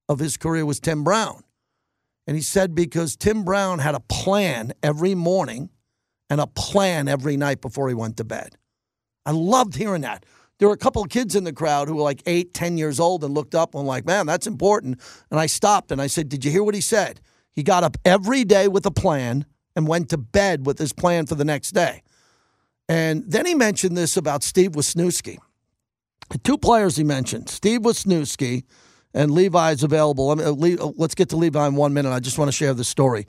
of 0.09 0.19
his 0.19 0.37
career 0.37 0.67
was 0.67 0.81
Tim 0.81 1.05
Brown. 1.05 1.43
And 2.27 2.37
he 2.37 2.43
said 2.43 2.75
because 2.75 3.17
Tim 3.17 3.45
Brown 3.45 3.79
had 3.79 3.95
a 3.95 4.01
plan 4.01 4.73
every 4.83 5.15
morning 5.15 5.71
and 6.31 6.41
a 6.41 6.47
plan 6.47 7.07
every 7.07 7.37
night 7.37 7.61
before 7.61 7.89
he 7.89 7.95
went 7.95 8.17
to 8.17 8.25
bed. 8.25 8.57
I 9.27 9.31
loved 9.31 9.77
hearing 9.77 10.03
that. 10.03 10.25
There 10.59 10.69
were 10.69 10.75
a 10.75 10.79
couple 10.79 11.03
of 11.03 11.11
kids 11.11 11.35
in 11.35 11.45
the 11.45 11.53
crowd 11.53 11.89
who 11.89 11.97
were 11.97 12.03
like 12.03 12.23
eight, 12.27 12.55
ten 12.55 12.79
years 12.79 13.01
old 13.01 13.25
and 13.25 13.35
looked 13.35 13.55
up 13.55 13.75
and 13.75 13.87
like, 13.87 14.07
man, 14.07 14.27
that's 14.27 14.47
important. 14.47 15.01
And 15.31 15.39
I 15.41 15.47
stopped 15.47 15.91
and 15.91 16.01
I 16.01 16.07
said, 16.07 16.29
Did 16.29 16.45
you 16.45 16.51
hear 16.51 16.63
what 16.63 16.75
he 16.75 16.81
said? 16.81 17.21
He 17.53 17.63
got 17.63 17.85
up 17.85 17.97
every 18.05 18.45
day 18.45 18.69
with 18.69 18.87
a 18.87 18.91
plan 18.91 19.47
and 19.77 19.87
went 19.87 20.09
to 20.11 20.17
bed 20.17 20.67
with 20.67 20.79
his 20.79 20.93
plan 20.93 21.27
for 21.27 21.35
the 21.35 21.45
next 21.45 21.73
day. 21.73 22.03
And 22.89 23.25
then 23.27 23.47
he 23.47 23.55
mentioned 23.55 23.97
this 23.97 24.17
about 24.17 24.43
Steve 24.43 24.73
Wisniewski. 24.73 25.39
Two 26.43 26.59
players 26.59 26.97
he 26.97 27.05
mentioned 27.05 27.49
Steve 27.49 27.81
Wisniewski 27.81 28.65
and 29.15 29.31
Levi 29.31 29.71
is 29.71 29.83
available. 29.83 30.31
Uh, 30.31 30.53
let's 30.97 31.15
get 31.15 31.29
to 31.31 31.37
Levi 31.37 31.67
in 31.67 31.77
one 31.77 31.95
minute. 31.95 32.11
I 32.11 32.21
just 32.21 32.39
want 32.39 32.49
to 32.49 32.53
share 32.53 32.75
the 32.75 32.85
story. 32.85 33.27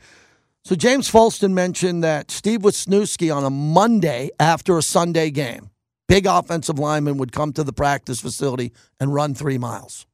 So, 0.64 0.76
James 0.76 1.10
Folston 1.10 1.52
mentioned 1.52 2.04
that 2.04 2.32
Steve 2.32 2.62
Wisniewski 2.62 3.34
on 3.34 3.44
a 3.44 3.52
Monday 3.52 4.32
after 4.40 4.80
a 4.80 4.82
Sunday 4.82 5.30
game, 5.30 5.70
big 6.08 6.26
offensive 6.26 6.80
lineman 6.80 7.18
would 7.18 7.32
come 7.32 7.54
to 7.54 7.64
the 7.64 7.72
practice 7.72 8.20
facility 8.20 8.74
and 9.00 9.14
run 9.14 9.36
three 9.36 9.60
miles. 9.60 10.08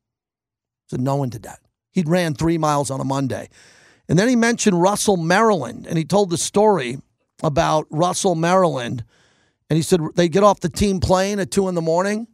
So, 0.87 0.97
no 0.97 1.15
one 1.15 1.29
did 1.29 1.43
that. 1.43 1.59
He'd 1.91 2.09
ran 2.09 2.33
three 2.33 2.57
miles 2.57 2.91
on 2.91 2.99
a 2.99 3.05
Monday. 3.05 3.47
And 4.11 4.19
then 4.19 4.27
he 4.27 4.35
mentioned 4.35 4.81
Russell 4.81 5.15
Maryland, 5.15 5.87
and 5.87 5.97
he 5.97 6.03
told 6.03 6.31
the 6.31 6.37
story 6.37 6.97
about 7.41 7.87
Russell 7.89 8.35
Maryland. 8.35 9.05
And 9.69 9.77
he 9.77 9.81
said 9.81 10.01
they 10.15 10.27
get 10.27 10.43
off 10.43 10.59
the 10.59 10.67
team 10.67 10.99
plane 10.99 11.39
at 11.39 11.49
two 11.49 11.69
in 11.69 11.75
the 11.75 11.81
morning, 11.81 12.27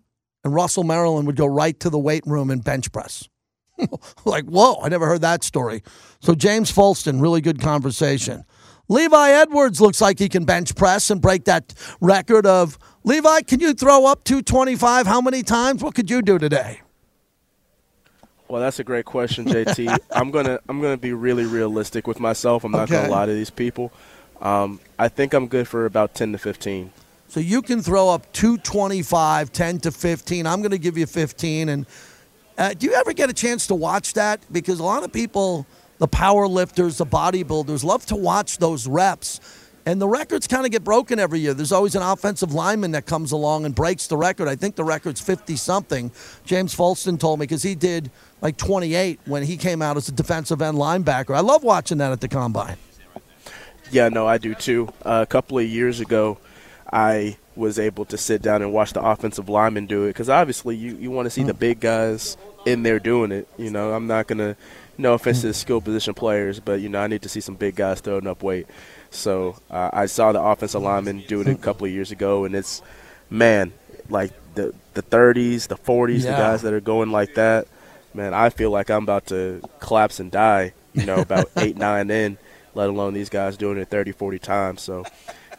and 0.43 0.55
Russell 0.55 0.83
Maryland 0.83 1.27
would 1.27 1.35
go 1.35 1.45
right 1.45 1.79
to 1.81 1.91
the 1.91 1.99
weight 1.99 2.23
room 2.25 2.49
and 2.49 2.63
bench 2.63 2.91
press. 2.91 3.29
like, 4.25 4.45
whoa, 4.45 4.81
I 4.81 4.89
never 4.89 5.05
heard 5.05 5.21
that 5.21 5.43
story. 5.43 5.83
So, 6.19 6.33
James 6.33 6.71
Folston, 6.71 7.21
really 7.21 7.41
good 7.41 7.61
conversation. 7.61 8.43
Levi 8.89 9.29
Edwards 9.29 9.79
looks 9.79 10.01
like 10.01 10.17
he 10.17 10.29
can 10.29 10.45
bench 10.45 10.73
press 10.73 11.11
and 11.11 11.21
break 11.21 11.45
that 11.45 11.75
record 12.01 12.47
of 12.47 12.79
Levi, 13.03 13.41
can 13.41 13.59
you 13.59 13.75
throw 13.75 14.07
up 14.07 14.23
225 14.23 15.05
how 15.05 15.21
many 15.21 15.43
times? 15.43 15.83
What 15.83 15.93
could 15.93 16.09
you 16.09 16.23
do 16.23 16.39
today? 16.39 16.81
Well, 18.49 18.61
that's 18.61 18.79
a 18.79 18.83
great 18.83 19.05
question, 19.05 19.45
JT. 19.45 19.99
I'm 20.11 20.31
gonna 20.31 20.59
I'm 20.69 20.81
gonna 20.81 20.97
be 20.97 21.13
really 21.13 21.45
realistic 21.45 22.07
with 22.07 22.19
myself. 22.19 22.63
I'm 22.63 22.71
not 22.71 22.83
Okay. 22.89 22.93
gonna 23.01 23.09
lie 23.11 23.25
to 23.25 23.33
these 23.33 23.49
people. 23.49 23.91
Um, 24.41 24.79
I 24.99 25.07
think 25.07 25.33
I'm 25.33 25.47
good 25.47 25.67
for 25.67 25.85
about 25.85 26.13
10 26.13 26.31
to 26.33 26.37
15. 26.37 26.91
So 27.27 27.39
you 27.39 27.61
can 27.61 27.81
throw 27.81 28.09
up 28.09 28.31
225, 28.33 29.51
10 29.51 29.79
to 29.79 29.91
15. 29.91 30.45
I'm 30.47 30.61
going 30.61 30.71
to 30.71 30.77
give 30.77 30.97
you 30.97 31.05
15. 31.07 31.69
And 31.69 31.85
uh, 32.57 32.73
do 32.73 32.85
you 32.85 32.93
ever 32.93 33.13
get 33.13 33.29
a 33.29 33.33
chance 33.33 33.67
to 33.67 33.75
watch 33.75 34.13
that? 34.13 34.39
Because 34.51 34.79
a 34.79 34.83
lot 34.83 35.03
of 35.03 35.11
people, 35.11 35.65
the 35.97 36.07
power 36.07 36.47
lifters, 36.47 36.97
the 36.99 37.05
bodybuilders, 37.05 37.83
love 37.83 38.05
to 38.05 38.15
watch 38.15 38.59
those 38.59 38.87
reps. 38.87 39.41
And 39.87 40.01
the 40.01 40.07
records 40.07 40.47
kind 40.47 40.65
of 40.65 40.71
get 40.73 40.83
broken 40.83 41.17
every 41.17 41.39
year. 41.39 41.53
There's 41.53 41.71
always 41.71 41.95
an 41.95 42.01
offensive 42.01 42.53
lineman 42.53 42.91
that 42.91 43.05
comes 43.05 43.31
along 43.31 43.63
and 43.63 43.73
breaks 43.73 44.07
the 44.07 44.17
record. 44.17 44.49
I 44.49 44.57
think 44.57 44.75
the 44.75 44.83
record's 44.83 45.21
50 45.21 45.55
something. 45.55 46.11
James 46.43 46.75
Folston 46.75 47.17
told 47.17 47.39
me 47.39 47.43
because 47.45 47.63
he 47.63 47.73
did 47.73 48.11
like 48.41 48.57
28 48.57 49.21
when 49.25 49.43
he 49.43 49.55
came 49.55 49.81
out 49.81 49.95
as 49.95 50.09
a 50.09 50.11
defensive 50.11 50.61
end 50.61 50.77
linebacker. 50.77 51.33
I 51.33 51.39
love 51.39 51.63
watching 51.63 51.99
that 51.99 52.11
at 52.11 52.19
the 52.19 52.27
combine. 52.27 52.75
Yeah, 53.89 54.09
no, 54.09 54.27
I 54.27 54.37
do 54.37 54.53
too. 54.55 54.89
Uh, 55.05 55.19
a 55.23 55.25
couple 55.25 55.57
of 55.57 55.65
years 55.65 56.01
ago, 56.01 56.37
I 56.91 57.37
was 57.55 57.79
able 57.79 58.03
to 58.05 58.17
sit 58.17 58.41
down 58.41 58.61
and 58.61 58.73
watch 58.73 58.91
the 58.91 59.01
offensive 59.01 59.47
lineman 59.47 59.85
do 59.87 60.03
it 60.03 60.09
because 60.09 60.27
obviously 60.29 60.75
you, 60.75 60.97
you 60.97 61.11
want 61.11 61.27
to 61.27 61.29
see 61.29 61.43
the 61.43 61.53
Mm. 61.53 61.59
big 61.59 61.79
guys 61.79 62.35
in 62.65 62.83
there 62.83 62.99
doing 62.99 63.31
it. 63.31 63.47
You 63.57 63.71
know, 63.71 63.93
I'm 63.93 64.07
not 64.07 64.27
going 64.27 64.39
to, 64.39 64.57
no 64.97 65.13
offense 65.13 65.41
to 65.41 65.47
the 65.47 65.53
skill 65.53 65.79
position 65.79 66.13
players, 66.13 66.59
but, 66.59 66.81
you 66.81 66.89
know, 66.89 66.99
I 66.99 67.07
need 67.07 67.21
to 67.21 67.29
see 67.29 67.39
some 67.39 67.55
big 67.55 67.75
guys 67.75 68.01
throwing 68.01 68.27
up 68.27 68.43
weight. 68.43 68.67
So 69.11 69.57
uh, 69.69 69.89
I 69.93 70.05
saw 70.05 70.31
the 70.31 70.41
offensive 70.41 70.81
lineman 70.81 71.23
doing 71.27 71.47
it 71.47 71.53
a 71.53 71.61
couple 71.61 71.85
of 71.85 71.91
years 71.91 72.11
ago, 72.11 72.45
and 72.45 72.55
it's, 72.55 72.81
man, 73.29 73.73
like 74.09 74.31
the, 74.55 74.73
the 74.93 75.03
30s, 75.03 75.67
the 75.67 75.77
40s, 75.77 76.23
the 76.23 76.29
guys 76.29 76.61
that 76.63 76.73
are 76.73 76.81
going 76.81 77.11
like 77.11 77.35
that, 77.35 77.67
man, 78.13 78.33
I 78.33 78.49
feel 78.49 78.71
like 78.71 78.89
I'm 78.89 79.03
about 79.03 79.27
to 79.27 79.61
collapse 79.79 80.19
and 80.19 80.31
die, 80.31 80.73
you 80.93 81.05
know, 81.05 81.17
about 81.17 81.49
eight, 81.57 81.77
nine 81.77 82.09
in, 82.09 82.37
let 82.73 82.89
alone 82.89 83.13
these 83.13 83.29
guys 83.29 83.57
doing 83.57 83.77
it 83.77 83.89
30, 83.89 84.11
40 84.11 84.39
times. 84.39 84.81
So, 84.81 85.05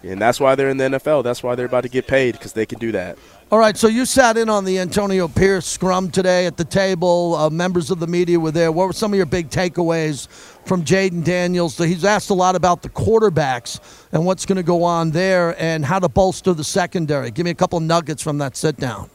and 0.02 0.20
that's 0.20 0.40
why 0.40 0.54
they're 0.54 0.68
in 0.68 0.76
the 0.76 0.84
NFL. 0.84 1.24
That's 1.24 1.42
why 1.42 1.54
they're 1.54 1.66
about 1.66 1.82
to 1.82 1.88
get 1.88 2.06
paid 2.06 2.32
because 2.32 2.52
they 2.52 2.66
can 2.66 2.78
do 2.78 2.92
that. 2.92 3.18
All 3.50 3.58
right, 3.58 3.78
so 3.78 3.88
you 3.88 4.04
sat 4.04 4.36
in 4.36 4.50
on 4.50 4.66
the 4.66 4.78
Antonio 4.78 5.26
Pierce 5.26 5.64
scrum 5.64 6.10
today 6.10 6.44
at 6.44 6.58
the 6.58 6.66
table. 6.66 7.34
Uh, 7.34 7.48
members 7.48 7.90
of 7.90 7.98
the 7.98 8.06
media 8.06 8.38
were 8.38 8.50
there. 8.50 8.70
What 8.70 8.88
were 8.88 8.92
some 8.92 9.10
of 9.10 9.16
your 9.16 9.24
big 9.24 9.48
takeaways 9.48 10.28
from 10.66 10.84
Jayden 10.84 11.24
Daniels? 11.24 11.78
He's 11.78 12.04
asked 12.04 12.28
a 12.28 12.34
lot 12.34 12.56
about 12.56 12.82
the 12.82 12.90
quarterbacks 12.90 13.80
and 14.12 14.26
what's 14.26 14.44
going 14.44 14.56
to 14.56 14.62
go 14.62 14.84
on 14.84 15.12
there 15.12 15.56
and 15.58 15.82
how 15.82 15.98
to 15.98 16.10
bolster 16.10 16.52
the 16.52 16.62
secondary. 16.62 17.30
Give 17.30 17.44
me 17.44 17.50
a 17.50 17.54
couple 17.54 17.80
nuggets 17.80 18.22
from 18.22 18.36
that 18.36 18.54
sit 18.54 18.76
down. 18.76 19.08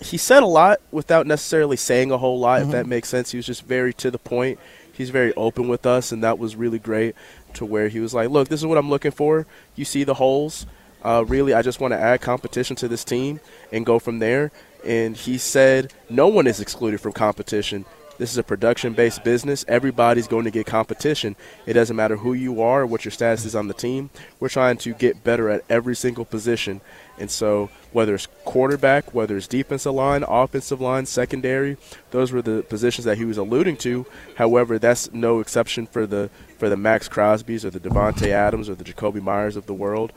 he 0.00 0.16
said 0.16 0.44
a 0.44 0.46
lot 0.46 0.78
without 0.92 1.26
necessarily 1.26 1.76
saying 1.76 2.12
a 2.12 2.18
whole 2.18 2.38
lot, 2.38 2.62
if 2.62 2.70
that 2.70 2.86
makes 2.86 3.08
sense. 3.08 3.32
He 3.32 3.36
was 3.38 3.46
just 3.46 3.64
very 3.64 3.92
to 3.94 4.12
the 4.12 4.18
point. 4.18 4.60
He's 4.92 5.10
very 5.10 5.34
open 5.34 5.66
with 5.66 5.84
us, 5.84 6.12
and 6.12 6.22
that 6.22 6.38
was 6.38 6.54
really 6.54 6.78
great 6.78 7.16
to 7.54 7.64
where 7.64 7.88
he 7.88 7.98
was 7.98 8.14
like, 8.14 8.30
Look, 8.30 8.46
this 8.46 8.60
is 8.60 8.66
what 8.66 8.78
I'm 8.78 8.88
looking 8.88 9.10
for. 9.10 9.48
You 9.74 9.84
see 9.84 10.04
the 10.04 10.14
holes. 10.14 10.64
Uh, 11.02 11.24
really, 11.26 11.54
I 11.54 11.62
just 11.62 11.80
want 11.80 11.92
to 11.92 11.98
add 11.98 12.20
competition 12.20 12.76
to 12.76 12.88
this 12.88 13.04
team 13.04 13.40
and 13.72 13.86
go 13.86 13.98
from 13.98 14.18
there. 14.18 14.50
And 14.84 15.16
he 15.16 15.38
said, 15.38 15.92
No 16.08 16.28
one 16.28 16.46
is 16.46 16.60
excluded 16.60 17.00
from 17.00 17.12
competition. 17.12 17.84
This 18.20 18.32
is 18.32 18.36
a 18.36 18.42
production 18.42 18.92
based 18.92 19.24
business. 19.24 19.64
Everybody's 19.66 20.28
going 20.28 20.44
to 20.44 20.50
get 20.50 20.66
competition. 20.66 21.36
It 21.64 21.72
doesn't 21.72 21.96
matter 21.96 22.16
who 22.16 22.34
you 22.34 22.60
are, 22.60 22.84
what 22.84 23.02
your 23.02 23.12
status 23.12 23.46
is 23.46 23.56
on 23.56 23.66
the 23.66 23.72
team. 23.72 24.10
We're 24.40 24.50
trying 24.50 24.76
to 24.78 24.92
get 24.92 25.24
better 25.24 25.48
at 25.48 25.64
every 25.70 25.96
single 25.96 26.26
position. 26.26 26.82
And 27.20 27.30
so, 27.30 27.70
whether 27.92 28.14
it's 28.14 28.26
quarterback, 28.44 29.14
whether 29.14 29.36
it's 29.36 29.46
defensive 29.46 29.92
line, 29.92 30.24
offensive 30.26 30.80
line, 30.80 31.06
secondary, 31.06 31.76
those 32.10 32.32
were 32.32 32.42
the 32.42 32.62
positions 32.62 33.04
that 33.04 33.18
he 33.18 33.24
was 33.24 33.36
alluding 33.36 33.76
to. 33.78 34.06
However, 34.36 34.78
that's 34.78 35.12
no 35.12 35.40
exception 35.40 35.86
for 35.86 36.06
the 36.06 36.30
for 36.58 36.68
the 36.68 36.76
Maxx 36.76 37.08
Crosby's 37.08 37.64
or 37.64 37.70
the 37.70 37.80
Davante 37.80 38.28
Adams 38.28 38.68
or 38.68 38.74
the 38.74 38.84
Jakobi 38.84 39.22
Meyers 39.22 39.56
of 39.56 39.66
the 39.66 39.74
world. 39.74 40.12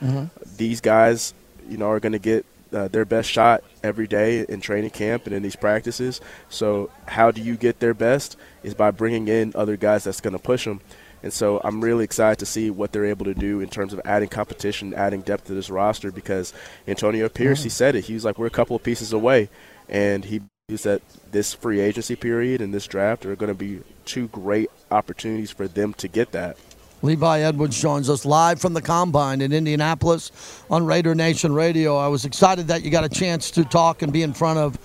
These 0.58 0.82
guys, 0.82 1.34
you 1.70 1.78
know, 1.78 1.90
are 1.90 2.00
going 2.00 2.14
to 2.14 2.20
get 2.20 2.46
uh, 2.74 2.88
their 2.88 3.06
best 3.06 3.30
shot 3.30 3.64
every 3.84 4.08
day 4.08 4.46
in 4.50 4.60
training 4.62 4.90
camp 4.90 5.28
and 5.28 5.36
in 5.36 5.44
these 5.44 5.56
practices. 5.56 6.20
So, 6.50 6.90
how 7.06 7.32
do 7.32 7.42
you 7.42 7.56
get 7.56 7.80
their 7.80 7.94
best? 7.94 8.38
Is 8.64 8.74
by 8.74 8.92
bringing 8.92 9.28
in 9.28 9.52
other 9.56 9.78
guys 9.78 10.06
that's 10.06 10.22
going 10.22 10.34
to 10.34 10.40
push 10.40 10.66
them. 10.66 10.80
And 11.24 11.34
so, 11.34 11.62
I'm 11.64 11.82
really 11.82 12.04
excited 12.04 12.40
to 12.40 12.46
see 12.46 12.70
what 12.70 12.92
they're 12.92 13.06
able 13.06 13.26
to 13.26 13.34
do 13.34 13.62
in 13.62 13.70
terms 13.70 13.94
of 13.94 14.02
adding 14.06 14.30
competition, 14.30 14.94
adding 14.94 15.22
depth 15.22 15.46
to 15.46 15.54
this 15.54 15.70
roster. 15.70 16.12
Because 16.12 16.54
Antonio 16.88 17.30
Pierce, 17.30 17.64
he 17.64 17.70
said 17.70 17.96
it. 17.96 18.06
He 18.06 18.14
was 18.14 18.26
like, 18.26 18.38
"We're 18.38 18.48
a 18.48 18.52
couple 18.52 18.76
of 18.76 18.84
pieces 18.84 19.14
away," 19.14 19.50
and 19.88 20.26
he 20.26 20.42
believes 20.68 20.84
that 20.84 21.02
this 21.32 21.54
free 21.54 21.80
agency 21.80 22.16
period 22.16 22.62
and 22.62 22.74
this 22.74 22.88
draft 22.88 23.26
are 23.26 23.36
going 23.36 23.48
to 23.48 23.54
be 23.54 23.82
two 24.06 24.28
great 24.28 24.70
opportunities 24.92 25.52
for 25.52 25.68
them 25.68 25.94
to 25.94 26.08
get 26.08 26.32
that. 26.32 26.58
Levi 27.02 27.42
Edwards 27.42 27.82
joins 27.82 28.10
us 28.10 28.24
live 28.26 28.62
from 28.62 28.74
the 28.74 28.82
combine 28.82 29.42
in 29.42 29.52
Indianapolis 29.52 30.32
on 30.70 30.86
Raider 30.86 31.14
Nation 31.14 31.54
Radio. 31.54 31.98
I 31.98 32.08
was 32.08 32.24
excited 32.24 32.68
that 32.68 32.84
you 32.84 32.92
got 32.92 33.04
a 33.04 33.10
chance 33.10 33.52
to 33.52 33.66
talk 33.66 34.02
and 34.02 34.14
be 34.14 34.24
in 34.24 34.34
front 34.34 34.58
of 34.58 34.78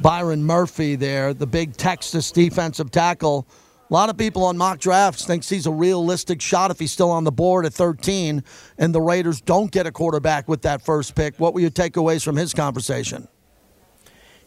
Byron 0.00 0.42
Murphy 0.44 0.96
there, 0.96 1.34
the 1.34 1.46
big 1.46 1.76
Texas 1.76 2.30
defensive 2.30 2.90
tackle. 2.90 3.46
A 3.88 3.94
lot 3.94 4.10
of 4.10 4.16
people 4.16 4.44
on 4.44 4.56
mock 4.56 4.80
drafts 4.80 5.24
thinks 5.24 5.48
he's 5.48 5.66
a 5.66 5.70
realistic 5.70 6.40
shot 6.40 6.70
if 6.70 6.78
he's 6.78 6.90
still 6.90 7.10
on 7.10 7.24
the 7.24 7.30
board 7.30 7.66
at 7.66 7.72
13, 7.72 8.42
and 8.78 8.94
the 8.94 9.00
Raiders 9.00 9.40
don't 9.40 9.70
get 9.70 9.86
a 9.86 9.92
quarterback 9.92 10.48
with 10.48 10.62
that 10.62 10.82
first 10.82 11.14
pick. 11.14 11.38
What 11.38 11.54
were 11.54 11.60
your 11.60 11.70
takeaways 11.70 12.24
from 12.24 12.36
his 12.36 12.52
conversation? 12.52 13.28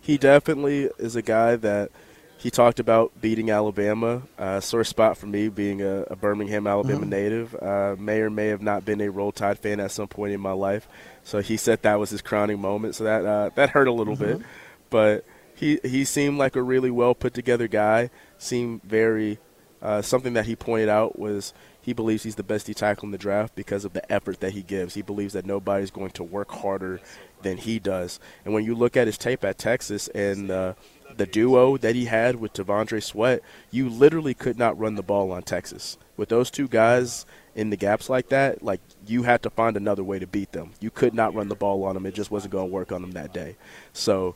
he 0.01 0.17
definitely 0.17 0.89
is 0.97 1.15
a 1.15 1.21
guy 1.21 1.55
that 1.55 1.91
he 2.39 2.49
talked 2.49 2.79
about 2.79 3.11
beating 3.21 3.51
Alabama. 3.51 4.23
Uh, 4.39 4.59
sore 4.59 4.83
spot 4.83 5.17
for 5.17 5.27
me 5.27 5.49
being 5.49 5.83
a, 5.83 6.01
a 6.03 6.15
Birmingham, 6.15 6.65
Alabama 6.65 7.05
native. 7.05 7.53
Uh, 7.53 7.95
may 7.99 8.21
or 8.21 8.31
may 8.31 8.47
have 8.47 8.61
not 8.61 8.85
been 8.85 9.01
a 9.01 9.09
Roll 9.09 9.31
Tide 9.31 9.59
fan 9.59 9.79
at 9.79 9.91
some 9.91 10.07
point 10.07 10.33
in 10.33 10.41
my 10.41 10.53
life. 10.53 10.87
So 11.23 11.41
he 11.41 11.57
said 11.57 11.83
that 11.83 11.99
was 11.99 12.09
his 12.09 12.21
crowning 12.23 12.59
moment. 12.59 12.95
So 12.95 13.03
that 13.03 13.23
uh, 13.23 13.49
that 13.53 13.69
hurt 13.69 13.87
a 13.87 13.91
little 13.91 14.15
bit, 14.15 14.41
but 14.89 15.25
he 15.59 15.79
he 15.83 16.05
seemed 16.05 16.37
like 16.37 16.55
a 16.55 16.61
really 16.61 16.89
well 16.89 17.13
put 17.13 17.33
together 17.33 17.67
guy. 17.67 18.09
Seemed 18.37 18.81
very 18.83 19.39
uh, 19.81 20.01
something 20.01 20.33
that 20.33 20.45
he 20.45 20.55
pointed 20.55 20.89
out 20.89 21.19
was 21.19 21.53
he 21.81 21.93
believes 21.93 22.23
he's 22.23 22.35
the 22.35 22.43
best 22.43 22.67
D 22.67 22.73
tackle 22.73 23.07
in 23.07 23.11
the 23.11 23.17
draft 23.17 23.55
because 23.55 23.83
of 23.83 23.93
the 23.93 24.11
effort 24.11 24.39
that 24.39 24.53
he 24.53 24.61
gives. 24.61 24.93
He 24.93 25.01
believes 25.01 25.33
that 25.33 25.45
nobody's 25.45 25.91
going 25.91 26.11
to 26.11 26.23
work 26.23 26.51
harder 26.51 27.01
than 27.41 27.57
he 27.57 27.79
does. 27.79 28.19
And 28.45 28.53
when 28.53 28.63
you 28.63 28.73
look 28.75 28.95
at 28.95 29.07
his 29.07 29.17
tape 29.17 29.43
at 29.43 29.57
Texas 29.57 30.07
and 30.09 30.51
uh, 30.51 30.73
the 31.15 31.25
duo 31.25 31.77
that 31.77 31.95
he 31.95 32.05
had 32.05 32.35
with 32.35 32.53
T'Vondre 32.53 33.01
Sweat, 33.01 33.41
you 33.71 33.89
literally 33.89 34.33
could 34.33 34.57
not 34.57 34.77
run 34.79 34.95
the 34.95 35.03
ball 35.03 35.31
on 35.31 35.43
Texas. 35.43 35.97
With 36.15 36.29
those 36.29 36.51
two 36.51 36.67
guys 36.67 37.25
in 37.55 37.69
the 37.69 37.77
gaps 37.77 38.09
like 38.09 38.29
that, 38.29 38.63
like 38.63 38.81
you 39.07 39.23
had 39.23 39.41
to 39.43 39.49
find 39.49 39.75
another 39.75 40.03
way 40.03 40.19
to 40.19 40.27
beat 40.27 40.51
them. 40.51 40.71
You 40.79 40.89
could 40.89 41.13
not 41.13 41.33
run 41.33 41.47
the 41.47 41.55
ball 41.55 41.83
on 41.85 41.95
them. 41.95 42.05
It 42.05 42.13
just 42.13 42.31
wasn't 42.31 42.51
going 42.51 42.67
to 42.67 42.73
work 42.73 42.91
on 42.91 43.01
them 43.01 43.11
that 43.11 43.33
day. 43.33 43.55
So 43.93 44.35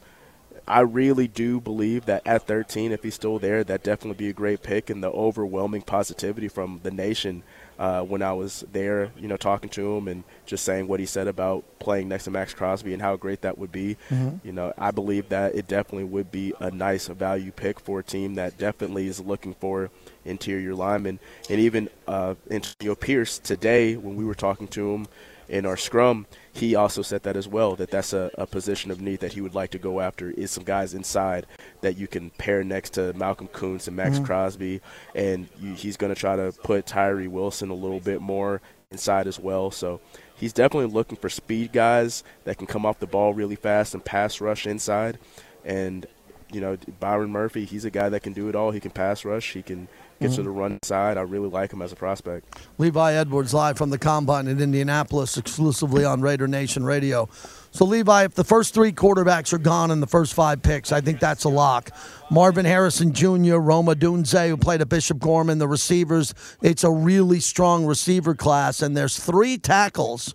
I 0.67 0.81
really 0.81 1.27
do 1.27 1.59
believe 1.59 2.05
that 2.05 2.21
at 2.25 2.47
13, 2.47 2.91
if 2.91 3.03
he's 3.03 3.15
still 3.15 3.37
there, 3.39 3.63
that 3.63 3.83
definitely 3.83 4.17
be 4.17 4.29
a 4.29 4.33
great 4.33 4.63
pick. 4.63 4.89
And 4.89 5.03
the 5.03 5.11
overwhelming 5.11 5.81
positivity 5.81 6.47
from 6.47 6.79
the 6.83 6.91
nation 6.91 7.43
uh, 7.77 8.01
when 8.03 8.21
I 8.21 8.33
was 8.33 8.63
there, 8.71 9.11
you 9.17 9.27
know, 9.27 9.35
talking 9.35 9.69
to 9.71 9.97
him 9.97 10.07
and 10.07 10.23
just 10.45 10.63
saying 10.63 10.87
what 10.87 10.99
he 10.99 11.05
said 11.05 11.27
about 11.27 11.63
playing 11.79 12.07
next 12.07 12.25
to 12.25 12.31
Maxx 12.31 12.53
Crosby 12.53 12.93
and 12.93 13.01
how 13.01 13.15
great 13.17 13.41
that 13.41 13.57
would 13.57 13.71
be. 13.71 13.97
You 14.43 14.51
know, 14.53 14.73
I 14.77 14.91
believe 14.91 15.29
that 15.29 15.55
it 15.55 15.67
definitely 15.67 16.05
would 16.05 16.31
be 16.31 16.53
a 16.59 16.71
nice 16.71 17.07
value 17.07 17.51
pick 17.51 17.79
for 17.79 17.99
a 17.99 18.03
team 18.03 18.35
that 18.35 18.57
definitely 18.57 19.07
is 19.07 19.19
looking 19.19 19.55
for 19.55 19.89
interior 20.23 20.75
linemen. 20.75 21.19
And 21.49 21.59
even 21.59 21.89
uh, 22.07 22.35
Antonio 22.49 22.95
Pierce 22.95 23.39
today, 23.39 23.97
when 23.97 24.15
we 24.15 24.23
were 24.23 24.35
talking 24.35 24.67
to 24.69 24.93
him 24.93 25.07
in 25.49 25.65
our 25.65 25.77
scrum, 25.77 26.25
he 26.53 26.75
also 26.75 27.01
said 27.01 27.23
that 27.23 27.35
as 27.35 27.47
well. 27.47 27.75
That 27.75 27.89
that's 27.89 28.13
a, 28.13 28.29
a 28.37 28.45
position 28.45 28.91
of 28.91 29.01
need 29.01 29.19
that 29.21 29.33
he 29.33 29.41
would 29.41 29.55
like 29.55 29.71
to 29.71 29.79
go 29.79 29.99
after 29.99 30.29
is 30.29 30.51
some 30.51 30.63
guys 30.63 30.93
inside 30.93 31.47
that 31.81 31.97
you 31.97 32.07
can 32.07 32.29
pair 32.29 32.63
next 32.63 32.91
to 32.91 33.11
Malcolm 33.13 33.47
Koonce 33.47 33.87
and 33.87 33.97
Maxx 33.97 34.17
mm-hmm. 34.17 34.25
Crosby, 34.25 34.81
and 35.15 35.49
you, 35.59 35.73
he's 35.73 35.97
going 35.97 36.13
to 36.13 36.19
try 36.19 36.35
to 36.35 36.53
put 36.63 36.85
Tyree 36.85 37.27
Wilson 37.27 37.71
a 37.71 37.75
little 37.75 37.99
bit 37.99 38.21
more 38.21 38.61
inside 38.91 39.25
as 39.25 39.39
well. 39.39 39.71
So 39.71 39.99
he's 40.35 40.53
definitely 40.53 40.93
looking 40.93 41.17
for 41.17 41.27
speed 41.27 41.73
guys 41.73 42.23
that 42.43 42.57
can 42.57 42.67
come 42.67 42.85
off 42.85 42.99
the 42.99 43.07
ball 43.07 43.33
really 43.33 43.55
fast 43.55 43.95
and 43.95 44.05
pass 44.05 44.39
rush 44.39 44.67
inside. 44.67 45.17
And 45.65 46.05
you 46.53 46.61
know 46.61 46.77
Byron 46.99 47.31
Murphy, 47.31 47.65
he's 47.65 47.85
a 47.85 47.89
guy 47.89 48.09
that 48.09 48.21
can 48.21 48.33
do 48.33 48.47
it 48.49 48.55
all. 48.55 48.71
He 48.71 48.79
can 48.79 48.91
pass 48.91 49.25
rush. 49.25 49.53
He 49.53 49.61
can 49.61 49.87
get 50.19 50.29
to 50.29 50.35
mm-hmm. 50.35 50.43
the 50.43 50.49
run 50.51 50.79
side. 50.83 51.17
I 51.17 51.21
really 51.21 51.49
like 51.49 51.73
him 51.73 51.81
as 51.81 51.91
a 51.91 51.95
prospect. 51.95 52.55
Levi 52.77 53.13
Edwards 53.13 53.53
live 53.53 53.77
from 53.77 53.89
the 53.89 53.97
combine 53.97 54.47
in 54.47 54.61
Indianapolis, 54.61 55.37
exclusively 55.37 56.05
on 56.05 56.21
Raider 56.21 56.47
Nation 56.47 56.83
Radio. 56.83 57.29
So, 57.71 57.85
Levi, 57.85 58.25
if 58.25 58.35
the 58.35 58.43
first 58.43 58.73
three 58.73 58.91
quarterbacks 58.91 59.51
are 59.51 59.57
gone 59.57 59.91
in 59.91 59.99
the 59.99 60.07
first 60.07 60.33
five 60.33 60.61
picks, 60.61 60.91
I 60.91 61.01
think 61.01 61.19
that's 61.19 61.43
a 61.43 61.49
lock. 61.49 61.89
Marvin 62.29 62.65
Harrison 62.65 63.13
Jr., 63.13 63.57
Rome 63.57 63.87
Odunze, 63.87 64.47
who 64.47 64.57
played 64.57 64.81
at 64.81 64.89
Bishop 64.89 65.19
Gorman, 65.19 65.57
the 65.57 65.67
receivers, 65.67 66.33
it's 66.61 66.83
a 66.83 66.91
really 66.91 67.39
strong 67.39 67.85
receiver 67.85 68.35
class, 68.35 68.81
and 68.81 68.95
there's 68.95 69.17
three 69.17 69.57
tackles 69.57 70.33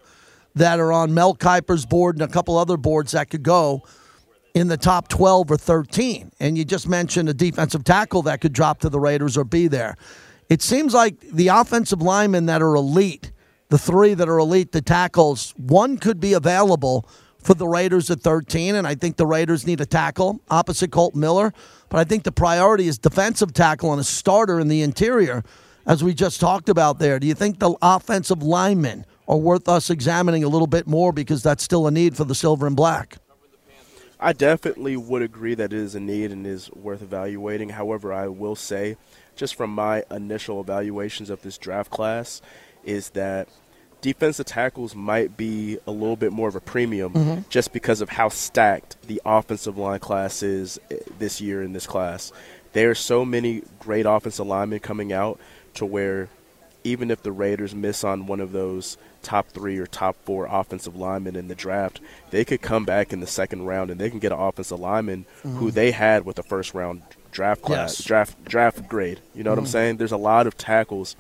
that 0.57 0.81
are 0.81 0.93
on 0.93 1.15
Mel 1.15 1.35
Kiper's 1.35 1.87
board 1.87 2.17
and 2.17 2.23
a 2.23 2.33
couple 2.33 2.59
other 2.59 2.77
boards 2.77 3.13
that 3.13 3.31
could 3.31 3.45
go 3.45 3.85
in 4.59 4.69
the 4.69 4.77
top 4.77 5.09
12 5.09 5.51
or 5.51 5.57
13. 5.57 6.33
And 6.41 6.59
you 6.59 6.65
just 6.65 6.89
mentioned 6.89 7.29
a 7.29 7.35
defensive 7.35 7.85
tackle 7.85 8.23
that 8.23 8.41
could 8.41 8.53
drop 8.53 8.81
to 8.81 8.89
the 8.89 8.99
Raiders 8.99 9.37
or 9.37 9.45
be 9.45 9.69
there. 9.69 9.97
It 10.49 10.63
seems 10.63 10.95
like 10.95 11.21
the 11.21 11.49
offensive 11.49 12.03
linemen 12.03 12.47
that 12.47 12.63
are 12.63 12.75
elite, 12.75 13.33
the 13.69 13.79
three 13.79 14.15
that 14.15 14.29
are 14.29 14.39
elite, 14.39 14.73
the 14.73 14.83
tackles, 14.83 15.55
one 15.57 15.97
could 15.99 16.19
be 16.19 16.33
available 16.33 17.09
for 17.39 17.55
the 17.55 17.69
Raiders 17.69 18.11
at 18.11 18.21
13. 18.21 18.75
And 18.75 18.87
I 18.87 18.95
think 18.95 19.17
the 19.17 19.27
Raiders 19.27 19.67
need 19.67 19.81
a 19.81 19.87
tackle 19.87 20.41
opposite 20.51 20.91
Colt 20.91 21.15
Miller. 21.15 21.53
But 21.89 21.99
I 21.99 22.05
think 22.05 22.25
the 22.25 22.33
priority 22.33 22.89
is 22.89 22.99
defensive 22.99 23.53
tackle 23.53 23.93
and 23.93 24.01
a 24.01 24.05
starter 24.05 24.59
in 24.59 24.69
the 24.69 24.83
interior, 24.83 25.45
as 25.87 26.03
we 26.03 26.15
just 26.15 26.41
talked 26.41 26.69
about 26.69 26.99
there. 26.99 27.19
Do 27.19 27.27
you 27.27 27.35
think 27.35 27.61
the 27.61 27.77
offensive 27.81 28.43
linemen 28.43 29.05
are 29.29 29.37
worth 29.37 29.69
us 29.69 29.91
examining 29.91 30.43
a 30.43 30.49
little 30.49 30.67
bit 30.67 30.87
more 30.87 31.13
because 31.13 31.43
that's 31.43 31.63
still 31.63 31.87
a 31.87 31.91
need 31.91 32.17
for 32.17 32.25
the 32.25 32.35
silver 32.35 32.67
and 32.67 32.75
black. 32.75 33.19
I 34.21 34.33
definitely 34.33 34.97
would 34.97 35.23
agree 35.23 35.55
that 35.55 35.73
it 35.73 35.79
is 35.79 35.95
a 35.95 36.01
need 36.01 36.33
and 36.33 36.47
is 36.47 36.71
worth 36.73 37.03
evaluating. 37.03 37.71
However, 37.71 38.13
I 38.13 38.29
will 38.29 38.57
say, 38.57 38.97
just 39.37 39.55
from 39.55 39.71
my 39.71 40.05
initial 40.11 40.61
evaluations 40.61 41.31
of 41.31 41.43
this 41.43 41.57
draft 41.59 41.91
class, 41.91 42.43
is 42.85 43.11
that 43.11 43.49
defensive 44.01 44.47
tackles 44.47 44.95
might 44.95 45.37
be 45.37 45.79
a 45.87 45.91
little 45.91 46.17
bit 46.17 46.33
more 46.33 46.49
of 46.49 46.57
a 46.57 46.61
premium 46.61 47.13
Mm-hmm. 47.13 47.41
just 47.49 47.73
because 47.73 48.01
of 48.01 48.09
how 48.09 48.29
stacked 48.29 49.01
the 49.03 49.21
offensive 49.25 49.77
line 49.79 50.01
class 50.01 50.43
is 50.43 50.81
eh, 50.91 50.97
this 51.19 51.41
year 51.41 51.63
in 51.63 51.73
this 51.73 51.87
class. 51.87 52.33
There 52.73 52.91
are 52.91 52.95
so 52.97 53.25
many 53.25 53.63
great 53.79 54.07
offensive 54.07 54.47
linemen 54.47 54.81
coming 54.81 55.13
out 55.13 55.41
to 55.75 55.87
where 55.87 56.29
even 56.85 57.11
if 57.11 57.23
the 57.23 57.33
Raiders 57.33 57.75
miss 57.75 58.05
on 58.05 58.27
one 58.27 58.41
of 58.41 58.53
those 58.53 58.97
top 59.23 59.49
three 59.49 59.79
or 59.79 59.87
top 59.87 60.17
four 60.25 60.47
offensive 60.51 60.97
linemen 60.97 61.37
in 61.37 61.49
the 61.49 61.55
draft, 61.55 62.01
they 62.31 62.45
could 62.45 62.63
come 62.63 62.85
back 62.85 63.13
in 63.13 63.21
the 63.21 63.27
second 63.27 63.65
round 63.67 63.91
and 63.91 64.01
they 64.01 64.11
can 64.11 64.19
get 64.19 64.33
an 64.33 64.39
offensive 64.39 64.81
lineman 64.81 65.27
who 65.43 65.49
mm-hmm. 65.49 65.69
they 65.71 65.91
had 65.91 66.25
with 66.25 66.37
the 66.37 66.43
first 66.43 66.75
round 66.75 67.03
draft 67.31 67.63
class, 67.63 67.99
Yes. 67.99 68.07
draft 68.07 68.45
draft 68.45 68.89
grade. 68.89 69.21
You 69.35 69.45
know 69.45 69.51
what 69.51 69.59
I'm 69.59 69.65
mm-hmm. 69.65 69.73
saying? 69.73 69.97
There's 69.97 70.13
a 70.13 70.17
lot 70.17 70.47
of 70.47 70.57
tackles 70.57 71.17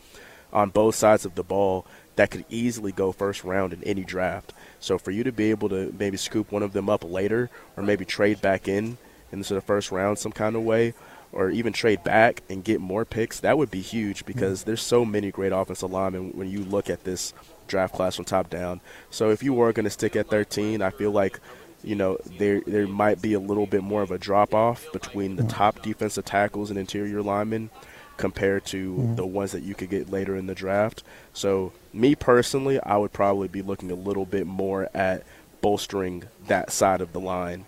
on 0.52 0.70
both 0.70 0.94
sides 0.94 1.24
of 1.24 1.34
the 1.34 1.42
ball 1.42 1.86
that 2.16 2.30
could 2.30 2.44
easily 2.48 2.90
go 2.90 3.12
first 3.12 3.44
round 3.44 3.72
in 3.72 3.82
any 3.84 4.02
draft. 4.02 4.52
So 4.80 4.98
for 4.98 5.10
you 5.10 5.24
to 5.24 5.32
be 5.32 5.50
able 5.50 5.68
to 5.68 5.94
maybe 5.98 6.16
scoop 6.16 6.50
one 6.50 6.62
of 6.62 6.72
them 6.72 6.88
up 6.88 7.04
later, 7.04 7.50
or 7.76 7.82
maybe 7.82 8.04
trade 8.04 8.40
back 8.40 8.66
in 8.66 8.98
into 9.30 9.54
the 9.54 9.60
first 9.60 9.92
round 9.92 10.18
some 10.18 10.32
kind 10.32 10.56
of 10.56 10.62
way, 10.62 10.94
or 11.32 11.50
even 11.50 11.72
trade 11.72 12.02
back 12.04 12.42
and 12.48 12.64
get 12.64 12.80
more 12.80 13.04
picks, 13.04 13.40
that 13.40 13.58
would 13.58 13.70
be 13.70 13.80
huge 13.80 14.24
because 14.24 14.64
there's 14.64 14.82
so 14.82 15.04
many 15.04 15.30
great 15.30 15.52
offensive 15.52 15.90
linemen 15.90 16.32
when 16.32 16.50
you 16.50 16.64
look 16.64 16.88
at 16.88 17.04
this 17.04 17.34
draft 17.66 17.94
class 17.94 18.16
from 18.16 18.24
top 18.24 18.50
down. 18.50 18.80
So 19.10 19.30
if 19.30 19.42
you 19.42 19.52
were 19.52 19.72
going 19.72 19.84
to 19.84 19.90
stick 19.90 20.16
at 20.16 20.28
13, 20.28 20.82
I 20.82 20.90
feel 20.90 21.10
like 21.10 21.40
you 21.84 21.94
know 21.94 22.18
there 22.38 22.60
there 22.66 22.88
might 22.88 23.22
be 23.22 23.34
a 23.34 23.38
little 23.38 23.66
bit 23.66 23.84
more 23.84 24.02
of 24.02 24.10
a 24.10 24.18
drop 24.18 24.52
off 24.52 24.84
between 24.92 25.36
the 25.36 25.44
top 25.44 25.80
defensive 25.80 26.24
tackles 26.24 26.70
and 26.70 26.78
interior 26.78 27.22
linemen 27.22 27.70
compared 28.16 28.64
to 28.66 28.94
mm-hmm. 28.94 29.14
the 29.14 29.24
ones 29.24 29.52
that 29.52 29.62
you 29.62 29.74
could 29.74 29.88
get 29.88 30.10
later 30.10 30.34
in 30.34 30.46
the 30.46 30.54
draft. 30.54 31.04
So 31.32 31.72
me 31.92 32.16
personally, 32.16 32.80
I 32.80 32.96
would 32.96 33.12
probably 33.12 33.46
be 33.46 33.62
looking 33.62 33.92
a 33.92 33.94
little 33.94 34.26
bit 34.26 34.46
more 34.46 34.88
at 34.92 35.22
bolstering 35.60 36.24
that 36.46 36.72
side 36.72 37.00
of 37.00 37.12
the 37.12 37.20
line 37.20 37.64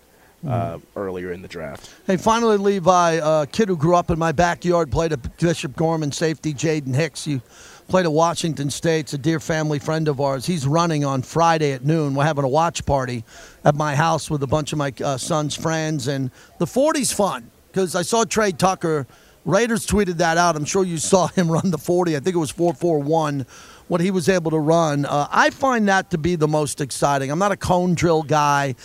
uh, 0.47 0.79
earlier 0.95 1.31
in 1.31 1.41
the 1.41 1.47
draft. 1.47 1.89
Hey, 2.07 2.17
finally, 2.17 2.57
Levi, 2.57 3.19
a 3.23 3.45
kid 3.45 3.67
who 3.67 3.77
grew 3.77 3.95
up 3.95 4.09
in 4.09 4.19
my 4.19 4.31
backyard, 4.31 4.91
played 4.91 5.13
at 5.13 5.37
Bishop 5.37 5.75
Gorman 5.75 6.11
safety, 6.11 6.53
Jaden 6.53 6.95
Hicks. 6.95 7.27
You 7.27 7.41
played 7.87 8.05
at 8.05 8.11
Washington 8.11 8.69
State. 8.69 9.01
It's 9.01 9.13
a 9.13 9.17
dear 9.17 9.39
family 9.39 9.79
friend 9.79 10.07
of 10.07 10.21
ours. 10.21 10.45
He's 10.45 10.65
running 10.65 11.03
on 11.03 11.21
Friday 11.21 11.73
at 11.73 11.83
noon. 11.83 12.15
We're 12.15 12.25
having 12.25 12.43
a 12.43 12.49
watch 12.49 12.85
party 12.85 13.23
at 13.63 13.75
my 13.75 13.95
house 13.95 14.29
with 14.29 14.41
a 14.43 14.47
bunch 14.47 14.71
of 14.71 14.77
my 14.77 14.93
uh, 15.03 15.17
son's 15.17 15.55
friends. 15.55 16.07
And 16.07 16.31
the 16.57 16.65
40's 16.65 17.11
fun 17.11 17.51
because 17.67 17.95
I 17.95 18.01
saw 18.01 18.23
Tre 18.23 18.51
Tucker. 18.51 19.07
Raiders 19.43 19.87
tweeted 19.87 20.17
that 20.17 20.37
out. 20.37 20.55
I'm 20.55 20.65
sure 20.65 20.83
you 20.83 20.97
saw 20.97 21.27
him 21.27 21.51
run 21.51 21.71
the 21.71 21.77
40. 21.77 22.15
I 22.15 22.19
think 22.19 22.35
it 22.35 22.39
was 22.39 22.51
441 22.51 23.45
what 23.87 23.99
he 23.99 24.09
was 24.09 24.29
able 24.29 24.51
to 24.51 24.59
run. 24.59 25.05
Uh, 25.05 25.27
I 25.29 25.49
find 25.49 25.89
that 25.89 26.11
to 26.11 26.17
be 26.17 26.37
the 26.37 26.47
most 26.47 26.79
exciting. 26.79 27.29
I'm 27.29 27.39
not 27.39 27.51
a 27.51 27.57
cone 27.57 27.93
drill 27.93 28.23
guy. 28.23 28.75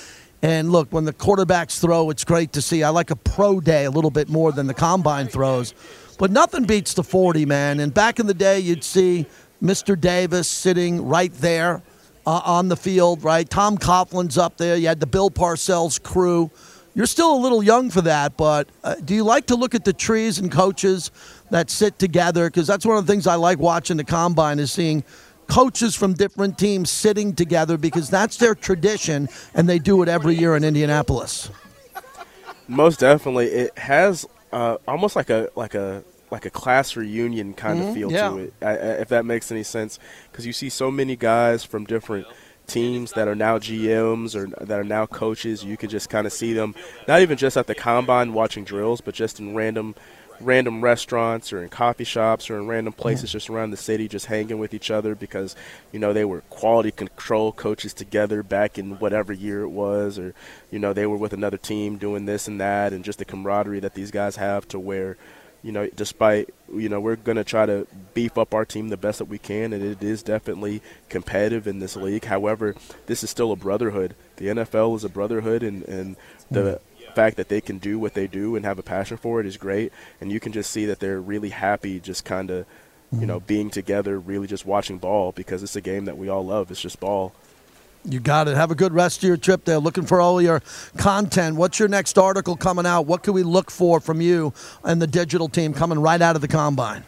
And 0.47 0.71
look, 0.71 0.93
when 0.93 1.05
the 1.05 1.13
quarterbacks 1.13 1.81
throw, 1.81 2.09
it's 2.09 2.23
great 2.23 2.53
to 2.53 2.63
see. 2.63 2.85
I 2.85 2.91
like 2.91 3.11
a 3.11 3.17
pro 3.17 3.59
day 3.59 3.85
a 3.85 3.91
little 3.91 4.13
bit 4.13 4.29
more 4.29 4.53
than 4.53 4.69
the 4.69 4.75
combine 4.75 5.27
throws. 5.27 5.75
But 6.21 6.31
nothing 6.31 6.63
beats 6.63 6.95
the 6.95 7.03
40, 7.03 7.45
man. 7.47 7.81
And 7.81 7.93
back 7.93 8.21
in 8.21 8.29
the 8.29 8.35
day, 8.35 8.61
you'd 8.61 8.85
see 8.85 9.27
Mr. 9.61 10.01
Davis 10.01 10.47
sitting 10.47 11.05
right 11.05 11.33
there 11.35 11.83
uh, 12.25 12.43
on 12.45 12.69
the 12.69 12.77
field, 12.77 13.25
right? 13.25 13.51
Tom 13.51 13.77
Coughlin's 13.77 14.39
up 14.39 14.57
there. 14.57 14.77
You 14.77 14.87
had 14.87 15.01
the 15.01 15.07
Bill 15.09 15.33
Parcells 15.33 16.01
crew. 16.01 16.53
You're 16.95 17.07
still 17.07 17.35
a 17.35 17.41
little 17.41 17.65
young 17.65 17.91
for 17.91 18.03
that, 18.03 18.37
but 18.37 18.69
uh, 18.85 18.95
do 19.05 19.17
you 19.17 19.25
like 19.25 19.47
to 19.47 19.57
look 19.57 19.75
at 19.75 19.85
the 19.85 19.93
trees 19.93 20.39
and 20.39 20.51
coaches 20.51 21.11
that 21.51 21.71
sit 21.71 21.99
together? 21.99 22.47
Because 22.47 22.69
that's 22.69 22.87
one 22.87 22.97
of 22.99 23.05
the 23.05 23.13
things 23.13 23.27
I 23.27 23.35
like 23.35 23.59
watching 23.59 23.97
the 23.97 24.05
combine 24.05 24.61
is 24.61 24.71
seeing 24.71 25.03
coaches 25.49 25.95
from 25.95 26.15
different 26.15 26.59
teams 26.59 26.91
sitting 26.91 27.35
together 27.35 27.79
because 27.79 28.11
that's 28.11 28.37
their 28.37 28.55
tradition, 28.55 29.29
and 29.55 29.69
they 29.69 29.79
do 29.79 30.03
it 30.03 30.09
every 30.09 30.35
year 30.35 30.57
in 30.57 30.65
Indianapolis. 30.65 31.51
Most 32.69 33.01
definitely, 33.01 33.47
it 33.47 33.79
has 33.79 34.27
uh, 34.53 34.79
almost 34.89 35.17
like 35.17 35.31
a 35.31 35.51
like 35.55 35.75
a 35.75 36.03
like 36.31 36.45
a 36.45 36.51
class 36.51 36.97
reunion 36.97 37.55
kind 37.55 37.81
of 37.83 37.95
feel 37.95 38.11
yeah. 38.11 38.31
to 38.31 38.39
it, 38.39 38.55
I, 38.61 38.71
I, 38.71 38.73
if 39.01 39.09
that 39.09 39.25
makes 39.25 39.53
any 39.53 39.63
sense. 39.63 39.99
Because 40.31 40.47
you 40.47 40.53
see 40.53 40.69
so 40.69 40.91
many 40.91 41.17
guys 41.17 41.65
from 41.65 41.85
different 41.85 42.27
teams 42.67 43.13
that 43.13 43.29
are 43.29 43.35
now 43.35 43.59
GMs 43.59 44.35
or 44.35 44.65
that 44.65 44.79
are 44.79 44.85
now 44.85 45.07
coaches. 45.07 45.65
You 45.65 45.77
could 45.77 45.91
just 45.91 46.11
kind 46.11 46.27
of 46.27 46.33
see 46.33 46.53
them, 46.53 46.75
not 47.07 47.23
even 47.23 47.37
just 47.37 47.57
at 47.57 47.67
the 47.67 47.75
combine 47.75 48.33
watching 48.33 48.65
drills, 48.65 49.01
but 49.01 49.15
just 49.15 49.41
in 49.41 49.55
random 49.55 49.95
random 50.41 50.83
restaurants 50.83 51.53
or 51.53 51.63
in 51.63 51.69
coffee 51.69 52.05
shops 52.05 52.51
or 52.51 52.59
in 52.59 52.67
random 52.67 52.93
places 52.93 53.33
just 53.33 53.49
around 53.51 53.71
the 53.71 53.77
city 53.77 54.09
just 54.09 54.27
hanging 54.27 54.59
with 54.59 54.75
each 54.75 54.91
other 54.91 55.15
because 55.15 55.57
you 55.93 55.99
know 55.99 56.13
they 56.13 56.25
were 56.25 56.41
quality 56.43 56.91
control 56.91 57.53
coaches 57.53 57.93
together 57.95 58.43
back 58.43 58.79
in 58.79 58.99
whatever 58.99 59.33
year 59.33 59.63
it 59.63 59.69
was 59.69 60.19
or 60.19 60.35
you 60.71 60.79
know 60.79 60.93
they 60.93 61.07
were 61.07 61.17
with 61.17 61.33
another 61.33 61.57
team 61.57 61.97
doing 61.97 62.27
this 62.27 62.49
and 62.49 62.61
that 62.61 62.93
and 62.93 63.05
just 63.05 63.19
the 63.19 63.25
camaraderie 63.25 63.81
that 63.81 63.95
these 63.95 64.11
guys 64.11 64.37
have 64.37 64.67
to 64.69 64.79
where 64.79 65.17
you 65.63 65.73
know 65.73 65.89
despite 65.97 66.49
you 66.73 66.89
know 66.89 67.01
we're 67.01 67.17
going 67.17 67.37
to 67.37 67.45
try 67.45 67.67
to 67.67 67.87
beef 68.15 68.39
up 68.39 68.55
our 68.55 68.65
team 68.65 68.89
the 68.89 68.97
best 68.97 69.19
that 69.19 69.25
we 69.25 69.39
can 69.39 69.73
and 69.73 69.83
it 69.83 70.03
is 70.03 70.23
definitely 70.23 70.81
competitive 71.09 71.67
in 71.67 71.81
this 71.81 71.97
league. 71.97 72.25
However 72.25 72.75
this 73.07 73.25
is 73.25 73.31
still 73.31 73.53
a 73.53 73.57
brotherhood. 73.57 74.15
The 74.37 74.47
NFL 74.47 74.97
is 74.97 75.05
a 75.05 75.09
brotherhood 75.09 75.63
and 75.63 75.83
and 75.89 76.17
the 76.51 76.61
mm. 76.61 76.81
Fact 77.17 77.37
that 77.39 77.49
they 77.49 77.61
can 77.61 77.79
do 77.79 77.99
what 77.99 78.13
they 78.15 78.27
do 78.27 78.57
and 78.57 78.65
have 78.65 78.79
a 78.79 78.83
passion 78.83 79.17
for 79.17 79.41
it 79.41 79.47
is 79.47 79.57
great 79.57 79.91
and 80.21 80.31
you 80.31 80.39
can 80.39 80.53
just 80.53 80.71
see 80.71 80.85
that 80.87 80.99
they're 81.01 81.21
really 81.21 81.49
happy 81.49 81.99
just 81.99 82.25
kind 82.25 82.51
of 82.51 82.67
you 83.21 83.27
know 83.27 83.41
being 83.41 83.71
together 83.71 84.19
really 84.21 84.47
just 84.47 84.67
watching 84.67 84.99
ball 84.99 85.33
because 85.33 85.63
it's 85.63 85.77
a 85.77 85.81
game 85.81 86.05
that 86.05 86.19
we 86.19 86.29
all 86.29 86.45
love 86.45 86.71
it's 86.71 86.83
just 86.89 87.01
ball 87.01 87.33
You 88.05 88.21
got 88.21 88.47
it. 88.47 88.55
Have 88.57 88.71
a 88.71 88.77
good 88.77 88.93
rest 88.93 89.19
of 89.25 89.27
your 89.27 89.37
trip 89.37 89.65
there. 89.65 89.81
Looking 89.81 90.07
for 90.07 90.21
all 90.21 90.41
your 90.41 90.61
content. 90.97 91.57
What's 91.57 91.81
your 91.81 91.89
next 91.89 92.17
article 92.19 92.55
coming 92.57 92.87
out? 92.87 93.03
What 93.07 93.25
can 93.25 93.35
we 93.35 93.43
look 93.43 93.69
for 93.71 93.99
from 94.01 94.21
you 94.21 94.53
and 94.85 95.03
the 95.03 95.09
digital 95.09 95.49
team 95.49 95.73
coming 95.75 95.99
right 95.99 96.23
out 96.23 96.37
of 96.37 96.43
the 96.43 96.47
combine? 96.49 97.03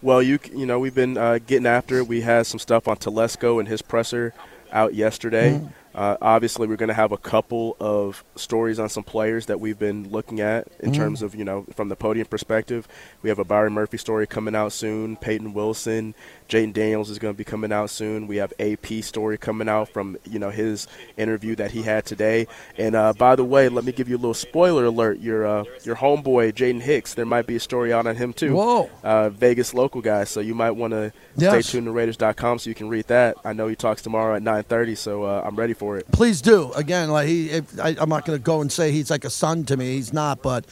Well, 0.00 0.22
you 0.22 0.38
you 0.54 0.64
know 0.64 0.78
we've 0.78 0.94
been 0.94 1.18
uh, 1.18 1.38
getting 1.46 1.66
after 1.66 1.98
it. 1.98 2.08
We 2.08 2.22
had 2.22 2.46
some 2.46 2.58
stuff 2.58 2.88
on 2.88 2.96
Telesco 2.96 3.58
and 3.60 3.68
his 3.68 3.82
presser 3.82 4.32
out 4.72 4.94
yesterday. 4.94 5.60
Uh, 5.94 6.16
obviously, 6.22 6.66
we're 6.68 6.76
going 6.76 6.88
to 6.88 6.94
have 6.94 7.12
a 7.12 7.16
couple 7.18 7.76
of 7.80 8.24
stories 8.36 8.78
on 8.78 8.88
some 8.88 9.02
players 9.02 9.46
that 9.46 9.58
we've 9.60 9.78
been 9.78 10.08
looking 10.10 10.40
at 10.40 10.68
in 10.80 10.92
terms 10.92 11.22
of 11.22 11.34
you 11.34 11.44
know 11.44 11.64
from 11.74 11.88
the 11.88 11.96
podium 11.96 12.26
perspective. 12.26 12.86
We 13.22 13.28
have 13.28 13.38
a 13.38 13.44
Byron 13.44 13.72
Murphy 13.72 13.96
story 13.98 14.26
coming 14.26 14.54
out 14.54 14.72
soon. 14.72 15.16
Payton 15.16 15.52
Wilson, 15.52 16.14
Jayden 16.48 16.72
Daniels 16.72 17.10
is 17.10 17.18
going 17.18 17.34
to 17.34 17.38
be 17.38 17.44
coming 17.44 17.72
out 17.72 17.90
soon. 17.90 18.26
We 18.28 18.36
have 18.36 18.52
AP 18.60 19.02
story 19.02 19.36
coming 19.38 19.68
out 19.68 19.88
from 19.88 20.16
you 20.24 20.38
know 20.38 20.50
his 20.50 20.86
interview 21.16 21.56
that 21.56 21.72
he 21.72 21.82
had 21.82 22.04
today. 22.06 22.46
And 22.78 22.94
uh, 22.94 23.12
by 23.14 23.34
the 23.36 23.44
way, 23.44 23.68
let 23.68 23.84
me 23.84 23.92
give 23.92 24.08
you 24.08 24.16
a 24.16 24.18
little 24.18 24.34
spoiler 24.34 24.84
alert. 24.84 25.18
Your 25.20 25.44
uh, 25.46 25.64
your 25.82 25.96
homeboy 25.96 26.52
Jaden 26.54 26.82
Hicks, 26.82 27.14
there 27.14 27.26
might 27.26 27.46
be 27.46 27.56
a 27.56 27.60
story 27.60 27.92
out 27.92 28.06
on 28.06 28.14
him 28.16 28.32
too. 28.32 28.54
Whoa. 28.54 28.90
Uh, 29.02 29.30
Vegas 29.30 29.74
local 29.74 30.00
guy, 30.00 30.24
so 30.24 30.40
you 30.40 30.54
might 30.54 30.72
want 30.72 30.92
to 30.92 31.12
Yes. 31.36 31.66
stay 31.66 31.72
tuned 31.78 31.86
to 31.86 31.92
Raiders.com 31.92 32.58
so 32.58 32.68
you 32.68 32.74
can 32.74 32.88
read 32.88 33.06
that. 33.06 33.36
I 33.44 33.52
know 33.54 33.66
he 33.68 33.74
talks 33.76 34.02
tomorrow 34.02 34.34
at 34.36 34.42
9:30, 34.42 34.96
so 34.96 35.24
uh, 35.24 35.42
I'm 35.44 35.56
ready 35.56 35.72
for 35.80 35.96
it. 35.96 36.06
Please 36.12 36.42
do. 36.42 36.70
Again, 36.74 37.10
like 37.10 37.26
he, 37.26 37.48
if, 37.48 37.80
I, 37.80 37.96
I'm 37.98 38.10
not 38.10 38.26
going 38.26 38.38
to 38.38 38.42
go 38.42 38.60
and 38.60 38.70
say 38.70 38.92
he's 38.92 39.10
like 39.10 39.24
a 39.24 39.30
son 39.30 39.64
to 39.64 39.76
me. 39.78 39.94
He's 39.94 40.12
not, 40.12 40.42
but 40.42 40.66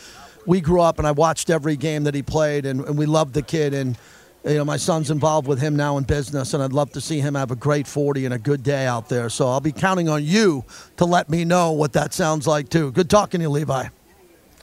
we 0.47 0.61
grew 0.61 0.83
up 0.83 0.99
and 0.99 1.09
I 1.09 1.13
watched 1.13 1.49
every 1.49 1.77
game 1.77 2.05
that 2.05 2.15
he 2.15 2.23
played, 2.23 2.67
and, 2.67 2.85
and 2.85 2.99
we 2.99 3.07
loved 3.07 3.33
the 3.33 3.41
kid. 3.43 3.73
And 3.73 3.97
you 4.45 4.55
know, 4.55 4.67
my 4.67 4.77
son's 4.77 5.11
involved 5.11 5.49
with 5.49 5.61
him 5.61 5.77
now 5.77 5.97
in 5.97 6.05
business, 6.05 6.53
and 6.53 6.63
I'd 6.63 6.75
love 6.75 6.93
to 6.93 7.01
see 7.01 7.21
him 7.21 7.35
have 7.37 7.51
a 7.51 7.57
great 7.57 7.87
40 7.87 8.27
and 8.27 8.35
a 8.35 8.39
good 8.39 8.63
day 8.63 8.87
out 8.87 9.09
there. 9.09 9.31
So 9.31 9.49
I'll 9.49 9.61
be 9.61 9.73
counting 9.73 10.11
on 10.11 10.23
you 10.25 10.63
to 10.99 11.07
let 11.07 11.31
me 11.31 11.45
know 11.47 11.73
what 11.73 11.95
that 11.95 12.13
sounds 12.13 12.47
like 12.47 12.69
too. 12.69 12.93
Good 12.93 13.09
talking 13.09 13.41
to 13.41 13.45
you, 13.45 13.51
Levi. 13.51 13.89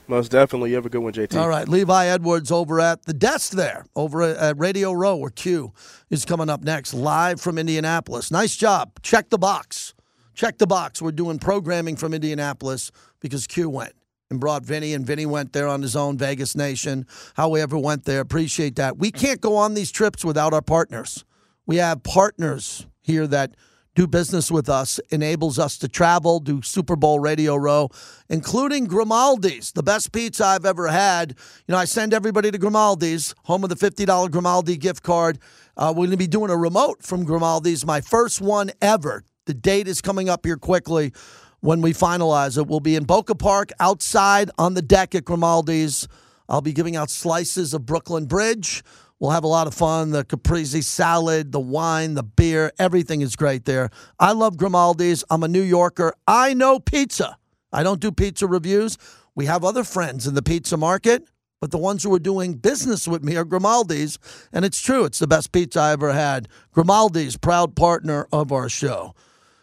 Most 0.08 0.30
definitely, 0.30 0.70
you 0.70 0.76
have 0.76 0.86
a 0.86 0.88
good 0.88 1.00
one, 1.02 1.12
JT. 1.12 1.36
All 1.36 1.48
right, 1.48 1.66
Levi 1.66 2.06
Edwards 2.06 2.52
over 2.52 2.80
at 2.80 3.04
the 3.06 3.12
desk 3.12 3.52
there, 3.52 3.84
over 3.96 4.22
at- 4.22 4.36
at 4.36 4.56
Radio 4.58 4.92
Row, 4.92 5.16
where 5.16 5.30
Q 5.30 5.72
is 6.10 6.24
coming 6.24 6.48
up 6.48 6.62
next, 6.62 6.94
live 6.94 7.40
from 7.40 7.58
Indianapolis. 7.58 8.30
Nice 8.30 8.54
job. 8.54 8.92
Check 9.02 9.30
the 9.30 9.38
box. 9.38 9.94
Check 10.36 10.58
the 10.58 10.66
box. 10.66 11.00
We're 11.00 11.12
doing 11.12 11.38
programming 11.38 11.96
from 11.96 12.12
Indianapolis 12.12 12.92
because 13.20 13.46
Q 13.46 13.70
went 13.70 13.94
and 14.30 14.38
brought 14.38 14.64
Vinny, 14.64 14.92
and 14.92 15.06
Vinny 15.06 15.24
went 15.24 15.54
there 15.54 15.66
on 15.66 15.80
his 15.80 15.96
own, 15.96 16.18
Vegas 16.18 16.54
Nation. 16.54 17.06
However, 17.34 17.78
went 17.78 18.04
there. 18.04 18.20
Appreciate 18.20 18.76
that. 18.76 18.98
We 18.98 19.10
can't 19.10 19.40
go 19.40 19.56
on 19.56 19.72
these 19.72 19.90
trips 19.90 20.26
without 20.26 20.52
our 20.52 20.60
partners. 20.60 21.24
We 21.64 21.76
have 21.76 22.02
partners 22.02 22.86
here 23.02 23.26
that 23.28 23.56
do 23.94 24.06
business 24.06 24.50
with 24.50 24.68
us 24.68 25.00
enables 25.10 25.58
us 25.58 25.78
to 25.78 25.88
travel, 25.88 26.38
do 26.38 26.60
Super 26.60 26.96
Bowl 26.96 27.18
Radio 27.18 27.56
Row, 27.56 27.88
including 28.28 28.84
Grimaldi's, 28.84 29.72
the 29.72 29.82
best 29.82 30.12
pizza 30.12 30.44
I've 30.44 30.66
ever 30.66 30.88
had. 30.88 31.30
You 31.66 31.72
know, 31.72 31.78
I 31.78 31.86
send 31.86 32.12
everybody 32.12 32.50
to 32.50 32.58
Grimaldi's, 32.58 33.34
home 33.44 33.64
of 33.64 33.70
the 33.70 33.74
$50 33.76 34.30
Grimaldi 34.30 34.76
gift 34.76 35.02
card. 35.02 35.38
Uh, 35.78 35.94
we're 35.96 36.04
going 36.04 36.10
to 36.10 36.18
be 36.18 36.26
doing 36.26 36.50
a 36.50 36.56
remote 36.58 37.02
from 37.02 37.24
Grimaldi's, 37.24 37.86
my 37.86 38.02
first 38.02 38.42
one 38.42 38.70
ever. 38.82 39.24
The 39.46 39.54
date 39.54 39.86
is 39.86 40.00
coming 40.00 40.28
up 40.28 40.44
here 40.44 40.56
quickly 40.56 41.12
when 41.60 41.80
we 41.80 41.92
finalize 41.92 42.58
it. 42.58 42.66
We'll 42.66 42.80
be 42.80 42.96
in 42.96 43.04
Boca 43.04 43.36
Park 43.36 43.70
outside 43.78 44.50
on 44.58 44.74
the 44.74 44.82
deck 44.82 45.14
at 45.14 45.24
Grimaldi's. 45.24 46.08
I'll 46.48 46.60
be 46.60 46.72
giving 46.72 46.96
out 46.96 47.10
slices 47.10 47.72
of 47.72 47.86
Brooklyn 47.86 48.26
Bridge. 48.26 48.82
We'll 49.20 49.30
have 49.30 49.44
a 49.44 49.48
lot 49.48 49.68
of 49.68 49.74
fun. 49.74 50.10
The 50.10 50.24
caprese 50.24 50.82
salad, 50.82 51.52
the 51.52 51.60
wine, 51.60 52.14
the 52.14 52.24
beer, 52.24 52.72
everything 52.78 53.20
is 53.20 53.36
great 53.36 53.64
there. 53.64 53.90
I 54.18 54.32
love 54.32 54.56
Grimaldi's. 54.56 55.22
I'm 55.30 55.44
a 55.44 55.48
New 55.48 55.62
Yorker. 55.62 56.12
I 56.26 56.52
know 56.52 56.80
pizza. 56.80 57.38
I 57.72 57.84
don't 57.84 58.00
do 58.00 58.10
pizza 58.10 58.48
reviews. 58.48 58.98
We 59.36 59.46
have 59.46 59.64
other 59.64 59.84
friends 59.84 60.26
in 60.26 60.34
the 60.34 60.42
pizza 60.42 60.76
market, 60.76 61.22
but 61.60 61.70
the 61.70 61.78
ones 61.78 62.02
who 62.02 62.12
are 62.14 62.18
doing 62.18 62.54
business 62.54 63.06
with 63.06 63.22
me 63.22 63.36
are 63.36 63.44
Grimaldi's. 63.44 64.18
And 64.52 64.64
it's 64.64 64.80
true, 64.80 65.04
it's 65.04 65.20
the 65.20 65.26
best 65.28 65.52
pizza 65.52 65.80
I 65.80 65.92
ever 65.92 66.12
had. 66.12 66.48
Grimaldi's, 66.72 67.36
proud 67.36 67.76
partner 67.76 68.26
of 68.32 68.50
our 68.50 68.68
show. 68.68 69.14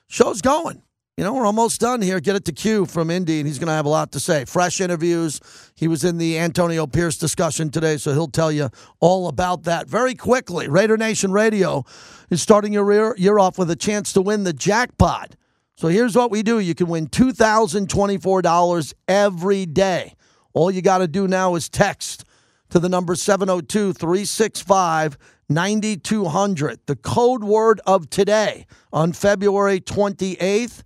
Show's 0.08 0.42
going. 0.42 0.84
You 1.18 1.24
know, 1.24 1.36
we're 1.36 1.46
almost 1.46 1.80
done 1.80 2.02
here. 2.02 2.20
Get 2.20 2.36
it 2.36 2.46
to 2.46 2.52
Q 2.52 2.88
from 2.88 3.12
Indy, 3.12 3.38
and 3.40 3.48
he's 3.48 3.60
going 3.60 3.68
to 3.68 3.74
have 3.74 3.86
a 3.86 3.90
lot 3.90 4.12
to 4.14 4.20
say. 4.20 4.46
Fresh 4.46 4.82
interviews. 4.82 5.40
He 5.76 5.88
was 5.88 6.04
in 6.04 6.18
the 6.18 6.40
Antonio 6.40 6.88
Pierce 6.88 7.18
discussion 7.18 7.70
today, 7.70 7.98
so 7.98 8.14
he'll 8.14 8.28
tell 8.28 8.52
you 8.52 8.70
all 9.00 9.28
about 9.28 9.64
that 9.66 9.88
very 9.88 10.16
quickly. 10.16 10.68
Raider 10.68 10.98
Nation 10.98 11.32
Radio 11.32 11.86
is 12.32 12.42
starting 12.42 12.74
your 12.74 13.16
year, 13.16 13.38
off 13.38 13.60
with 13.60 13.70
a 13.70 13.76
chance 13.76 14.12
to 14.14 14.22
win 14.22 14.44
the 14.44 14.54
jackpot. 14.54 15.36
So 15.76 15.88
here's 15.88 16.16
what 16.16 16.32
we 16.32 16.42
do 16.42 16.60
you 16.60 16.74
can 16.74 16.88
win 16.88 17.08
$2,024 17.08 18.94
every 19.08 19.66
day. 19.68 20.16
All 20.54 20.72
you 20.72 20.82
got 20.82 21.00
to 21.00 21.08
do 21.08 21.28
now 21.28 21.54
is 21.54 21.70
text 21.70 22.26
to 22.70 22.80
the 22.80 22.90
number 22.90 23.14
702 23.14 23.94
365 23.94 25.18
9200. 25.54 26.80
The 26.86 26.96
code 26.96 27.44
word 27.44 27.82
of 27.86 28.10
today 28.10 28.66
on 28.92 29.14
February 29.14 29.80
28th 29.80 30.84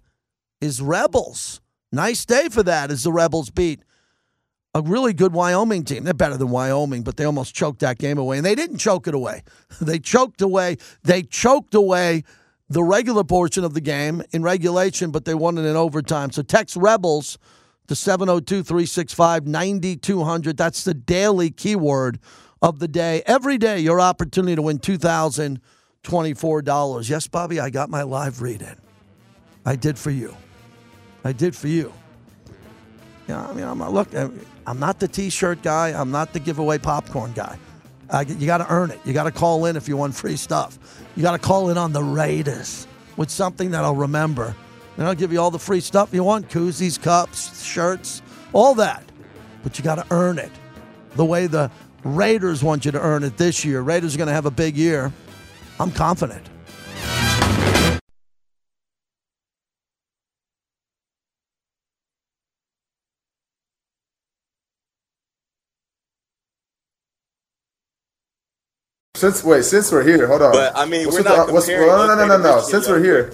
is 0.62 0.82
Rebels. 0.82 1.62
Nice 1.92 2.26
day 2.26 2.50
for 2.50 2.64
that 2.64 2.92
as 2.92 3.04
the 3.04 3.12
Rebels 3.12 3.50
beat 3.50 3.82
a 4.74 4.82
really 4.82 5.14
good 5.14 5.34
Wyoming 5.34 5.84
team. 5.84 6.04
They're 6.04 6.14
better 6.14 6.38
than 6.38 6.50
Wyoming, 6.50 7.04
but 7.04 7.18
they 7.18 7.24
almost 7.24 7.56
choked 7.56 7.80
that 7.80 7.98
game 7.98 8.18
away. 8.18 8.38
And 8.38 8.46
they 8.46 8.56
didn't 8.56 8.78
choke 8.78 9.08
it 9.08 9.14
away. 9.14 9.44
They 9.82 10.00
choked 10.00 10.42
away. 10.42 10.78
They 11.04 11.24
choked 11.24 11.74
away 11.74 12.24
the 12.70 12.84
regular 12.84 13.24
portion 13.24 13.64
of 13.64 13.74
the 13.74 13.82
game 13.82 14.22
in 14.32 14.44
regulation, 14.44 15.12
but 15.12 15.26
they 15.26 15.34
won 15.34 15.58
it 15.58 15.66
in 15.66 15.76
overtime. 15.76 16.32
So 16.32 16.42
text 16.42 16.76
Rebels 16.76 17.38
to 17.88 17.96
702 17.96 18.64
365 18.64 19.48
9200. 19.48 20.58
That's 20.58 20.84
the 20.84 20.94
daily 20.94 21.50
keyword 21.50 22.20
of 22.62 22.80
the 22.80 22.88
day. 22.88 23.24
Every 23.26 23.58
day, 23.58 23.80
your 23.80 24.00
opportunity 24.00 24.56
to 24.56 24.62
win 24.62 24.80
$2,024. 24.80 27.10
Yes, 27.10 27.28
Bobby, 27.28 27.60
I 27.60 27.70
got 27.70 27.90
my 27.90 28.04
live 28.04 28.42
read 28.42 28.62
in. 28.62 28.76
I 29.66 29.76
did 29.76 29.98
for 29.98 30.12
you. 30.12 30.38
I 31.24 31.34
did 31.34 31.56
for 31.56 31.68
you. 31.68 31.92
Yeah, 33.28 33.46
I 33.46 33.54
mean, 33.54 33.66
I'm 33.66 33.80
not, 33.80 33.94
look, 33.94 34.14
I'm 34.14 34.80
not 34.80 35.00
the 35.00 35.08
T-shirt 35.08 35.62
guy. 35.62 35.90
I'm 35.90 36.12
not 36.12 36.34
the 36.34 36.40
giveaway 36.40 36.78
popcorn 36.78 37.34
guy. 37.34 37.60
Uh, 38.10 38.24
you 38.26 38.48
got 38.48 38.60
to 38.60 38.72
earn 38.72 38.92
it. 38.92 39.00
You 39.04 39.12
got 39.12 39.26
to 39.26 39.32
call 39.32 39.66
in 39.66 39.76
if 39.76 39.90
you 39.90 39.98
want 39.98 40.16
free 40.16 40.38
stuff. 40.38 40.80
You 41.16 41.24
got 41.24 41.34
to 41.34 41.40
call 41.40 41.70
in 41.70 41.78
on 41.78 41.92
the 41.92 42.04
Raiders 42.04 42.88
with 43.18 43.30
something 43.30 43.72
that 43.72 43.84
I'll 43.84 43.96
remember. 43.96 44.56
And 44.98 45.06
I'll 45.06 45.16
give 45.16 45.34
you 45.34 45.42
all 45.42 45.52
the 45.52 45.60
free 45.60 45.82
stuff 45.82 46.14
you 46.14 46.24
want 46.24 46.50
koozies, 46.50 47.02
cups, 47.02 47.64
shirts, 47.64 48.22
all 48.54 48.76
that. 48.76 49.04
But 49.62 49.78
you 49.78 49.84
got 49.84 49.96
to 49.96 50.06
earn 50.12 50.40
it 50.40 50.52
the 51.16 51.26
way 51.26 51.48
the 51.48 51.70
Raiders 52.08 52.64
want 52.64 52.86
you 52.86 52.92
to 52.92 53.02
earn 53.02 53.24
it 53.26 53.38
this 53.38 53.66
year. 53.66 53.82
Raiders 53.82 54.16
are 54.16 54.18
going 54.18 54.28
to 54.28 54.34
have 54.34 54.46
a 54.46 54.52
big 54.52 54.78
year. 54.78 55.12
I'm 55.78 55.92
confident. 55.92 56.48
Since 69.16 69.44
wait, 69.44 69.66
since 69.66 69.92
we're 69.92 70.04
here, 70.04 70.28
hold 70.28 70.44
on. 70.44 70.52
But 70.52 70.78
I 70.78 70.86
mean, 70.86 71.08
what's 71.08 71.16
we're 71.16 71.24
with 71.24 71.26
not 71.26 71.48
the, 71.48 71.54
what's, 71.54 71.68
well, 71.68 72.08
no, 72.08 72.16
no, 72.16 72.28
no, 72.28 72.38
no, 72.38 72.44
no. 72.44 72.62
Since 72.62 72.88
we're 72.88 73.04
here, 73.04 73.34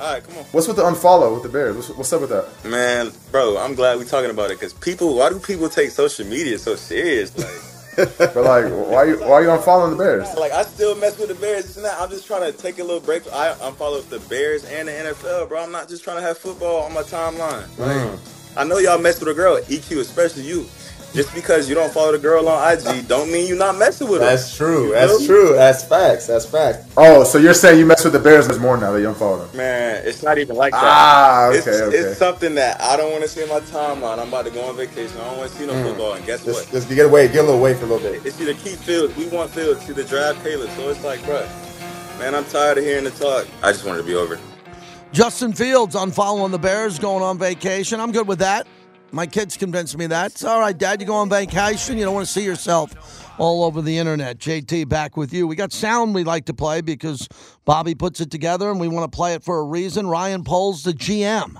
All 0.00 0.12
right, 0.12 0.22
come 0.22 0.38
on, 0.38 0.44
what's 0.52 0.68
with 0.68 0.76
the 0.76 0.84
unfollow 0.84 1.34
with 1.34 1.42
the 1.42 1.48
Bears? 1.48 1.74
What's, 1.74 1.88
what's 1.90 2.12
up 2.12 2.20
with 2.20 2.30
that? 2.30 2.46
man, 2.64 3.10
bro. 3.32 3.58
I'm 3.58 3.74
glad 3.74 3.98
we're 3.98 4.04
talking 4.04 4.30
about 4.30 4.52
it 4.52 4.60
because 4.60 4.72
people. 4.72 5.16
Why 5.16 5.28
do 5.28 5.40
people 5.40 5.68
take 5.68 5.90
social 5.90 6.24
media 6.26 6.58
so 6.60 6.76
serious? 6.76 7.36
Like, 7.36 7.75
But 7.96 8.36
like, 8.36 8.66
why 8.72 9.04
you 9.04 9.18
why 9.20 9.40
you 9.42 9.48
unfollowing 9.48 9.90
the 9.92 9.96
Bears? 9.96 10.34
like 10.36 10.52
I 10.52 10.62
still 10.64 10.94
mess 10.96 11.18
with 11.18 11.28
the 11.28 11.34
Bears. 11.36 11.76
And 11.76 11.84
that. 11.86 11.98
I'm 12.00 12.10
just 12.10 12.26
trying 12.26 12.50
to 12.50 12.56
take 12.56 12.78
a 12.78 12.84
little 12.84 13.00
break. 13.00 13.24
I 13.32 13.54
unfollow 13.54 14.08
the 14.08 14.20
Bears 14.20 14.64
and 14.64 14.88
the 14.88 14.92
NFL, 14.92 15.48
bro. 15.48 15.62
I'm 15.62 15.72
not 15.72 15.88
just 15.88 16.04
trying 16.04 16.16
to 16.18 16.22
have 16.22 16.38
football 16.38 16.84
on 16.84 16.94
my 16.94 17.02
timeline. 17.02 17.68
Like, 17.78 17.96
Mm. 17.96 18.18
I 18.56 18.64
know 18.64 18.78
y'all 18.78 18.98
mess 18.98 19.20
with 19.20 19.28
a 19.30 19.34
girl, 19.34 19.58
EQ, 19.68 20.00
especially 20.00 20.44
you. 20.44 20.66
Just 21.16 21.34
because 21.34 21.66
you 21.66 21.74
don't 21.74 21.90
follow 21.90 22.12
the 22.12 22.18
girl 22.18 22.46
on 22.46 22.72
IG, 22.74 23.08
don't 23.08 23.32
mean 23.32 23.48
you're 23.48 23.56
not 23.56 23.78
messing 23.78 24.06
with 24.06 24.20
her. 24.20 24.26
That's 24.26 24.54
true. 24.54 24.88
You 24.88 24.92
That's 24.92 25.12
feel 25.12 25.20
me? 25.20 25.26
true. 25.26 25.54
That's 25.54 25.82
facts. 25.82 26.26
That's 26.26 26.44
facts. 26.44 26.92
Oh, 26.94 27.24
so 27.24 27.38
you're 27.38 27.54
saying 27.54 27.78
you 27.78 27.86
mess 27.86 28.04
with 28.04 28.12
the 28.12 28.18
Bears 28.18 28.46
more 28.58 28.76
now 28.76 28.92
that 28.92 29.00
you 29.00 29.06
unfollow 29.06 29.46
them? 29.48 29.56
Man, 29.56 30.02
it's 30.04 30.22
not 30.22 30.36
even 30.36 30.56
like 30.56 30.74
that. 30.74 30.84
Ah, 30.84 31.46
okay, 31.48 31.56
it's, 31.56 31.68
okay. 31.68 31.96
it's 31.96 32.18
something 32.18 32.54
that 32.56 32.78
I 32.82 32.98
don't 32.98 33.12
want 33.12 33.22
to 33.22 33.28
see 33.30 33.42
in 33.42 33.48
my 33.48 33.60
timeline. 33.60 34.18
I'm 34.18 34.28
about 34.28 34.44
to 34.44 34.50
go 34.50 34.62
on 34.68 34.76
vacation. 34.76 35.18
I 35.22 35.24
don't 35.24 35.38
want 35.38 35.50
to 35.52 35.56
see 35.56 35.66
no 35.66 35.72
football. 35.82 36.12
And 36.12 36.26
guess 36.26 36.44
Just, 36.44 36.66
what? 36.66 36.70
just 36.70 36.88
get 36.90 37.06
away. 37.06 37.28
Get 37.28 37.38
a 37.38 37.42
little 37.44 37.60
away 37.60 37.72
for 37.72 37.86
a 37.86 37.88
little 37.88 38.10
bit. 38.10 38.26
It's 38.26 38.38
either 38.38 38.52
keep 38.52 38.78
Fields. 38.80 39.16
We 39.16 39.26
want 39.28 39.50
Fields. 39.52 39.80
It's 39.80 39.88
either 39.88 40.04
drive 40.04 40.36
Caleb. 40.44 40.68
So 40.76 40.90
it's 40.90 41.02
like, 41.02 41.20
bruh, 41.20 41.48
man, 42.18 42.34
I'm 42.34 42.44
tired 42.44 42.76
of 42.76 42.84
hearing 42.84 43.04
the 43.04 43.10
talk. 43.12 43.48
I 43.62 43.72
just 43.72 43.86
wanted 43.86 44.02
to 44.02 44.04
be 44.04 44.14
over. 44.14 44.38
Justin 45.12 45.54
Fields 45.54 45.96
on 45.96 46.10
following 46.10 46.52
the 46.52 46.58
Bears, 46.58 46.98
going 46.98 47.22
on 47.22 47.38
vacation. 47.38 48.00
I'm 48.00 48.12
good 48.12 48.28
with 48.28 48.40
that. 48.40 48.66
My 49.12 49.26
kids 49.26 49.56
convinced 49.56 49.96
me 49.96 50.06
that. 50.08 50.32
It's 50.32 50.44
all 50.44 50.60
right, 50.60 50.76
Dad. 50.76 51.00
You 51.00 51.06
go 51.06 51.14
on 51.14 51.28
vacation. 51.28 51.96
You 51.96 52.04
don't 52.04 52.14
want 52.14 52.26
to 52.26 52.32
see 52.32 52.44
yourself 52.44 53.24
all 53.38 53.64
over 53.64 53.80
the 53.80 53.96
internet. 53.98 54.38
JT, 54.38 54.88
back 54.88 55.16
with 55.16 55.32
you. 55.32 55.46
We 55.46 55.56
got 55.56 55.72
sound 55.72 56.14
we 56.14 56.24
like 56.24 56.46
to 56.46 56.54
play 56.54 56.80
because 56.80 57.28
Bobby 57.64 57.94
puts 57.94 58.20
it 58.20 58.30
together 58.30 58.70
and 58.70 58.80
we 58.80 58.88
want 58.88 59.10
to 59.10 59.16
play 59.16 59.34
it 59.34 59.42
for 59.42 59.58
a 59.58 59.64
reason. 59.64 60.08
Ryan 60.08 60.44
Poles, 60.44 60.82
the 60.82 60.92
GM 60.92 61.58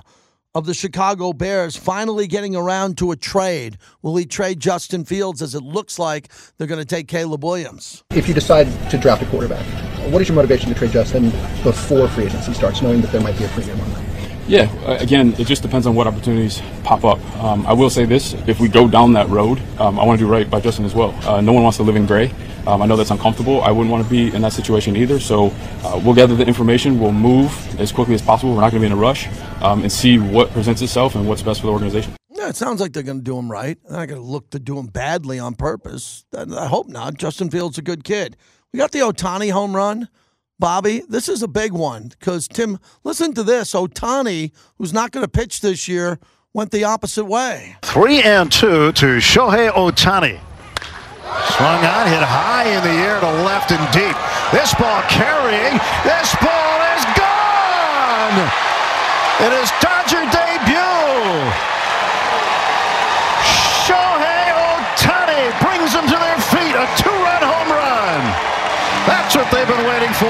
of 0.55 0.65
the 0.65 0.73
Chicago 0.73 1.33
Bears, 1.33 1.75
finally 1.75 2.27
getting 2.27 2.55
around 2.55 2.97
to 2.97 3.11
a 3.11 3.15
trade. 3.15 3.77
Will 4.01 4.15
he 4.15 4.25
trade 4.25 4.59
Justin 4.59 5.05
Fields 5.05 5.41
as 5.41 5.55
it 5.55 5.63
looks 5.63 5.97
like 5.99 6.29
they're 6.57 6.67
going 6.67 6.81
to 6.81 6.85
take 6.85 7.07
Caleb 7.07 7.43
Williams? 7.43 8.03
If 8.09 8.27
you 8.27 8.33
decide 8.33 8.67
to 8.89 8.97
draft 8.97 9.21
a 9.21 9.25
quarterback, 9.27 9.65
what 10.11 10.21
is 10.21 10.27
your 10.27 10.35
motivation 10.35 10.69
to 10.69 10.75
trade 10.75 10.91
Justin 10.91 11.29
before 11.63 12.07
free 12.07 12.25
agency 12.25 12.53
starts, 12.53 12.81
knowing 12.81 13.01
that 13.01 13.11
there 13.11 13.21
might 13.21 13.37
be 13.37 13.45
a 13.45 13.49
premium 13.49 13.79
on 13.79 13.93
that? 13.93 14.16
Yeah, 14.47 14.71
uh, 14.85 14.95
again, 15.01 15.35
it 15.37 15.45
just 15.45 15.61
depends 15.61 15.85
on 15.85 15.93
what 15.93 16.07
opportunities 16.07 16.61
pop 16.85 17.03
up. 17.03 17.19
Um, 17.43 17.67
I 17.67 17.73
will 17.73 17.89
say 17.89 18.05
this: 18.05 18.33
if 18.47 18.61
we 18.61 18.69
go 18.69 18.87
down 18.87 19.11
that 19.13 19.27
road, 19.27 19.61
um, 19.77 19.99
I 19.99 20.05
want 20.05 20.17
to 20.19 20.25
do 20.25 20.31
right 20.31 20.49
by 20.49 20.61
Justin 20.61 20.85
as 20.85 20.95
well. 20.95 21.13
Uh, 21.27 21.41
no 21.41 21.51
one 21.51 21.63
wants 21.63 21.77
to 21.77 21.83
live 21.83 21.97
in 21.97 22.05
gray. 22.05 22.33
Um, 22.65 22.81
I 22.81 22.85
know 22.85 22.95
that's 22.95 23.11
uncomfortable. 23.11 23.61
I 23.61 23.71
wouldn't 23.71 23.91
want 23.91 24.05
to 24.05 24.09
be 24.09 24.33
in 24.33 24.41
that 24.43 24.53
situation 24.53 24.95
either. 24.95 25.19
So 25.19 25.47
uh, 25.83 26.01
we'll 26.03 26.15
gather 26.15 26.35
the 26.35 26.45
information. 26.45 26.97
We'll 26.97 27.11
move 27.11 27.51
as 27.79 27.91
quickly 27.91 28.15
as 28.15 28.21
possible. 28.21 28.55
We're 28.55 28.61
not 28.61 28.71
going 28.71 28.81
to 28.81 28.87
be 28.87 28.91
in 28.91 28.97
a 28.97 29.01
rush, 29.01 29.27
um, 29.61 29.81
and 29.81 29.91
see 29.91 30.17
what 30.17 30.51
presents 30.51 30.81
itself 30.81 31.15
and 31.15 31.27
what's 31.27 31.41
best 31.41 31.59
for 31.59 31.67
the 31.67 31.73
organization. 31.73 32.13
Yeah, 32.29 32.47
it 32.47 32.55
sounds 32.55 32.79
like 32.79 32.93
they're 32.93 33.03
going 33.03 33.19
to 33.19 33.23
do 33.23 33.37
him 33.37 33.51
right. 33.51 33.77
They're 33.83 33.97
not 33.97 34.07
going 34.07 34.21
to 34.21 34.27
look 34.27 34.51
to 34.51 34.59
do 34.59 34.79
him 34.79 34.87
badly 34.87 35.39
on 35.39 35.55
purpose. 35.55 36.23
I 36.33 36.67
hope 36.67 36.87
not. 36.87 37.15
Justin 37.15 37.49
Fields 37.49 37.77
a 37.77 37.81
good 37.81 38.05
kid. 38.05 38.37
We 38.71 38.77
got 38.77 38.93
the 38.93 38.99
Ohtani 38.99 39.51
home 39.51 39.75
run. 39.75 40.07
Bobby, 40.59 41.03
this 41.07 41.29
is 41.29 41.43
a 41.43 41.47
big 41.47 41.71
one 41.71 42.07
because 42.07 42.47
Tim, 42.47 42.79
listen 43.03 43.33
to 43.35 43.43
this. 43.43 43.73
Ohtani, 43.73 44.51
who's 44.77 44.91
not 44.91 45.11
going 45.11 45.23
to 45.23 45.29
pitch 45.29 45.61
this 45.61 45.87
year, 45.87 46.17
went 46.51 46.71
the 46.71 46.83
opposite 46.83 47.25
way. 47.25 47.75
Three 47.83 48.23
and 48.23 48.51
two 48.51 48.91
to 48.93 49.21
Shohei 49.21 49.69
Ohtani. 49.69 50.39
Swung 51.53 51.85
on, 51.85 52.07
hit 52.09 52.25
high 52.25 52.65
in 52.73 52.81
the 52.81 52.97
air 53.05 53.19
to 53.19 53.31
left 53.45 53.69
and 53.69 53.85
deep. 53.93 54.17
This 54.49 54.73
ball 54.81 55.03
carrying. 55.05 55.77
This 56.01 56.33
ball 56.41 56.77
is 56.97 57.05
gone. 57.13 58.37
It 59.45 59.53
is 59.61 59.69
Dodger 59.77 60.25
debut. 60.33 61.37
Shohei 63.85 64.57
Ohtani 64.57 65.53
brings 65.61 65.93
them 65.93 66.09
to 66.09 66.17
their 66.17 66.41
feet. 66.49 66.73
A 66.73 66.89
two-run 66.97 67.43
home 67.45 67.69
run. 67.69 68.57
That's 69.27 69.35
what 69.35 69.51
they've 69.51 69.67
been 69.67 69.85
waiting 69.85 70.13
for. 70.13 70.25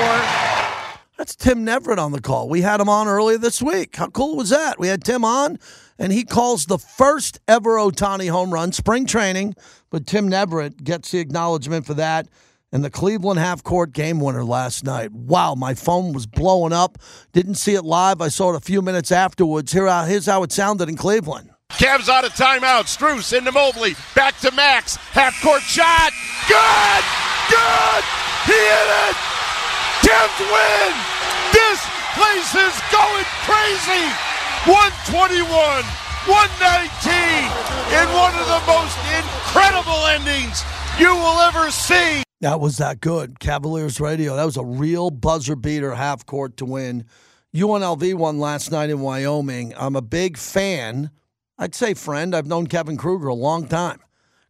That's 1.20 1.36
Tim 1.36 1.64
Neverett 1.64 2.00
on 2.00 2.14
the 2.14 2.20
call. 2.20 2.50
We 2.50 2.62
had 2.62 2.82
him 2.82 2.90
on 2.90 3.08
earlier 3.08 3.38
this 3.38 3.62
week. 3.62 3.96
How 3.96 4.08
cool 4.08 4.36
was 4.36 4.50
that? 4.50 4.80
We 4.80 4.88
had 4.88 5.04
Tim 5.04 5.24
on, 5.24 5.60
and 6.00 6.12
he 6.12 6.24
calls 6.24 6.66
the 6.66 6.80
first 6.80 7.40
ever 7.48 7.76
Ohtani 7.78 8.30
home 8.32 8.52
run, 8.52 8.72
spring 8.72 9.06
training. 9.06 9.54
But 9.92 10.08
Tim 10.08 10.32
Neverett 10.32 10.84
gets 10.84 11.12
the 11.12 11.20
acknowledgement 11.20 11.86
for 11.86 11.94
that. 11.94 12.28
and 12.72 12.84
the 12.84 12.90
Cleveland 12.90 13.40
half 13.40 13.64
court 13.64 13.94
game 13.94 14.20
winner 14.20 14.44
last 14.44 14.84
night. 14.84 15.12
Wow, 15.12 15.54
my 15.54 15.76
phone 15.76 16.12
was 16.12 16.26
blowing 16.26 16.74
up. 16.74 16.98
Didn't 17.34 17.56
see 17.56 17.76
it 17.76 17.84
live. 17.86 18.20
I 18.20 18.30
saw 18.30 18.54
it 18.54 18.58
a 18.58 18.60
few 18.60 18.82
minutes 18.82 19.12
afterwards. 19.12 19.72
Here, 19.72 19.88
uh, 19.88 20.06
here's 20.06 20.26
how 20.26 20.42
it 20.42 20.52
sounded 20.52 20.90
in 20.90 20.98
Cleveland. 20.98 21.52
Cavs 21.70 22.10
out 22.10 22.26
of 22.26 22.32
timeout. 22.32 22.86
Strus 22.86 23.38
into 23.38 23.52
Mobley. 23.52 23.96
Back 24.16 24.40
to 24.40 24.52
Max. 24.54 24.96
Half 24.96 25.40
court 25.44 25.62
shot. 25.62 26.12
Good! 26.48 27.04
Good! 27.52 28.27
He 28.48 28.56
hit 28.56 28.90
it! 29.12 29.16
10th 30.08 30.40
win! 30.48 30.92
This 31.52 31.80
place 32.16 32.52
is 32.56 32.76
going 32.90 33.28
crazy! 33.44 34.08
121, 34.66 35.44
119 35.48 37.08
in 37.92 38.08
one 38.16 38.36
of 38.36 38.48
the 38.48 38.64
most 38.68 38.98
incredible 39.16 40.08
endings 40.08 40.64
you 41.00 41.14
will 41.14 41.40
ever 41.40 41.72
see. 41.72 42.24
That 42.42 42.60
was 42.60 42.78
that 42.78 43.02
good. 43.02 43.40
Cavaliers 43.40 44.00
radio. 44.00 44.36
That 44.36 44.46
was 44.46 44.58
a 44.58 44.64
real 44.64 45.10
buzzer 45.10 45.56
beater 45.56 45.96
half 45.96 46.26
court 46.26 46.58
to 46.58 46.66
win. 46.66 47.06
UNLV 47.56 48.14
won 48.16 48.40
last 48.40 48.72
night 48.72 48.90
in 48.90 49.00
Wyoming. 49.00 49.74
I'm 49.78 49.96
a 49.96 50.02
big 50.02 50.38
fan. 50.38 51.12
I'd 51.58 51.74
say 51.74 51.94
friend. 51.94 52.36
I've 52.36 52.48
known 52.48 52.68
Kevin 52.68 52.98
Kruger 52.98 53.28
a 53.28 53.34
long 53.34 53.68
time. 53.68 54.00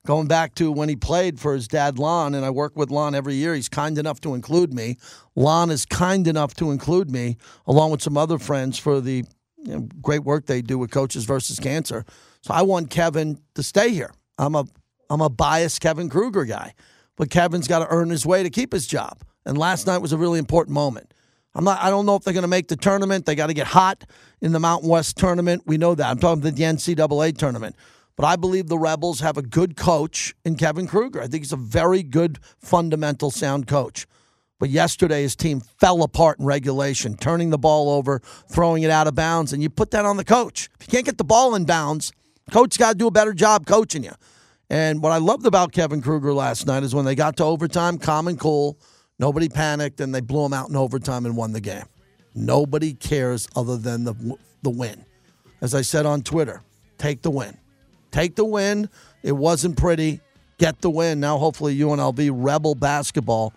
Going 0.07 0.27
back 0.29 0.55
to 0.55 0.71
when 0.71 0.87
he 0.87 0.95
played 0.95 1.37
for 1.37 1.53
his 1.53 1.67
dad, 1.67 1.99
Lon, 1.99 2.33
and 2.33 2.45
I 2.45 2.49
work 2.49 2.77
with 2.77 2.89
Lon 2.89 3.13
every 3.13 3.33
year. 3.33 3.53
He's 3.53 3.67
kind 3.67 3.97
enough 3.97 4.21
to 4.21 4.35
include 4.35 4.73
me. 4.73 4.95
Lon 5.35 5.69
is 5.69 5.85
kind 5.85 6.25
enough 6.29 6.53
to 6.55 6.71
include 6.71 7.11
me, 7.11 7.35
along 7.65 7.91
with 7.91 8.01
some 8.01 8.15
other 8.15 8.39
friends, 8.39 8.79
for 8.79 9.01
the 9.01 9.25
you 9.57 9.73
know, 9.73 9.81
great 10.01 10.23
work 10.23 10.45
they 10.45 10.61
do 10.61 10.77
with 10.77 10.91
Coaches 10.91 11.25
versus 11.25 11.59
Cancer. 11.59 12.05
So 12.41 12.53
I 12.53 12.61
want 12.61 12.89
Kevin 12.89 13.37
to 13.55 13.63
stay 13.63 13.89
here. 13.89 14.13
I'm 14.37 14.55
a 14.55 14.63
I'm 15.09 15.19
a 15.19 15.29
biased 15.29 15.81
Kevin 15.81 16.07
Kruger 16.07 16.45
guy, 16.45 16.73
but 17.17 17.29
Kevin's 17.29 17.67
got 17.67 17.79
to 17.79 17.87
earn 17.89 18.09
his 18.09 18.25
way 18.25 18.43
to 18.43 18.49
keep 18.49 18.71
his 18.71 18.87
job. 18.87 19.21
And 19.45 19.57
last 19.57 19.87
night 19.87 19.97
was 19.97 20.13
a 20.13 20.17
really 20.17 20.39
important 20.39 20.73
moment. 20.73 21.13
I'm 21.53 21.65
not. 21.65 21.81
I 21.81 21.89
don't 21.89 22.05
know 22.05 22.15
if 22.15 22.23
they're 22.23 22.33
going 22.33 22.43
to 22.43 22.47
make 22.47 22.69
the 22.69 22.77
tournament. 22.77 23.25
They 23.25 23.35
got 23.35 23.47
to 23.47 23.53
get 23.53 23.67
hot 23.67 24.05
in 24.39 24.53
the 24.53 24.59
Mountain 24.61 24.87
West 24.87 25.17
tournament. 25.17 25.63
We 25.65 25.77
know 25.77 25.95
that. 25.95 26.09
I'm 26.09 26.17
talking 26.17 26.41
about 26.41 26.55
the 26.55 26.63
NCAA 26.63 27.37
tournament. 27.37 27.75
But 28.17 28.25
I 28.25 28.35
believe 28.35 28.67
the 28.67 28.79
Rebels 28.79 29.19
have 29.19 29.37
a 29.37 29.43
good 29.43 29.77
coach 29.77 30.35
in 30.43 30.55
Kevin 30.55 30.87
Kruger. 30.87 31.21
I 31.21 31.27
think 31.27 31.43
he's 31.43 31.53
a 31.53 31.55
very 31.55 32.01
good, 32.01 32.39
fundamental, 32.59 33.29
sound 33.29 33.67
coach. 33.67 34.07
But 34.59 34.71
yesterday, 34.71 35.21
his 35.21 35.35
team 35.35 35.61
fell 35.79 36.01
apart 36.01 36.39
in 36.39 36.45
regulation, 36.45 37.15
turning 37.15 37.51
the 37.51 37.59
ball 37.59 37.91
over, 37.91 38.19
throwing 38.49 38.81
it 38.81 38.89
out 38.89 39.05
of 39.05 39.13
bounds, 39.13 39.53
and 39.53 39.61
you 39.61 39.69
put 39.69 39.91
that 39.91 40.03
on 40.03 40.17
the 40.17 40.25
coach. 40.25 40.67
If 40.79 40.87
you 40.87 40.91
can't 40.91 41.05
get 41.05 41.19
the 41.19 41.23
ball 41.23 41.53
in 41.53 41.65
bounds, 41.65 42.11
coach 42.51 42.79
got 42.79 42.93
to 42.93 42.97
do 42.97 43.05
a 43.05 43.11
better 43.11 43.33
job 43.33 43.67
coaching 43.67 44.03
you. 44.03 44.13
And 44.67 45.03
what 45.03 45.11
I 45.11 45.17
loved 45.17 45.45
about 45.45 45.71
Kevin 45.71 46.01
Kruger 46.01 46.33
last 46.33 46.65
night 46.65 46.81
is 46.81 46.95
when 46.95 47.05
they 47.05 47.13
got 47.13 47.37
to 47.37 47.43
overtime, 47.43 47.99
calm 47.99 48.27
and 48.27 48.39
cool, 48.39 48.79
nobody 49.19 49.47
panicked, 49.47 50.01
and 50.01 50.13
they 50.13 50.21
blew 50.21 50.41
them 50.41 50.53
out 50.53 50.69
in 50.69 50.75
overtime 50.75 51.27
and 51.27 51.37
won 51.37 51.53
the 51.53 51.61
game. 51.61 51.85
Nobody 52.33 52.93
cares 52.93 53.47
other 53.55 53.77
than 53.77 54.03
the 54.03 54.37
the 54.63 54.71
win. 54.71 55.05
As 55.61 55.75
I 55.75 55.81
said 55.81 56.07
on 56.07 56.23
Twitter, 56.23 56.63
take 56.97 57.21
the 57.21 57.31
win. 57.31 57.57
Take 58.11 58.35
the 58.35 58.45
win. 58.45 58.89
It 59.23 59.33
wasn't 59.33 59.77
pretty. 59.77 60.21
Get 60.57 60.81
the 60.81 60.89
win. 60.89 61.19
Now, 61.19 61.37
hopefully, 61.37 61.77
UNLV 61.77 62.31
Rebel 62.33 62.75
basketball 62.75 63.53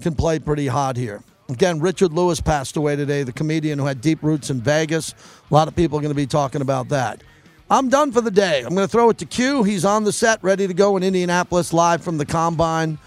can 0.00 0.14
play 0.14 0.38
pretty 0.38 0.66
hot 0.66 0.96
here. 0.96 1.22
Again, 1.48 1.80
Richard 1.80 2.12
Lewis 2.12 2.40
passed 2.40 2.76
away 2.76 2.96
today, 2.96 3.22
the 3.22 3.32
comedian 3.32 3.78
who 3.78 3.84
had 3.84 4.00
deep 4.00 4.22
roots 4.22 4.50
in 4.50 4.60
Vegas. 4.60 5.14
A 5.50 5.54
lot 5.54 5.68
of 5.68 5.76
people 5.76 5.98
are 5.98 6.02
going 6.02 6.10
to 6.10 6.16
be 6.16 6.26
talking 6.26 6.62
about 6.62 6.88
that. 6.88 7.22
I'm 7.70 7.88
done 7.88 8.12
for 8.12 8.20
the 8.20 8.30
day. 8.30 8.60
I'm 8.60 8.74
going 8.74 8.86
to 8.86 8.90
throw 8.90 9.10
it 9.10 9.18
to 9.18 9.26
Q. 9.26 9.62
He's 9.62 9.84
on 9.84 10.04
the 10.04 10.12
set, 10.12 10.42
ready 10.42 10.66
to 10.66 10.74
go 10.74 10.96
in 10.96 11.02
Indianapolis, 11.02 11.72
live 11.72 12.02
from 12.02 12.18
the 12.18 12.26
combine. 12.26 12.98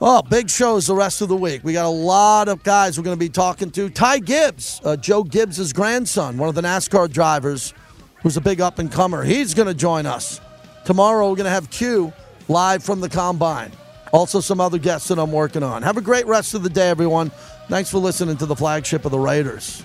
Oh, 0.00 0.22
big 0.22 0.48
shows 0.48 0.86
the 0.86 0.94
rest 0.94 1.20
of 1.20 1.28
the 1.28 1.36
week. 1.36 1.62
We 1.62 1.74
got 1.74 1.84
a 1.84 1.88
lot 1.88 2.48
of 2.48 2.62
guys 2.62 2.96
we're 2.96 3.04
going 3.04 3.16
to 3.16 3.20
be 3.20 3.28
talking 3.28 3.70
to. 3.72 3.90
Ty 3.90 4.20
Gibbs, 4.20 4.80
uh, 4.82 4.96
Joe 4.96 5.22
Gibbs' 5.22 5.72
grandson, 5.72 6.38
one 6.38 6.48
of 6.48 6.54
the 6.54 6.62
NASCAR 6.62 7.12
drivers, 7.12 7.74
who's 8.22 8.36
a 8.36 8.40
big 8.40 8.60
up 8.60 8.78
and 8.78 8.90
comer. 8.90 9.22
He's 9.22 9.54
going 9.54 9.68
to 9.68 9.74
join 9.74 10.06
us. 10.06 10.40
Tomorrow, 10.84 11.28
we're 11.28 11.36
going 11.36 11.44
to 11.44 11.50
have 11.50 11.70
Q 11.70 12.12
live 12.48 12.82
from 12.82 13.00
the 13.00 13.08
combine. 13.08 13.72
Also, 14.12 14.40
some 14.40 14.60
other 14.60 14.78
guests 14.78 15.08
that 15.08 15.18
I'm 15.18 15.32
working 15.32 15.62
on. 15.62 15.82
Have 15.82 15.96
a 15.96 16.00
great 16.00 16.26
rest 16.26 16.54
of 16.54 16.62
the 16.62 16.70
day, 16.70 16.90
everyone. 16.90 17.30
Thanks 17.68 17.90
for 17.90 17.98
listening 17.98 18.36
to 18.38 18.46
the 18.46 18.56
flagship 18.56 19.04
of 19.04 19.12
the 19.12 19.18
Raiders. 19.18 19.82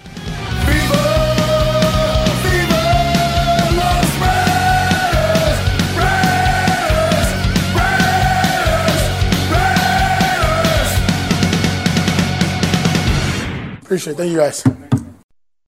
Appreciate 13.83 14.13
it. 14.13 14.17
Thank 14.17 14.31
you 14.31 14.37
guys. 14.37 14.84